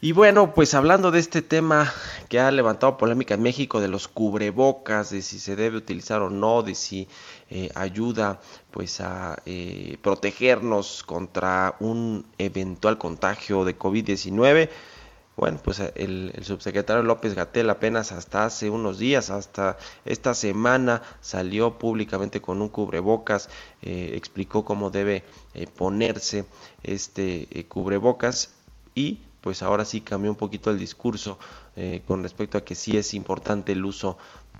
Y 0.00 0.12
bueno, 0.12 0.54
pues 0.54 0.74
hablando 0.74 1.10
de 1.10 1.18
este 1.18 1.42
tema 1.42 1.92
que 2.28 2.38
ha 2.38 2.50
levantado 2.50 2.96
polémica 2.96 3.34
en 3.34 3.42
México 3.42 3.80
de 3.80 3.88
los 3.88 4.08
cubrebocas, 4.08 5.10
de 5.10 5.22
si 5.22 5.38
se 5.38 5.56
debe 5.56 5.78
utilizar 5.78 6.22
o 6.22 6.30
no, 6.30 6.62
de 6.62 6.74
si 6.74 7.08
eh, 7.48 7.70
ayuda 7.76 8.40
pues 8.72 9.00
a 9.00 9.40
eh, 9.46 9.98
protegernos 10.02 11.04
contra 11.04 11.76
un 11.78 12.26
eventual 12.38 12.98
contagio 12.98 13.64
de 13.64 13.78
COVID-19. 13.78 14.68
Bueno, 15.36 15.60
pues 15.62 15.80
el, 15.94 16.32
subsecretario 16.42 17.04
López 17.04 17.34
Gatel 17.34 17.70
apenas 17.70 18.10
hasta 18.10 18.46
hace 18.46 18.68
unos 18.68 18.98
días, 18.98 19.30
hasta 19.30 19.76
esta 20.04 20.34
semana, 20.34 21.02
salió 21.20 21.78
públicamente 21.78 22.40
con 22.40 22.62
un 22.62 22.68
cubrebocas, 22.68 23.48
eh, 23.82 24.12
explicó 24.14 24.64
cómo 24.64 24.90
debe 24.90 25.22
ponerse 25.76 26.46
este 26.82 27.66
cubrebocas 27.68 28.54
y 28.94 29.20
pues 29.42 29.62
ahora 29.62 29.84
sí 29.84 30.00
cambió 30.00 30.30
un 30.30 30.36
poquito 30.36 30.70
el 30.70 30.78
discurso 30.78 31.38
con 32.06 32.22
respecto 32.22 32.56
a 32.56 32.64
que 32.64 32.74
sí 32.74 32.96
es 32.96 33.12
importante 33.12 33.72
el 33.72 33.84
uso 33.84 34.16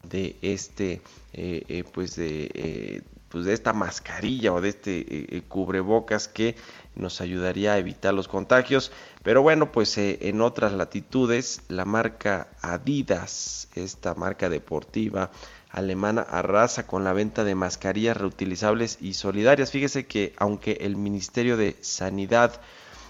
de 0.08 0.36
este, 0.42 1.00
eh, 1.32 1.64
eh, 1.68 1.84
pues 1.92 2.16
de 2.16 3.02
pues 3.28 3.44
de 3.44 3.52
esta 3.52 3.72
mascarilla 3.72 4.52
o 4.52 4.60
de 4.60 4.68
este 4.68 5.44
cubrebocas 5.48 6.28
que 6.28 6.54
nos 6.94 7.20
ayudaría 7.20 7.72
a 7.72 7.78
evitar 7.78 8.14
los 8.14 8.28
contagios. 8.28 8.92
Pero 9.24 9.42
bueno, 9.42 9.72
pues 9.72 9.98
en 9.98 10.40
otras 10.40 10.72
latitudes 10.72 11.60
la 11.68 11.84
marca 11.84 12.48
Adidas, 12.62 13.68
esta 13.74 14.14
marca 14.14 14.48
deportiva 14.48 15.30
alemana, 15.70 16.22
arrasa 16.22 16.86
con 16.86 17.04
la 17.04 17.12
venta 17.12 17.42
de 17.44 17.56
mascarillas 17.56 18.16
reutilizables 18.16 18.98
y 19.00 19.14
solidarias. 19.14 19.72
Fíjese 19.72 20.06
que 20.06 20.32
aunque 20.38 20.78
el 20.80 20.96
Ministerio 20.96 21.56
de 21.56 21.76
Sanidad 21.80 22.60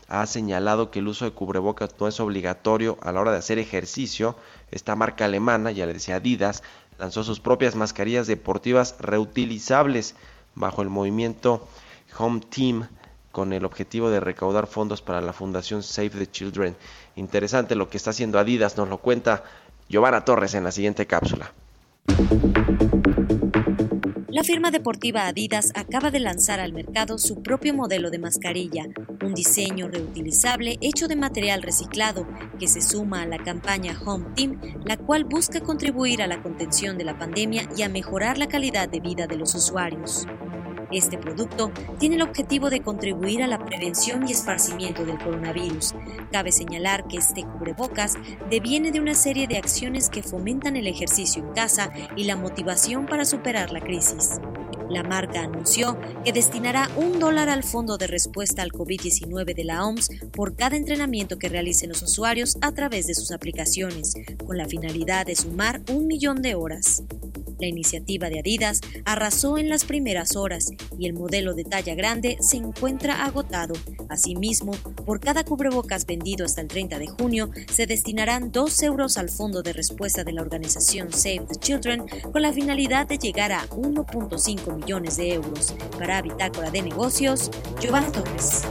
ha 0.09 0.27
señalado 0.27 0.91
que 0.91 1.01
el 1.01 1.09
uso 1.09 1.25
de 1.25 1.33
cubrebocas 1.33 1.95
no 1.99 2.09
es 2.09 2.21
obligatorio 2.21 2.97
a 3.03 3.13
la 3.13 3.21
hora 3.21 3.33
de 3.33 3.39
hacer 3.39 3.59
ejercicio. 3.59 4.37
Esta 4.71 4.95
marca 4.95 5.25
alemana, 5.25 5.71
ya 5.73 5.87
le 5.87 5.95
decía 5.95 6.17
Adidas, 6.17 6.63
lanzó 6.99 7.25
sus 7.25 7.41
propias 7.41 7.75
mascarillas 7.75 8.27
deportivas 8.27 8.97
reutilizables 8.99 10.15
bajo 10.55 10.83
el 10.83 10.89
movimiento 10.89 11.67
Home 12.19 12.41
Team 12.41 12.89
con 13.33 13.53
el 13.53 13.65
objetivo 13.65 14.09
de 14.09 14.21
recaudar 14.21 14.67
fondos 14.67 15.03
para 15.03 15.21
la 15.21 15.35
Fundación 15.35 15.83
Save 15.83 16.11
the 16.11 16.31
Children. 16.31 16.77
Interesante 17.17 17.75
lo 17.75 17.91
que 17.91 17.99
está 17.99 18.11
haciendo 18.11 18.39
Adidas, 18.39 18.79
nos 18.79 18.89
lo 18.89 18.99
cuenta 18.99 19.45
Giovanna 19.89 20.25
Torres 20.25 20.55
en 20.55 20.65
la 20.65 20.73
siguiente 20.73 21.07
cápsula. 21.07 21.53
La 24.37 24.45
firma 24.45 24.71
deportiva 24.71 25.27
Adidas 25.27 25.73
acaba 25.75 26.11
de 26.11 26.21
lanzar 26.21 26.61
al 26.61 26.75
mercado 26.75 27.17
su 27.17 27.43
propio 27.43 27.73
modelo 27.73 28.11
de 28.11 28.19
mascarilla, 28.19 28.85
un 29.23 29.33
diseño 29.33 29.89
reutilizable 29.89 30.77
hecho 30.83 31.09
de 31.09 31.17
material 31.17 31.63
reciclado 31.63 32.29
que 32.59 32.69
se 32.69 32.83
suma 32.83 33.23
a 33.23 33.27
la 33.27 33.39
campaña 33.39 33.99
Home 34.05 34.27
Team, 34.37 34.61
la 34.85 34.99
cual 34.99 35.25
busca 35.25 35.63
contribuir 35.63 36.21
a 36.21 36.27
la 36.27 36.43
contención 36.43 36.99
de 36.99 37.05
la 37.05 37.19
pandemia 37.19 37.67
y 37.79 37.83
a 37.83 37.89
mejorar 37.89 38.37
la 38.37 38.47
calidad 38.47 38.91
de 38.91 39.01
vida 39.01 39.27
de 39.27 39.39
los 39.39 39.55
usuarios. 39.55 40.27
Este 40.93 41.19
producto 41.19 41.73
tiene 41.99 42.17
el 42.17 42.23
objetivo 42.23 42.71
de 42.71 42.81
contribuir 42.81 43.43
a 43.43 43.47
la 43.47 43.65
prevención 43.65 44.27
y 44.29 44.33
esparcimiento 44.33 45.05
del 45.05 45.19
coronavirus. 45.19 45.95
Cabe 46.31 46.53
señalar 46.53 47.07
que 47.09 47.19
este 47.19 47.43
cubrebocas 47.43 48.15
deviene 48.51 48.93
de 48.93 49.01
una 49.01 49.15
serie 49.15 49.47
de 49.47 49.57
acciones 49.57 50.09
que 50.11 50.23
fomentan 50.23 50.77
el 50.77 50.87
ejercicio 50.87 51.43
en 51.43 51.53
casa 51.53 51.91
y 52.17 52.25
la 52.25 52.37
motivación 52.37 53.07
para 53.07 53.25
superar 53.25 53.71
la 53.73 53.81
crisis. 53.81 54.41
La 54.89 55.03
marca 55.03 55.41
anunció 55.41 55.99
que 56.25 56.33
destinará 56.33 56.89
un 56.97 57.19
dólar 57.19 57.49
al 57.49 57.65
Fondo 57.65 57.99
de 57.99 58.07
Respuesta 58.07 58.63
al 58.63 58.71
COVID-19 58.71 59.55
de 59.55 59.65
la 59.65 59.85
OMS 59.85 60.11
por 60.33 60.55
cada 60.55 60.77
entrenamiento 60.77 61.39
que 61.39 61.49
realicen 61.49 61.89
los 61.89 62.03
usuarios 62.03 62.57
a 62.61 62.73
través 62.73 63.09
de 63.09 63.15
sus 63.15 63.33
aplicaciones, 63.33 64.15
con 64.47 64.57
la 64.57 64.67
finalidad 64.67 65.27
de 65.27 65.35
sumar 65.35 65.83
un 65.91 66.07
millón 66.07 66.41
de 66.41 66.55
horas. 66.55 67.03
La 67.59 67.67
iniciativa 67.67 68.29
de 68.29 68.41
Adidas 68.41 68.81
arrasó 69.05 69.57
en 69.59 69.69
las 69.69 69.85
primeras 69.85 70.37
horas 70.37 70.69
y 70.99 71.07
el 71.07 71.15
modelo 71.15 71.55
de 71.55 71.65
talla 71.65 71.95
grande 71.95 72.37
se 72.41 72.57
encuentra 72.57 73.25
agotado. 73.25 73.75
Asimismo, 74.09 74.73
por 75.05 75.21
cada 75.21 75.45
cubrebocas 75.45 76.07
vendido 76.07 76.45
hasta 76.45 76.61
el 76.61 76.69
30 76.69 76.99
de 76.99 77.07
junio, 77.07 77.51
se 77.71 77.87
destinarán 77.87 78.53
2 78.53 78.83
euros 78.83 79.19
al 79.19 79.29
fondo 79.29 79.63
de 79.63 79.73
respuesta 79.73 80.25
de 80.25 80.33
la 80.33 80.43
organización 80.43 81.13
Save 81.13 81.47
the 81.49 81.57
Children 81.57 82.07
con 82.33 82.43
la 82.43 82.53
finalidad 82.53 83.07
de 83.07 83.19
llegar 83.19 83.53
a 83.53 83.67
1.5 83.69 84.77
millones 84.77 85.17
de 85.17 85.35
euros. 85.35 85.75
Para 85.99 86.23
Bitácora 86.23 86.71
de 86.71 86.83
Negocios, 86.83 87.51
Giovanna 87.81 88.11
Torres. 88.13 88.63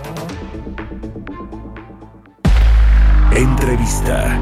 Entrevista. 3.35 4.39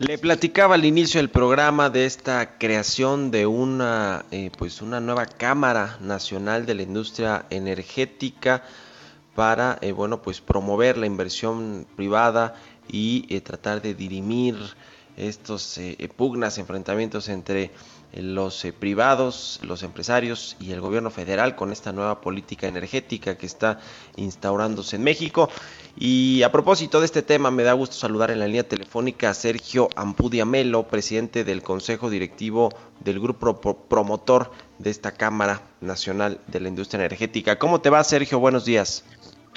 Le 0.00 0.16
platicaba 0.16 0.76
al 0.76 0.86
inicio 0.86 1.20
del 1.20 1.28
programa 1.28 1.90
de 1.90 2.06
esta 2.06 2.56
creación 2.56 3.30
de 3.30 3.44
una, 3.44 4.24
eh, 4.30 4.50
pues 4.56 4.80
una 4.80 4.98
nueva 4.98 5.26
Cámara 5.26 5.98
Nacional 6.00 6.64
de 6.64 6.74
la 6.74 6.80
Industria 6.80 7.44
Energética 7.50 8.62
para, 9.34 9.76
eh, 9.82 9.92
bueno, 9.92 10.22
pues 10.22 10.40
promover 10.40 10.96
la 10.96 11.04
inversión 11.04 11.86
privada 11.96 12.54
y 12.88 13.26
eh, 13.28 13.42
tratar 13.42 13.82
de 13.82 13.92
dirimir 13.94 14.56
estos 15.18 15.78
pugnas, 16.16 16.56
enfrentamientos 16.56 17.28
entre 17.28 17.70
los 18.12 18.66
privados, 18.78 19.60
los 19.62 19.82
empresarios 19.82 20.56
y 20.60 20.72
el 20.72 20.80
gobierno 20.80 21.10
federal 21.10 21.54
con 21.54 21.72
esta 21.72 21.92
nueva 21.92 22.20
política 22.20 22.66
energética 22.66 23.36
que 23.36 23.46
está 23.46 23.78
instaurándose 24.16 24.96
en 24.96 25.04
México. 25.04 25.48
Y 25.96 26.42
a 26.42 26.52
propósito 26.52 27.00
de 27.00 27.06
este 27.06 27.22
tema, 27.22 27.50
me 27.50 27.62
da 27.62 27.72
gusto 27.72 27.96
saludar 27.96 28.30
en 28.30 28.38
la 28.38 28.46
línea 28.46 28.68
telefónica 28.68 29.30
a 29.30 29.34
Sergio 29.34 29.88
Ampudia 29.96 30.44
Melo, 30.44 30.88
presidente 30.88 31.44
del 31.44 31.62
Consejo 31.62 32.10
Directivo 32.10 32.70
del 33.00 33.20
Grupo 33.20 33.60
Promotor 33.88 34.50
de 34.78 34.90
esta 34.90 35.12
Cámara 35.12 35.62
Nacional 35.80 36.40
de 36.46 36.60
la 36.60 36.68
Industria 36.68 37.04
Energética. 37.04 37.58
¿Cómo 37.58 37.80
te 37.80 37.90
va, 37.90 38.02
Sergio? 38.04 38.38
Buenos 38.38 38.64
días. 38.64 39.04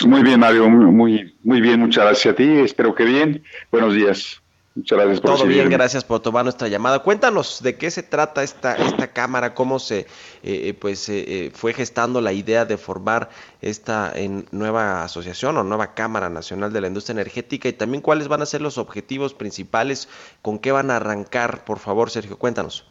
Muy 0.06 0.24
bien, 0.24 0.40
Mario, 0.40 0.70
muy, 0.70 1.36
muy 1.44 1.62
bien, 1.62 1.80
muchas 1.80 2.04
gracias 2.04 2.34
a 2.34 2.36
ti, 2.36 2.44
espero 2.44 2.96
que 2.96 3.06
bien. 3.06 3.44
Buenos 3.72 3.94
días. 3.94 4.43
Muchas 4.76 4.98
gracias 4.98 5.22
por 5.22 5.36
Todo 5.36 5.46
bien, 5.46 5.70
gracias 5.70 6.04
por 6.04 6.20
tomar 6.20 6.44
nuestra 6.46 6.68
llamada. 6.68 7.00
Cuéntanos 7.00 7.62
de 7.62 7.78
qué 7.78 7.92
se 7.92 8.02
trata 8.02 8.42
esta, 8.42 8.76
esta 8.76 9.08
cámara, 9.14 9.54
cómo 9.54 9.78
se 9.78 10.00
eh, 10.00 10.06
eh, 10.42 10.74
pues 10.74 11.08
eh, 11.10 11.52
fue 11.54 11.74
gestando 11.74 12.22
la 12.22 12.34
idea 12.34 12.66
de 12.66 12.78
formar 12.78 13.30
esta 13.62 14.14
nueva 14.52 15.04
asociación 15.04 15.58
o 15.58 15.64
nueva 15.64 15.94
Cámara 15.94 16.30
Nacional 16.30 16.74
de 16.74 16.82
la 16.82 16.88
Industria 16.88 17.14
Energética 17.14 17.70
y 17.70 17.74
también 17.74 18.02
cuáles 18.02 18.28
van 18.28 18.42
a 18.42 18.48
ser 18.48 18.62
los 18.62 18.80
objetivos 18.80 19.36
principales, 19.36 20.10
con 20.42 20.58
qué 20.58 20.72
van 20.72 20.90
a 20.90 20.96
arrancar, 20.96 21.66
por 21.66 21.78
favor, 21.78 22.10
Sergio, 22.10 22.40
cuéntanos. 22.40 22.88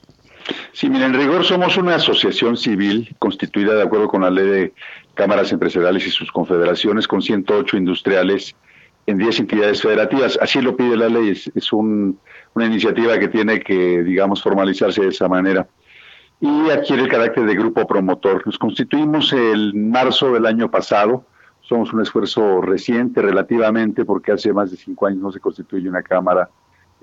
Sí, 0.73 0.89
mira, 0.89 1.07
en 1.07 1.15
rigor 1.15 1.45
somos 1.45 1.77
una 1.77 1.97
asociación 1.97 2.57
civil 2.57 3.15
constituida 3.19 3.75
de 3.75 3.83
acuerdo 3.83 4.07
con 4.07 4.23
la 4.23 4.31
ley 4.31 4.47
de 4.47 4.73
cámaras 5.15 5.51
empresariales 5.51 6.07
y 6.07 6.11
sus 6.11 6.31
confederaciones 6.31 7.09
con 7.09 7.23
108 7.23 7.77
industriales 7.77 8.55
en 9.07 9.19
10 9.19 9.41
entidades 9.41 9.83
federativas. 9.83 10.39
Así 10.41 10.61
lo 10.61 10.77
pide 10.77 10.97
la 10.97 11.09
ley, 11.09 11.31
es, 11.31 11.73
una 11.73 12.17
iniciativa 12.67 13.19
que 13.19 13.29
tiene 13.29 13.61
que, 13.61 14.03
digamos, 14.03 14.43
formalizarse 14.43 15.03
de 15.03 15.09
esa 15.09 15.29
manera. 15.29 15.67
Y 16.41 16.71
adquiere 16.71 17.03
el 17.03 17.09
carácter 17.09 17.45
de 17.45 17.55
grupo 17.55 17.87
promotor. 17.87 18.45
Nos 18.45 18.59
constituimos 18.59 19.33
el 19.33 19.75
marzo 19.75 20.33
del 20.33 20.47
año 20.47 20.71
pasado. 20.71 21.25
Somos 21.61 21.93
un 21.93 22.03
esfuerzo 22.03 22.61
reciente 22.61 23.23
relativamente 23.23 24.05
porque 24.05 24.33
hace 24.33 24.53
más 24.53 24.71
de 24.71 24.77
cinco 24.77 25.07
años 25.07 25.23
no 25.23 25.33
se 25.33 25.39
constituye 25.39 25.89
una 25.89 26.03
Cámara 26.03 26.51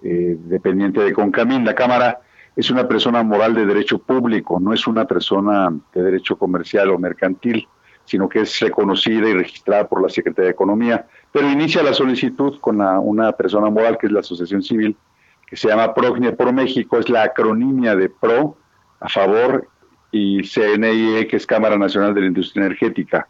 eh, 0.03 0.37
dependiente 0.37 0.99
de 0.99 1.13
Concamín. 1.13 1.63
La 1.63 1.73
Cámara 1.73 2.19
es 2.55 2.69
una 2.69 2.87
persona 2.87 3.23
moral 3.23 3.53
de 3.53 3.65
derecho 3.65 3.99
público, 3.99 4.59
no 4.59 4.73
es 4.73 4.85
una 4.85 5.05
persona 5.05 5.73
de 5.93 6.03
derecho 6.03 6.37
comercial 6.37 6.89
o 6.89 6.99
mercantil 6.99 7.65
sino 8.09 8.27
que 8.27 8.41
es 8.41 8.59
reconocida 8.59 9.29
y 9.29 9.33
registrada 9.33 9.87
por 9.87 10.01
la 10.01 10.09
Secretaría 10.09 10.47
de 10.47 10.53
Economía, 10.53 11.05
pero 11.31 11.47
inicia 11.47 11.83
la 11.83 11.93
solicitud 11.93 12.59
con 12.59 12.81
una 12.81 13.33
persona 13.33 13.69
moral 13.69 13.99
que 13.99 14.07
es 14.07 14.11
la 14.11 14.21
Asociación 14.21 14.63
Civil, 14.63 14.97
que 15.45 15.55
se 15.55 15.67
llama 15.67 15.93
Prognia 15.93 16.35
por 16.35 16.51
México, 16.51 16.97
es 16.97 17.07
la 17.07 17.21
acronimia 17.21 17.95
de 17.95 18.09
PRO, 18.09 18.57
a 18.99 19.09
favor, 19.09 19.67
y 20.11 20.41
CNIE, 20.41 21.27
que 21.27 21.37
es 21.37 21.45
Cámara 21.45 21.77
Nacional 21.77 22.15
de 22.15 22.21
la 22.21 22.27
Industria 22.27 22.65
Energética. 22.65 23.27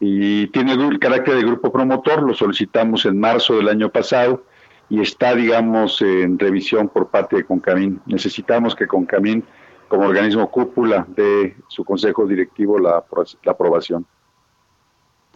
Y 0.00 0.46
tiene 0.46 0.72
el 0.72 0.98
carácter 0.98 1.34
de 1.34 1.42
grupo 1.42 1.70
promotor, 1.70 2.22
lo 2.22 2.32
solicitamos 2.32 3.04
en 3.04 3.20
marzo 3.20 3.56
del 3.56 3.68
año 3.68 3.90
pasado 3.90 4.44
y 4.88 5.02
está, 5.02 5.34
digamos, 5.34 6.00
en 6.00 6.38
revisión 6.38 6.88
por 6.88 7.08
parte 7.08 7.36
de 7.36 7.44
Concamín. 7.44 8.00
Necesitamos 8.06 8.74
que 8.74 8.86
Concamín 8.86 9.44
como 9.88 10.06
organismo 10.06 10.50
cúpula 10.50 11.06
de 11.08 11.56
su 11.68 11.84
consejo 11.84 12.26
directivo 12.26 12.78
la, 12.78 13.04
aprobación. 13.46 14.06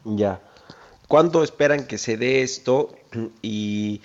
Ya. 0.05 0.41
¿Cuándo 1.09 1.43
esperan 1.43 1.87
que 1.87 1.99
se 1.99 2.17
dé 2.17 2.43
esto 2.43 2.95
y, 3.43 4.01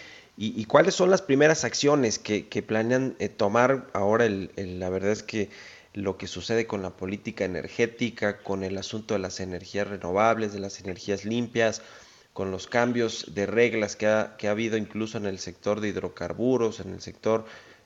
cuáles 0.68 0.96
son 0.96 1.12
las 1.12 1.22
primeras 1.22 1.64
acciones 1.64 2.20
que, 2.20 2.64
planean 2.66 3.16
eh, 3.20 3.30
tomar 3.30 3.88
ahora? 3.94 4.28
la 4.28 4.90
verdad 4.90 5.12
es 5.12 5.24
que 5.24 5.50
lo 5.94 6.18
que 6.18 6.28
sucede 6.28 6.68
con 6.68 6.82
la 6.82 6.90
política 6.90 7.46
energética, 7.46 8.40
con 8.40 8.64
el 8.64 8.78
asunto 8.78 9.14
de 9.14 9.22
las 9.22 9.40
energías 9.40 9.88
renovables, 9.88 10.52
de 10.52 10.60
las 10.60 10.82
energías 10.82 11.24
limpias, 11.24 11.82
con 12.34 12.52
los 12.52 12.68
cambios 12.68 13.34
de 13.34 13.46
reglas 13.46 13.96
que 13.96 14.08
ha, 14.08 14.36
que 14.36 14.50
ha 14.50 14.52
habido 14.52 14.76
incluso 14.76 15.18
en 15.18 15.26
el 15.26 15.40
sector 15.40 15.80
de 15.80 15.88
hidrocarburos, 15.88 16.82
en 16.82 16.92
el 16.92 17.00
sector 17.00 17.46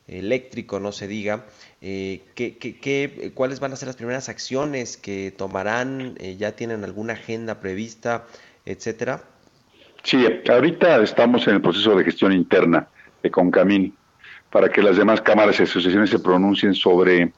eléctrico, 0.09 0.79
no 0.79 0.91
se 0.91 1.07
diga. 1.07 1.45
Eh, 1.81 2.23
¿qué, 2.35 2.57
qué, 2.57 3.31
cuáles 3.33 3.59
van 3.59 3.73
a 3.73 3.75
ser 3.75 3.87
las 3.87 3.95
primeras 3.95 4.29
acciones 4.29 4.97
que 4.97 5.33
tomarán? 5.35 6.15
Eh, 6.19 6.35
¿Ya 6.37 6.55
tienen 6.55 6.83
alguna 6.83 7.13
agenda 7.13 7.59
prevista, 7.59 8.25
etcétera? 8.65 9.23
Sí, 10.03 10.25
ahorita 10.49 11.01
estamos 11.01 11.47
en 11.47 11.55
el 11.55 11.61
proceso 11.61 11.95
de 11.95 12.03
gestión 12.03 12.31
interna 12.31 12.87
de 13.21 13.31
Concamín 13.31 13.95
para 14.49 14.69
que 14.69 14.81
las 14.81 14.97
demás 14.97 15.21
cámaras 15.21 15.59
y 15.59 15.63
asociaciones 15.63 16.09
se 16.09 16.19
pronuncien 16.19 16.73
sobre 16.73 17.31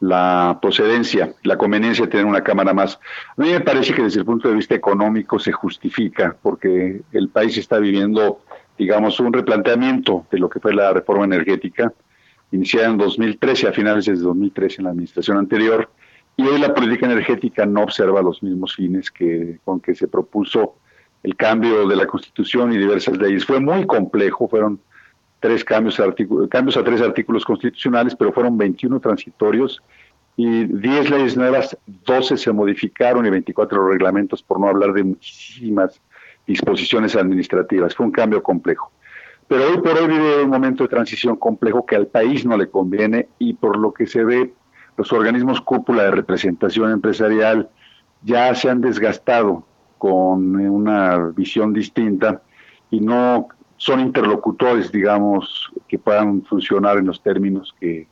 la 0.00 0.58
procedencia, 0.60 1.34
la 1.42 1.56
conveniencia 1.56 2.04
de 2.04 2.10
tener 2.10 2.26
una 2.26 2.42
cámara 2.42 2.74
más. 2.74 2.98
A 3.36 3.42
mí 3.42 3.50
me 3.50 3.60
parece 3.60 3.94
que 3.94 4.02
desde 4.02 4.20
el 4.20 4.26
punto 4.26 4.48
de 4.48 4.54
vista 4.54 4.74
económico 4.74 5.38
se 5.38 5.52
justifica 5.52 6.36
porque 6.42 7.00
el 7.12 7.28
país 7.28 7.56
está 7.56 7.78
viviendo, 7.78 8.40
digamos, 8.76 9.18
un 9.20 9.32
replanteamiento 9.32 10.26
de 10.30 10.38
lo 10.38 10.48
que 10.48 10.60
fue 10.60 10.74
la 10.74 10.92
reforma 10.92 11.24
energética 11.24 11.92
iniciada 12.54 12.88
en 12.88 12.98
2013, 12.98 13.68
a 13.68 13.72
finales 13.72 14.06
de 14.06 14.14
2013 14.14 14.76
en 14.78 14.84
la 14.84 14.90
administración 14.90 15.38
anterior, 15.38 15.90
y 16.36 16.46
hoy 16.46 16.58
la 16.60 16.74
política 16.74 17.06
energética 17.06 17.66
no 17.66 17.82
observa 17.82 18.22
los 18.22 18.42
mismos 18.42 18.74
fines 18.74 19.10
que 19.10 19.58
con 19.64 19.80
que 19.80 19.94
se 19.94 20.08
propuso 20.08 20.76
el 21.22 21.36
cambio 21.36 21.86
de 21.88 21.96
la 21.96 22.06
Constitución 22.06 22.72
y 22.72 22.78
diversas 22.78 23.16
leyes. 23.18 23.44
Fue 23.44 23.60
muy 23.60 23.86
complejo, 23.86 24.48
fueron 24.48 24.80
tres 25.40 25.64
cambios, 25.64 26.00
cambios 26.50 26.76
a 26.76 26.84
tres 26.84 27.00
artículos 27.00 27.44
constitucionales, 27.44 28.14
pero 28.14 28.32
fueron 28.32 28.56
21 28.56 29.00
transitorios 29.00 29.82
y 30.36 30.64
10 30.64 31.10
leyes 31.10 31.36
nuevas, 31.36 31.76
12 31.86 32.36
se 32.36 32.52
modificaron 32.52 33.24
y 33.26 33.30
24 33.30 33.88
reglamentos, 33.88 34.42
por 34.42 34.58
no 34.58 34.68
hablar 34.68 34.92
de 34.92 35.04
muchísimas 35.04 36.00
disposiciones 36.46 37.14
administrativas. 37.14 37.94
Fue 37.94 38.06
un 38.06 38.12
cambio 38.12 38.42
complejo. 38.42 38.90
Pero 39.48 39.68
hoy 39.68 39.78
por 39.78 39.92
hoy 39.98 40.08
vive 40.08 40.42
un 40.42 40.50
momento 40.50 40.84
de 40.84 40.88
transición 40.88 41.36
complejo 41.36 41.84
que 41.84 41.96
al 41.96 42.06
país 42.06 42.46
no 42.46 42.56
le 42.56 42.68
conviene 42.68 43.28
y 43.38 43.54
por 43.54 43.78
lo 43.78 43.92
que 43.92 44.06
se 44.06 44.24
ve, 44.24 44.52
los 44.96 45.12
organismos 45.12 45.60
cúpula 45.60 46.04
de 46.04 46.10
representación 46.12 46.90
empresarial 46.90 47.68
ya 48.22 48.54
se 48.54 48.70
han 48.70 48.80
desgastado 48.80 49.64
con 49.98 50.56
una 50.56 51.18
visión 51.36 51.72
distinta 51.72 52.42
y 52.90 53.00
no 53.00 53.48
son 53.76 54.00
interlocutores, 54.00 54.90
digamos, 54.90 55.70
que 55.88 55.98
puedan 55.98 56.42
funcionar 56.42 56.98
en 56.98 57.06
los 57.06 57.22
términos 57.22 57.74
que 57.78 58.06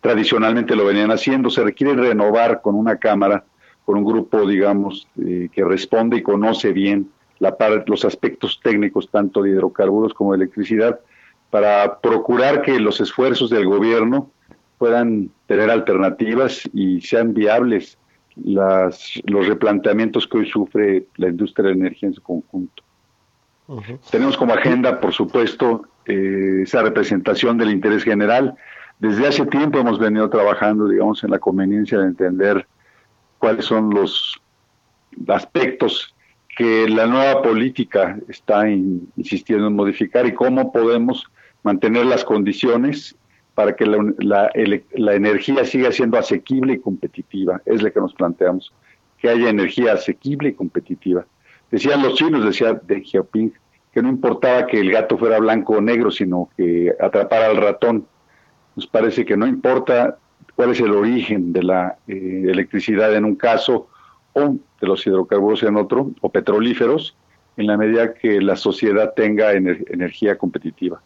tradicionalmente 0.00 0.76
lo 0.76 0.84
venían 0.84 1.10
haciendo. 1.10 1.50
Se 1.50 1.64
requiere 1.64 1.94
renovar 1.94 2.60
con 2.60 2.74
una 2.74 2.96
Cámara, 2.96 3.44
con 3.84 3.96
un 3.96 4.04
grupo, 4.04 4.46
digamos, 4.46 5.08
eh, 5.20 5.48
que 5.50 5.64
responde 5.64 6.18
y 6.18 6.22
conoce 6.22 6.72
bien 6.72 7.10
la 7.38 7.56
los 7.86 8.04
aspectos 8.04 8.60
técnicos 8.62 9.10
tanto 9.10 9.42
de 9.42 9.50
hidrocarburos 9.50 10.14
como 10.14 10.32
de 10.32 10.38
electricidad 10.38 11.00
para 11.50 12.00
procurar 12.00 12.62
que 12.62 12.78
los 12.78 13.00
esfuerzos 13.00 13.50
del 13.50 13.66
gobierno 13.66 14.30
puedan 14.76 15.30
tener 15.46 15.70
alternativas 15.70 16.68
y 16.72 17.00
sean 17.00 17.34
viables 17.34 17.98
las, 18.36 19.20
los 19.24 19.46
replanteamientos 19.46 20.26
que 20.26 20.38
hoy 20.38 20.50
sufre 20.50 21.06
la 21.16 21.28
industria 21.28 21.68
de 21.68 21.74
la 21.74 21.80
energía 21.80 22.08
en 22.08 22.14
su 22.14 22.22
conjunto. 22.22 22.82
Tenemos 24.10 24.36
como 24.36 24.54
agenda, 24.54 24.98
por 25.00 25.12
supuesto, 25.12 25.82
eh, 26.06 26.60
esa 26.62 26.82
representación 26.82 27.58
del 27.58 27.70
interés 27.70 28.02
general. 28.02 28.54
Desde 28.98 29.26
hace 29.26 29.44
tiempo 29.46 29.78
hemos 29.78 29.98
venido 29.98 30.30
trabajando, 30.30 30.88
digamos, 30.88 31.22
en 31.22 31.30
la 31.30 31.38
conveniencia 31.38 31.98
de 31.98 32.06
entender 32.06 32.66
cuáles 33.38 33.66
son 33.66 33.90
los 33.90 34.40
aspectos 35.28 36.14
que 36.58 36.88
la 36.88 37.06
nueva 37.06 37.40
política 37.40 38.18
está 38.28 38.68
insistiendo 38.68 39.68
en 39.68 39.76
modificar 39.76 40.26
y 40.26 40.34
cómo 40.34 40.72
podemos 40.72 41.24
mantener 41.62 42.04
las 42.06 42.24
condiciones 42.24 43.14
para 43.54 43.76
que 43.76 43.86
la, 43.86 44.50
la, 44.92 45.14
energía 45.14 45.64
siga 45.64 45.92
siendo 45.92 46.18
asequible 46.18 46.72
y 46.72 46.80
competitiva. 46.80 47.62
Es 47.64 47.80
lo 47.80 47.92
que 47.92 48.00
nos 48.00 48.12
planteamos, 48.12 48.72
que 49.18 49.28
haya 49.28 49.50
energía 49.50 49.92
asequible 49.92 50.48
y 50.48 50.54
competitiva. 50.54 51.24
Decían 51.70 52.02
los 52.02 52.14
chinos, 52.14 52.44
decía 52.44 52.80
Deng 52.88 53.04
Xiaoping, 53.04 53.52
que 53.92 54.02
no 54.02 54.08
importaba 54.08 54.66
que 54.66 54.80
el 54.80 54.90
gato 54.90 55.16
fuera 55.16 55.38
blanco 55.38 55.74
o 55.74 55.80
negro, 55.80 56.10
sino 56.10 56.48
que 56.56 56.92
atrapara 56.98 57.46
al 57.46 57.58
ratón. 57.58 58.04
Nos 58.74 58.88
parece 58.88 59.24
que 59.24 59.36
no 59.36 59.46
importa 59.46 60.18
cuál 60.56 60.70
es 60.70 60.80
el 60.80 60.90
origen 60.90 61.52
de 61.52 61.62
la 61.62 61.98
eh, 62.08 62.46
electricidad 62.48 63.14
en 63.14 63.24
un 63.24 63.36
caso 63.36 63.90
de 64.38 64.86
los 64.86 65.06
hidrocarburos 65.06 65.62
en 65.62 65.76
otro, 65.76 66.10
o 66.20 66.30
petrolíferos, 66.30 67.16
en 67.56 67.66
la 67.66 67.76
medida 67.76 68.14
que 68.14 68.40
la 68.40 68.56
sociedad 68.56 69.12
tenga 69.14 69.52
energía 69.52 70.38
competitiva. 70.38 71.02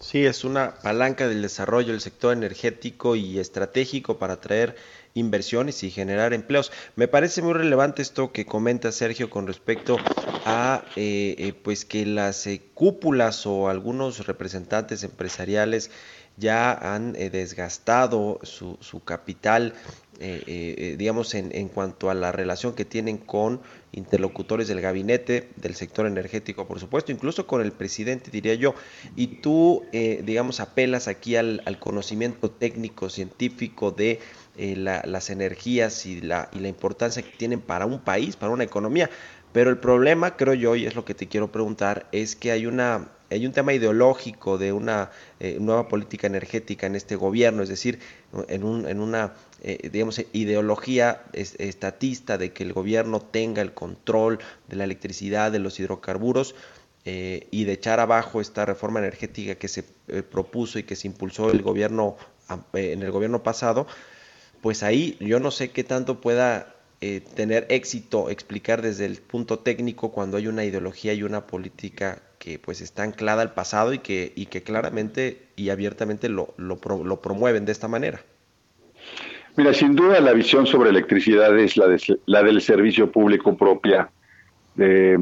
Sí, 0.00 0.26
es 0.26 0.44
una 0.44 0.74
palanca 0.82 1.28
del 1.28 1.42
desarrollo 1.42 1.92
del 1.92 2.00
sector 2.00 2.32
energético 2.32 3.14
y 3.14 3.38
estratégico 3.38 4.18
para 4.18 4.34
atraer 4.34 4.76
inversiones 5.14 5.82
y 5.84 5.90
generar 5.90 6.34
empleos. 6.34 6.72
Me 6.96 7.06
parece 7.08 7.40
muy 7.40 7.54
relevante 7.54 8.02
esto 8.02 8.32
que 8.32 8.46
comenta 8.46 8.90
Sergio 8.90 9.30
con 9.30 9.46
respecto 9.46 9.96
a 10.44 10.82
eh, 10.96 11.36
eh, 11.38 11.52
pues 11.52 11.84
que 11.84 12.04
las 12.04 12.46
eh, 12.46 12.62
cúpulas 12.74 13.46
o 13.46 13.68
algunos 13.68 14.26
representantes 14.26 15.04
empresariales 15.04 15.90
ya 16.36 16.72
han 16.72 17.14
desgastado 17.14 18.38
su 18.44 19.02
capital 19.04 19.74
eh, 20.20 20.42
eh, 20.46 20.96
digamos, 20.98 21.34
en, 21.34 21.54
en, 21.54 21.68
cuanto 21.68 22.10
a 22.10 22.14
la 22.14 22.32
relación 22.32 22.74
que 22.74 22.84
tienen 22.84 23.18
con 23.18 23.60
interlocutores 23.92 24.66
del 24.66 24.80
gabinete, 24.80 25.48
del 25.54 25.76
sector 25.76 26.06
energético, 26.06 26.66
por 26.66 26.80
supuesto, 26.80 27.12
incluso 27.12 27.46
con 27.46 27.62
el 27.62 27.70
presidente, 27.70 28.32
diría 28.32 28.54
yo. 28.54 28.74
Y 29.14 29.28
tú, 29.42 29.84
eh, 29.92 30.22
digamos, 30.24 30.58
apelas 30.58 31.06
aquí 31.06 31.36
al, 31.36 31.62
conocimiento 31.78 32.50
técnico, 32.50 33.10
científico 33.10 33.92
de 33.92 34.18
las 34.56 35.30
energías 35.30 36.04
y 36.04 36.20
la, 36.20 36.48
y 36.52 36.58
la 36.58 36.66
importancia 36.66 37.22
que 37.22 37.36
tienen 37.36 37.60
para 37.60 37.86
un 37.86 38.00
país, 38.00 38.34
para 38.34 38.50
una 38.50 38.64
economía. 38.64 39.08
Pero 39.52 39.70
el 39.70 39.78
problema, 39.78 40.36
creo 40.36 40.54
yo, 40.54 40.74
y 40.74 40.86
es 40.86 40.96
lo 40.96 41.04
que 41.04 41.14
te 41.14 41.28
quiero 41.28 41.52
preguntar, 41.52 42.08
es 42.10 42.34
que 42.34 42.50
hay 42.50 42.66
una 42.66 43.08
hay 43.30 43.46
un 43.46 43.52
tema 43.52 43.72
ideológico 43.72 44.58
de 44.58 44.72
una 44.72 45.10
eh, 45.40 45.58
nueva 45.60 45.88
política 45.88 46.26
energética 46.26 46.86
en 46.86 46.96
este 46.96 47.16
gobierno, 47.16 47.62
es 47.62 47.68
decir, 47.68 47.98
en, 48.48 48.64
un, 48.64 48.88
en 48.88 49.00
una, 49.00 49.34
eh, 49.62 49.90
digamos, 49.90 50.20
ideología 50.32 51.22
estatista 51.32 52.38
de 52.38 52.52
que 52.52 52.64
el 52.64 52.72
gobierno 52.72 53.20
tenga 53.20 53.60
el 53.62 53.72
control 53.74 54.38
de 54.68 54.76
la 54.76 54.84
electricidad, 54.84 55.52
de 55.52 55.58
los 55.58 55.78
hidrocarburos, 55.78 56.54
eh, 57.04 57.46
y 57.50 57.64
de 57.64 57.72
echar 57.72 58.00
abajo 58.00 58.40
esta 58.40 58.66
reforma 58.66 58.98
energética 58.98 59.54
que 59.54 59.68
se 59.68 59.82
propuso 60.30 60.78
y 60.78 60.82
que 60.82 60.96
se 60.96 61.06
impulsó 61.06 61.50
el 61.50 61.62
gobierno 61.62 62.16
en 62.72 63.02
el 63.02 63.10
gobierno 63.10 63.42
pasado, 63.42 63.86
pues 64.60 64.82
ahí 64.82 65.16
yo 65.20 65.38
no 65.38 65.50
sé 65.50 65.70
qué 65.70 65.84
tanto 65.84 66.20
pueda 66.20 66.74
tener 67.34 67.66
éxito 67.70 68.28
explicar 68.28 68.82
desde 68.82 69.06
el 69.06 69.18
punto 69.18 69.60
técnico 69.60 70.10
cuando 70.10 70.36
hay 70.36 70.48
una 70.48 70.64
ideología 70.64 71.14
y 71.14 71.22
una 71.22 71.46
política 71.46 72.20
que 72.38 72.58
pues 72.58 72.80
está 72.80 73.02
anclada 73.02 73.42
al 73.42 73.52
pasado 73.52 73.92
y 73.92 73.98
que, 73.98 74.32
y 74.34 74.46
que 74.46 74.62
claramente 74.62 75.42
y 75.56 75.70
abiertamente 75.70 76.28
lo, 76.28 76.54
lo, 76.56 76.76
promueven 76.78 77.64
de 77.64 77.72
esta 77.72 77.88
manera. 77.88 78.20
Mira, 79.56 79.74
sin 79.74 79.96
duda 79.96 80.20
la 80.20 80.32
visión 80.32 80.66
sobre 80.66 80.90
electricidad 80.90 81.58
es 81.58 81.76
la, 81.76 81.88
de, 81.88 82.00
la 82.26 82.42
del 82.42 82.60
servicio 82.60 83.10
público 83.10 83.56
propia, 83.56 84.10
de 84.76 85.18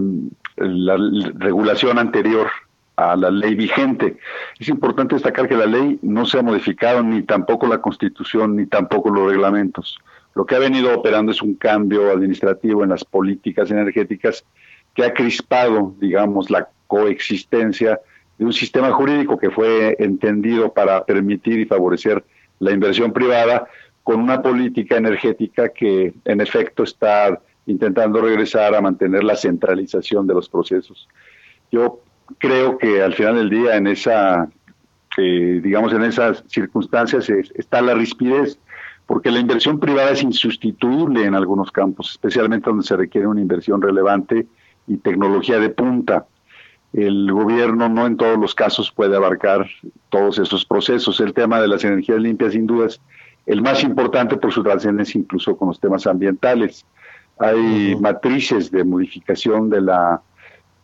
la 0.56 0.96
regulación 1.38 1.98
anterior 1.98 2.48
a 2.96 3.16
la 3.16 3.30
ley 3.30 3.54
vigente. 3.54 4.18
Es 4.58 4.68
importante 4.68 5.14
destacar 5.14 5.48
que 5.48 5.56
la 5.56 5.66
ley 5.66 5.98
no 6.02 6.26
se 6.26 6.38
ha 6.38 6.42
modificado, 6.42 7.02
ni 7.02 7.22
tampoco 7.22 7.66
la 7.66 7.80
constitución, 7.80 8.56
ni 8.56 8.66
tampoco 8.66 9.10
los 9.10 9.30
reglamentos. 9.30 9.98
Lo 10.34 10.44
que 10.44 10.54
ha 10.54 10.58
venido 10.58 10.94
operando 10.94 11.32
es 11.32 11.40
un 11.40 11.54
cambio 11.54 12.10
administrativo 12.10 12.84
en 12.84 12.90
las 12.90 13.04
políticas 13.04 13.70
energéticas 13.70 14.44
que 14.94 15.04
ha 15.04 15.14
crispado, 15.14 15.94
digamos, 15.98 16.50
la 16.50 16.68
coexistencia 16.86 18.00
de 18.38 18.44
un 18.44 18.52
sistema 18.52 18.90
jurídico 18.92 19.38
que 19.38 19.50
fue 19.50 19.96
entendido 19.98 20.72
para 20.72 21.04
permitir 21.04 21.58
y 21.58 21.64
favorecer 21.64 22.24
la 22.58 22.72
inversión 22.72 23.12
privada 23.12 23.66
con 24.02 24.20
una 24.20 24.42
política 24.42 24.96
energética 24.96 25.70
que 25.70 26.14
en 26.24 26.40
efecto 26.40 26.84
está 26.84 27.40
intentando 27.66 28.20
regresar 28.20 28.74
a 28.74 28.80
mantener 28.80 29.24
la 29.24 29.36
centralización 29.36 30.26
de 30.26 30.34
los 30.34 30.48
procesos. 30.48 31.08
Yo 31.72 32.00
creo 32.38 32.78
que 32.78 33.02
al 33.02 33.14
final 33.14 33.36
del 33.36 33.50
día 33.50 33.76
en 33.76 33.88
esa 33.88 34.48
eh, 35.16 35.60
digamos 35.62 35.92
en 35.92 36.04
esas 36.04 36.44
circunstancias 36.46 37.28
está 37.30 37.80
la 37.80 37.94
rispidez 37.94 38.58
porque 39.06 39.30
la 39.30 39.38
inversión 39.38 39.80
privada 39.80 40.10
es 40.10 40.22
insustituible 40.22 41.24
en 41.24 41.34
algunos 41.34 41.70
campos, 41.70 42.10
especialmente 42.10 42.68
donde 42.68 42.84
se 42.84 42.96
requiere 42.96 43.26
una 43.26 43.40
inversión 43.40 43.80
relevante 43.80 44.46
y 44.86 44.96
tecnología 44.98 45.58
de 45.58 45.70
punta 45.70 46.26
el 46.92 47.30
gobierno 47.30 47.88
no 47.88 48.06
en 48.06 48.16
todos 48.16 48.38
los 48.38 48.54
casos 48.54 48.90
puede 48.90 49.16
abarcar 49.16 49.66
todos 50.08 50.38
esos 50.38 50.64
procesos. 50.64 51.20
El 51.20 51.34
tema 51.34 51.60
de 51.60 51.68
las 51.68 51.84
energías 51.84 52.20
limpias, 52.20 52.52
sin 52.52 52.66
duda, 52.66 52.86
es 52.86 53.00
el 53.46 53.62
más 53.62 53.82
importante 53.82 54.36
por 54.36 54.52
su 54.52 54.62
trascendencia 54.62 55.18
incluso 55.18 55.56
con 55.56 55.68
los 55.68 55.80
temas 55.80 56.06
ambientales. 56.06 56.84
Hay 57.38 57.96
matrices 58.00 58.70
de 58.70 58.82
modificación 58.82 59.68
de, 59.68 59.82
la, 59.82 60.22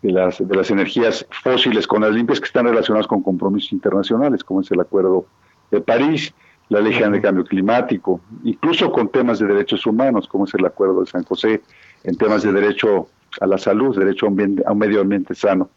de, 0.03 0.13
las, 0.13 0.47
de 0.47 0.55
las 0.55 0.71
energías 0.71 1.27
fósiles 1.43 1.87
con 1.87 2.03
las 2.03 2.13
limpias 2.13 2.41
que 2.41 2.47
están 2.47 2.67
relacionadas 2.67 3.07
con 3.07 3.23
compromisos 3.23 3.73
internacionales, 3.73 4.45
como 4.45 4.61
es 4.61 4.71
el 4.71 4.81
Acuerdo 4.81 5.27
de 5.71 5.81
París, 5.81 6.35
la 6.69 6.81
Ley 6.81 6.93
General 6.93 7.13
de 7.13 7.21
Cambio 7.23 7.45
Climático, 7.45 8.21
incluso 8.45 8.93
con 8.93 9.09
temas 9.09 9.39
de 9.39 9.47
derechos 9.47 9.87
humanos, 9.87 10.29
como 10.29 10.45
es 10.45 10.55
el 10.55 10.65
Acuerdo 10.65 11.01
de 11.01 11.07
San 11.07 11.25
José, 11.25 11.63
en 12.05 12.17
temas 12.17 12.43
de 12.43 12.53
derecho 12.53 13.09
a 13.41 13.47
la 13.47 13.59
salud, 13.59 13.99
derecho 13.99 14.27
a 14.27 14.29
un 14.29 14.79
medio 14.79 15.01
ambiente 15.01 15.35
sano. 15.35 15.71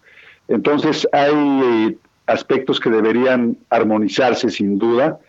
Entonces 0.48 1.08
hay 1.12 1.34
eh, 1.34 1.98
aspectos 2.28 2.80
que 2.80 2.90
deberían 2.90 3.58
armonizarse 3.70 4.50
sin 4.50 4.78
duda 4.78 5.20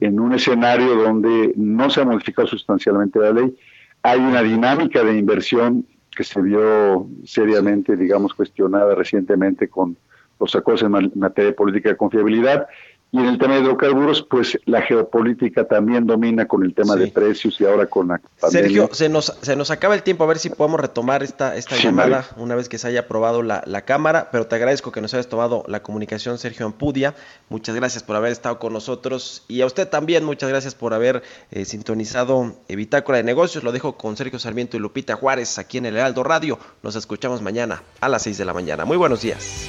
en 0.00 0.18
un 0.18 0.32
escenario 0.34 0.96
donde 0.96 1.52
no 1.56 1.90
se 1.90 2.00
ha 2.00 2.04
modificado 2.04 2.48
sustancialmente 2.48 3.18
la 3.18 3.32
ley. 3.32 3.56
Hay 4.02 4.18
una 4.18 4.42
dinámica 4.42 5.04
de 5.04 5.16
inversión 5.16 5.86
que 6.16 6.24
se 6.24 6.40
vio 6.42 7.06
seriamente, 7.24 7.96
digamos, 7.96 8.34
cuestionada 8.34 8.94
recientemente 8.94 9.68
con 9.68 9.96
los 10.40 10.54
acuerdos 10.54 10.82
en 10.82 11.12
materia 11.14 11.50
de 11.50 11.56
política 11.56 11.90
de 11.90 11.96
confiabilidad 11.96 12.66
y 13.14 13.18
en 13.18 13.26
el 13.26 13.38
tema 13.38 13.54
de 13.54 13.60
hidrocarburos, 13.60 14.22
pues 14.22 14.58
la 14.64 14.80
geopolítica 14.80 15.64
también 15.64 16.06
domina 16.06 16.48
con 16.48 16.64
el 16.64 16.74
tema 16.74 16.96
de 16.96 17.08
precios 17.08 17.60
y 17.60 17.66
ahora 17.66 17.84
con 17.84 18.08
la 18.08 18.22
pandemia. 18.40 18.68
Sergio, 18.68 18.88
se 18.92 19.10
nos, 19.10 19.36
se 19.42 19.54
nos 19.54 19.70
acaba 19.70 19.94
el 19.94 20.02
tiempo, 20.02 20.24
a 20.24 20.26
ver 20.26 20.38
si 20.38 20.48
podemos 20.48 20.80
retomar 20.80 21.22
esta, 21.22 21.54
esta 21.54 21.76
llamada 21.76 22.24
una 22.38 22.54
vez 22.54 22.70
que 22.70 22.78
se 22.78 22.88
haya 22.88 23.00
aprobado 23.00 23.42
la, 23.42 23.62
la, 23.66 23.82
cámara, 23.82 24.30
pero 24.32 24.46
te 24.46 24.56
agradezco 24.56 24.92
que 24.92 25.02
nos 25.02 25.12
hayas 25.12 25.28
tomado 25.28 25.62
la 25.68 25.82
comunicación, 25.82 26.38
Sergio 26.38 26.64
Ampudia. 26.64 27.14
Muchas 27.50 27.76
gracias 27.76 28.02
por 28.02 28.16
haber 28.16 28.32
estado 28.32 28.58
con 28.58 28.72
nosotros 28.72 29.44
y 29.46 29.60
a 29.60 29.66
usted 29.66 29.86
también, 29.86 30.24
muchas 30.24 30.48
gracias 30.48 30.74
por 30.74 30.94
haber 30.94 31.22
eh, 31.50 31.66
sintonizado 31.66 32.54
Bitácora 32.66 33.18
de 33.18 33.24
Negocios. 33.24 33.62
Lo 33.62 33.72
dejo 33.72 33.98
con 33.98 34.16
Sergio 34.16 34.38
Sarmiento 34.38 34.78
y 34.78 34.80
Lupita 34.80 35.16
Juárez 35.16 35.58
aquí 35.58 35.76
en 35.76 35.84
el 35.84 35.96
Heraldo 35.96 36.24
Radio. 36.24 36.58
Nos 36.82 36.96
escuchamos 36.96 37.42
mañana 37.42 37.82
a 38.00 38.08
las 38.08 38.22
6 38.22 38.38
de 38.38 38.46
la 38.46 38.54
mañana. 38.54 38.86
Muy 38.86 38.96
buenos 38.96 39.20
días. 39.20 39.68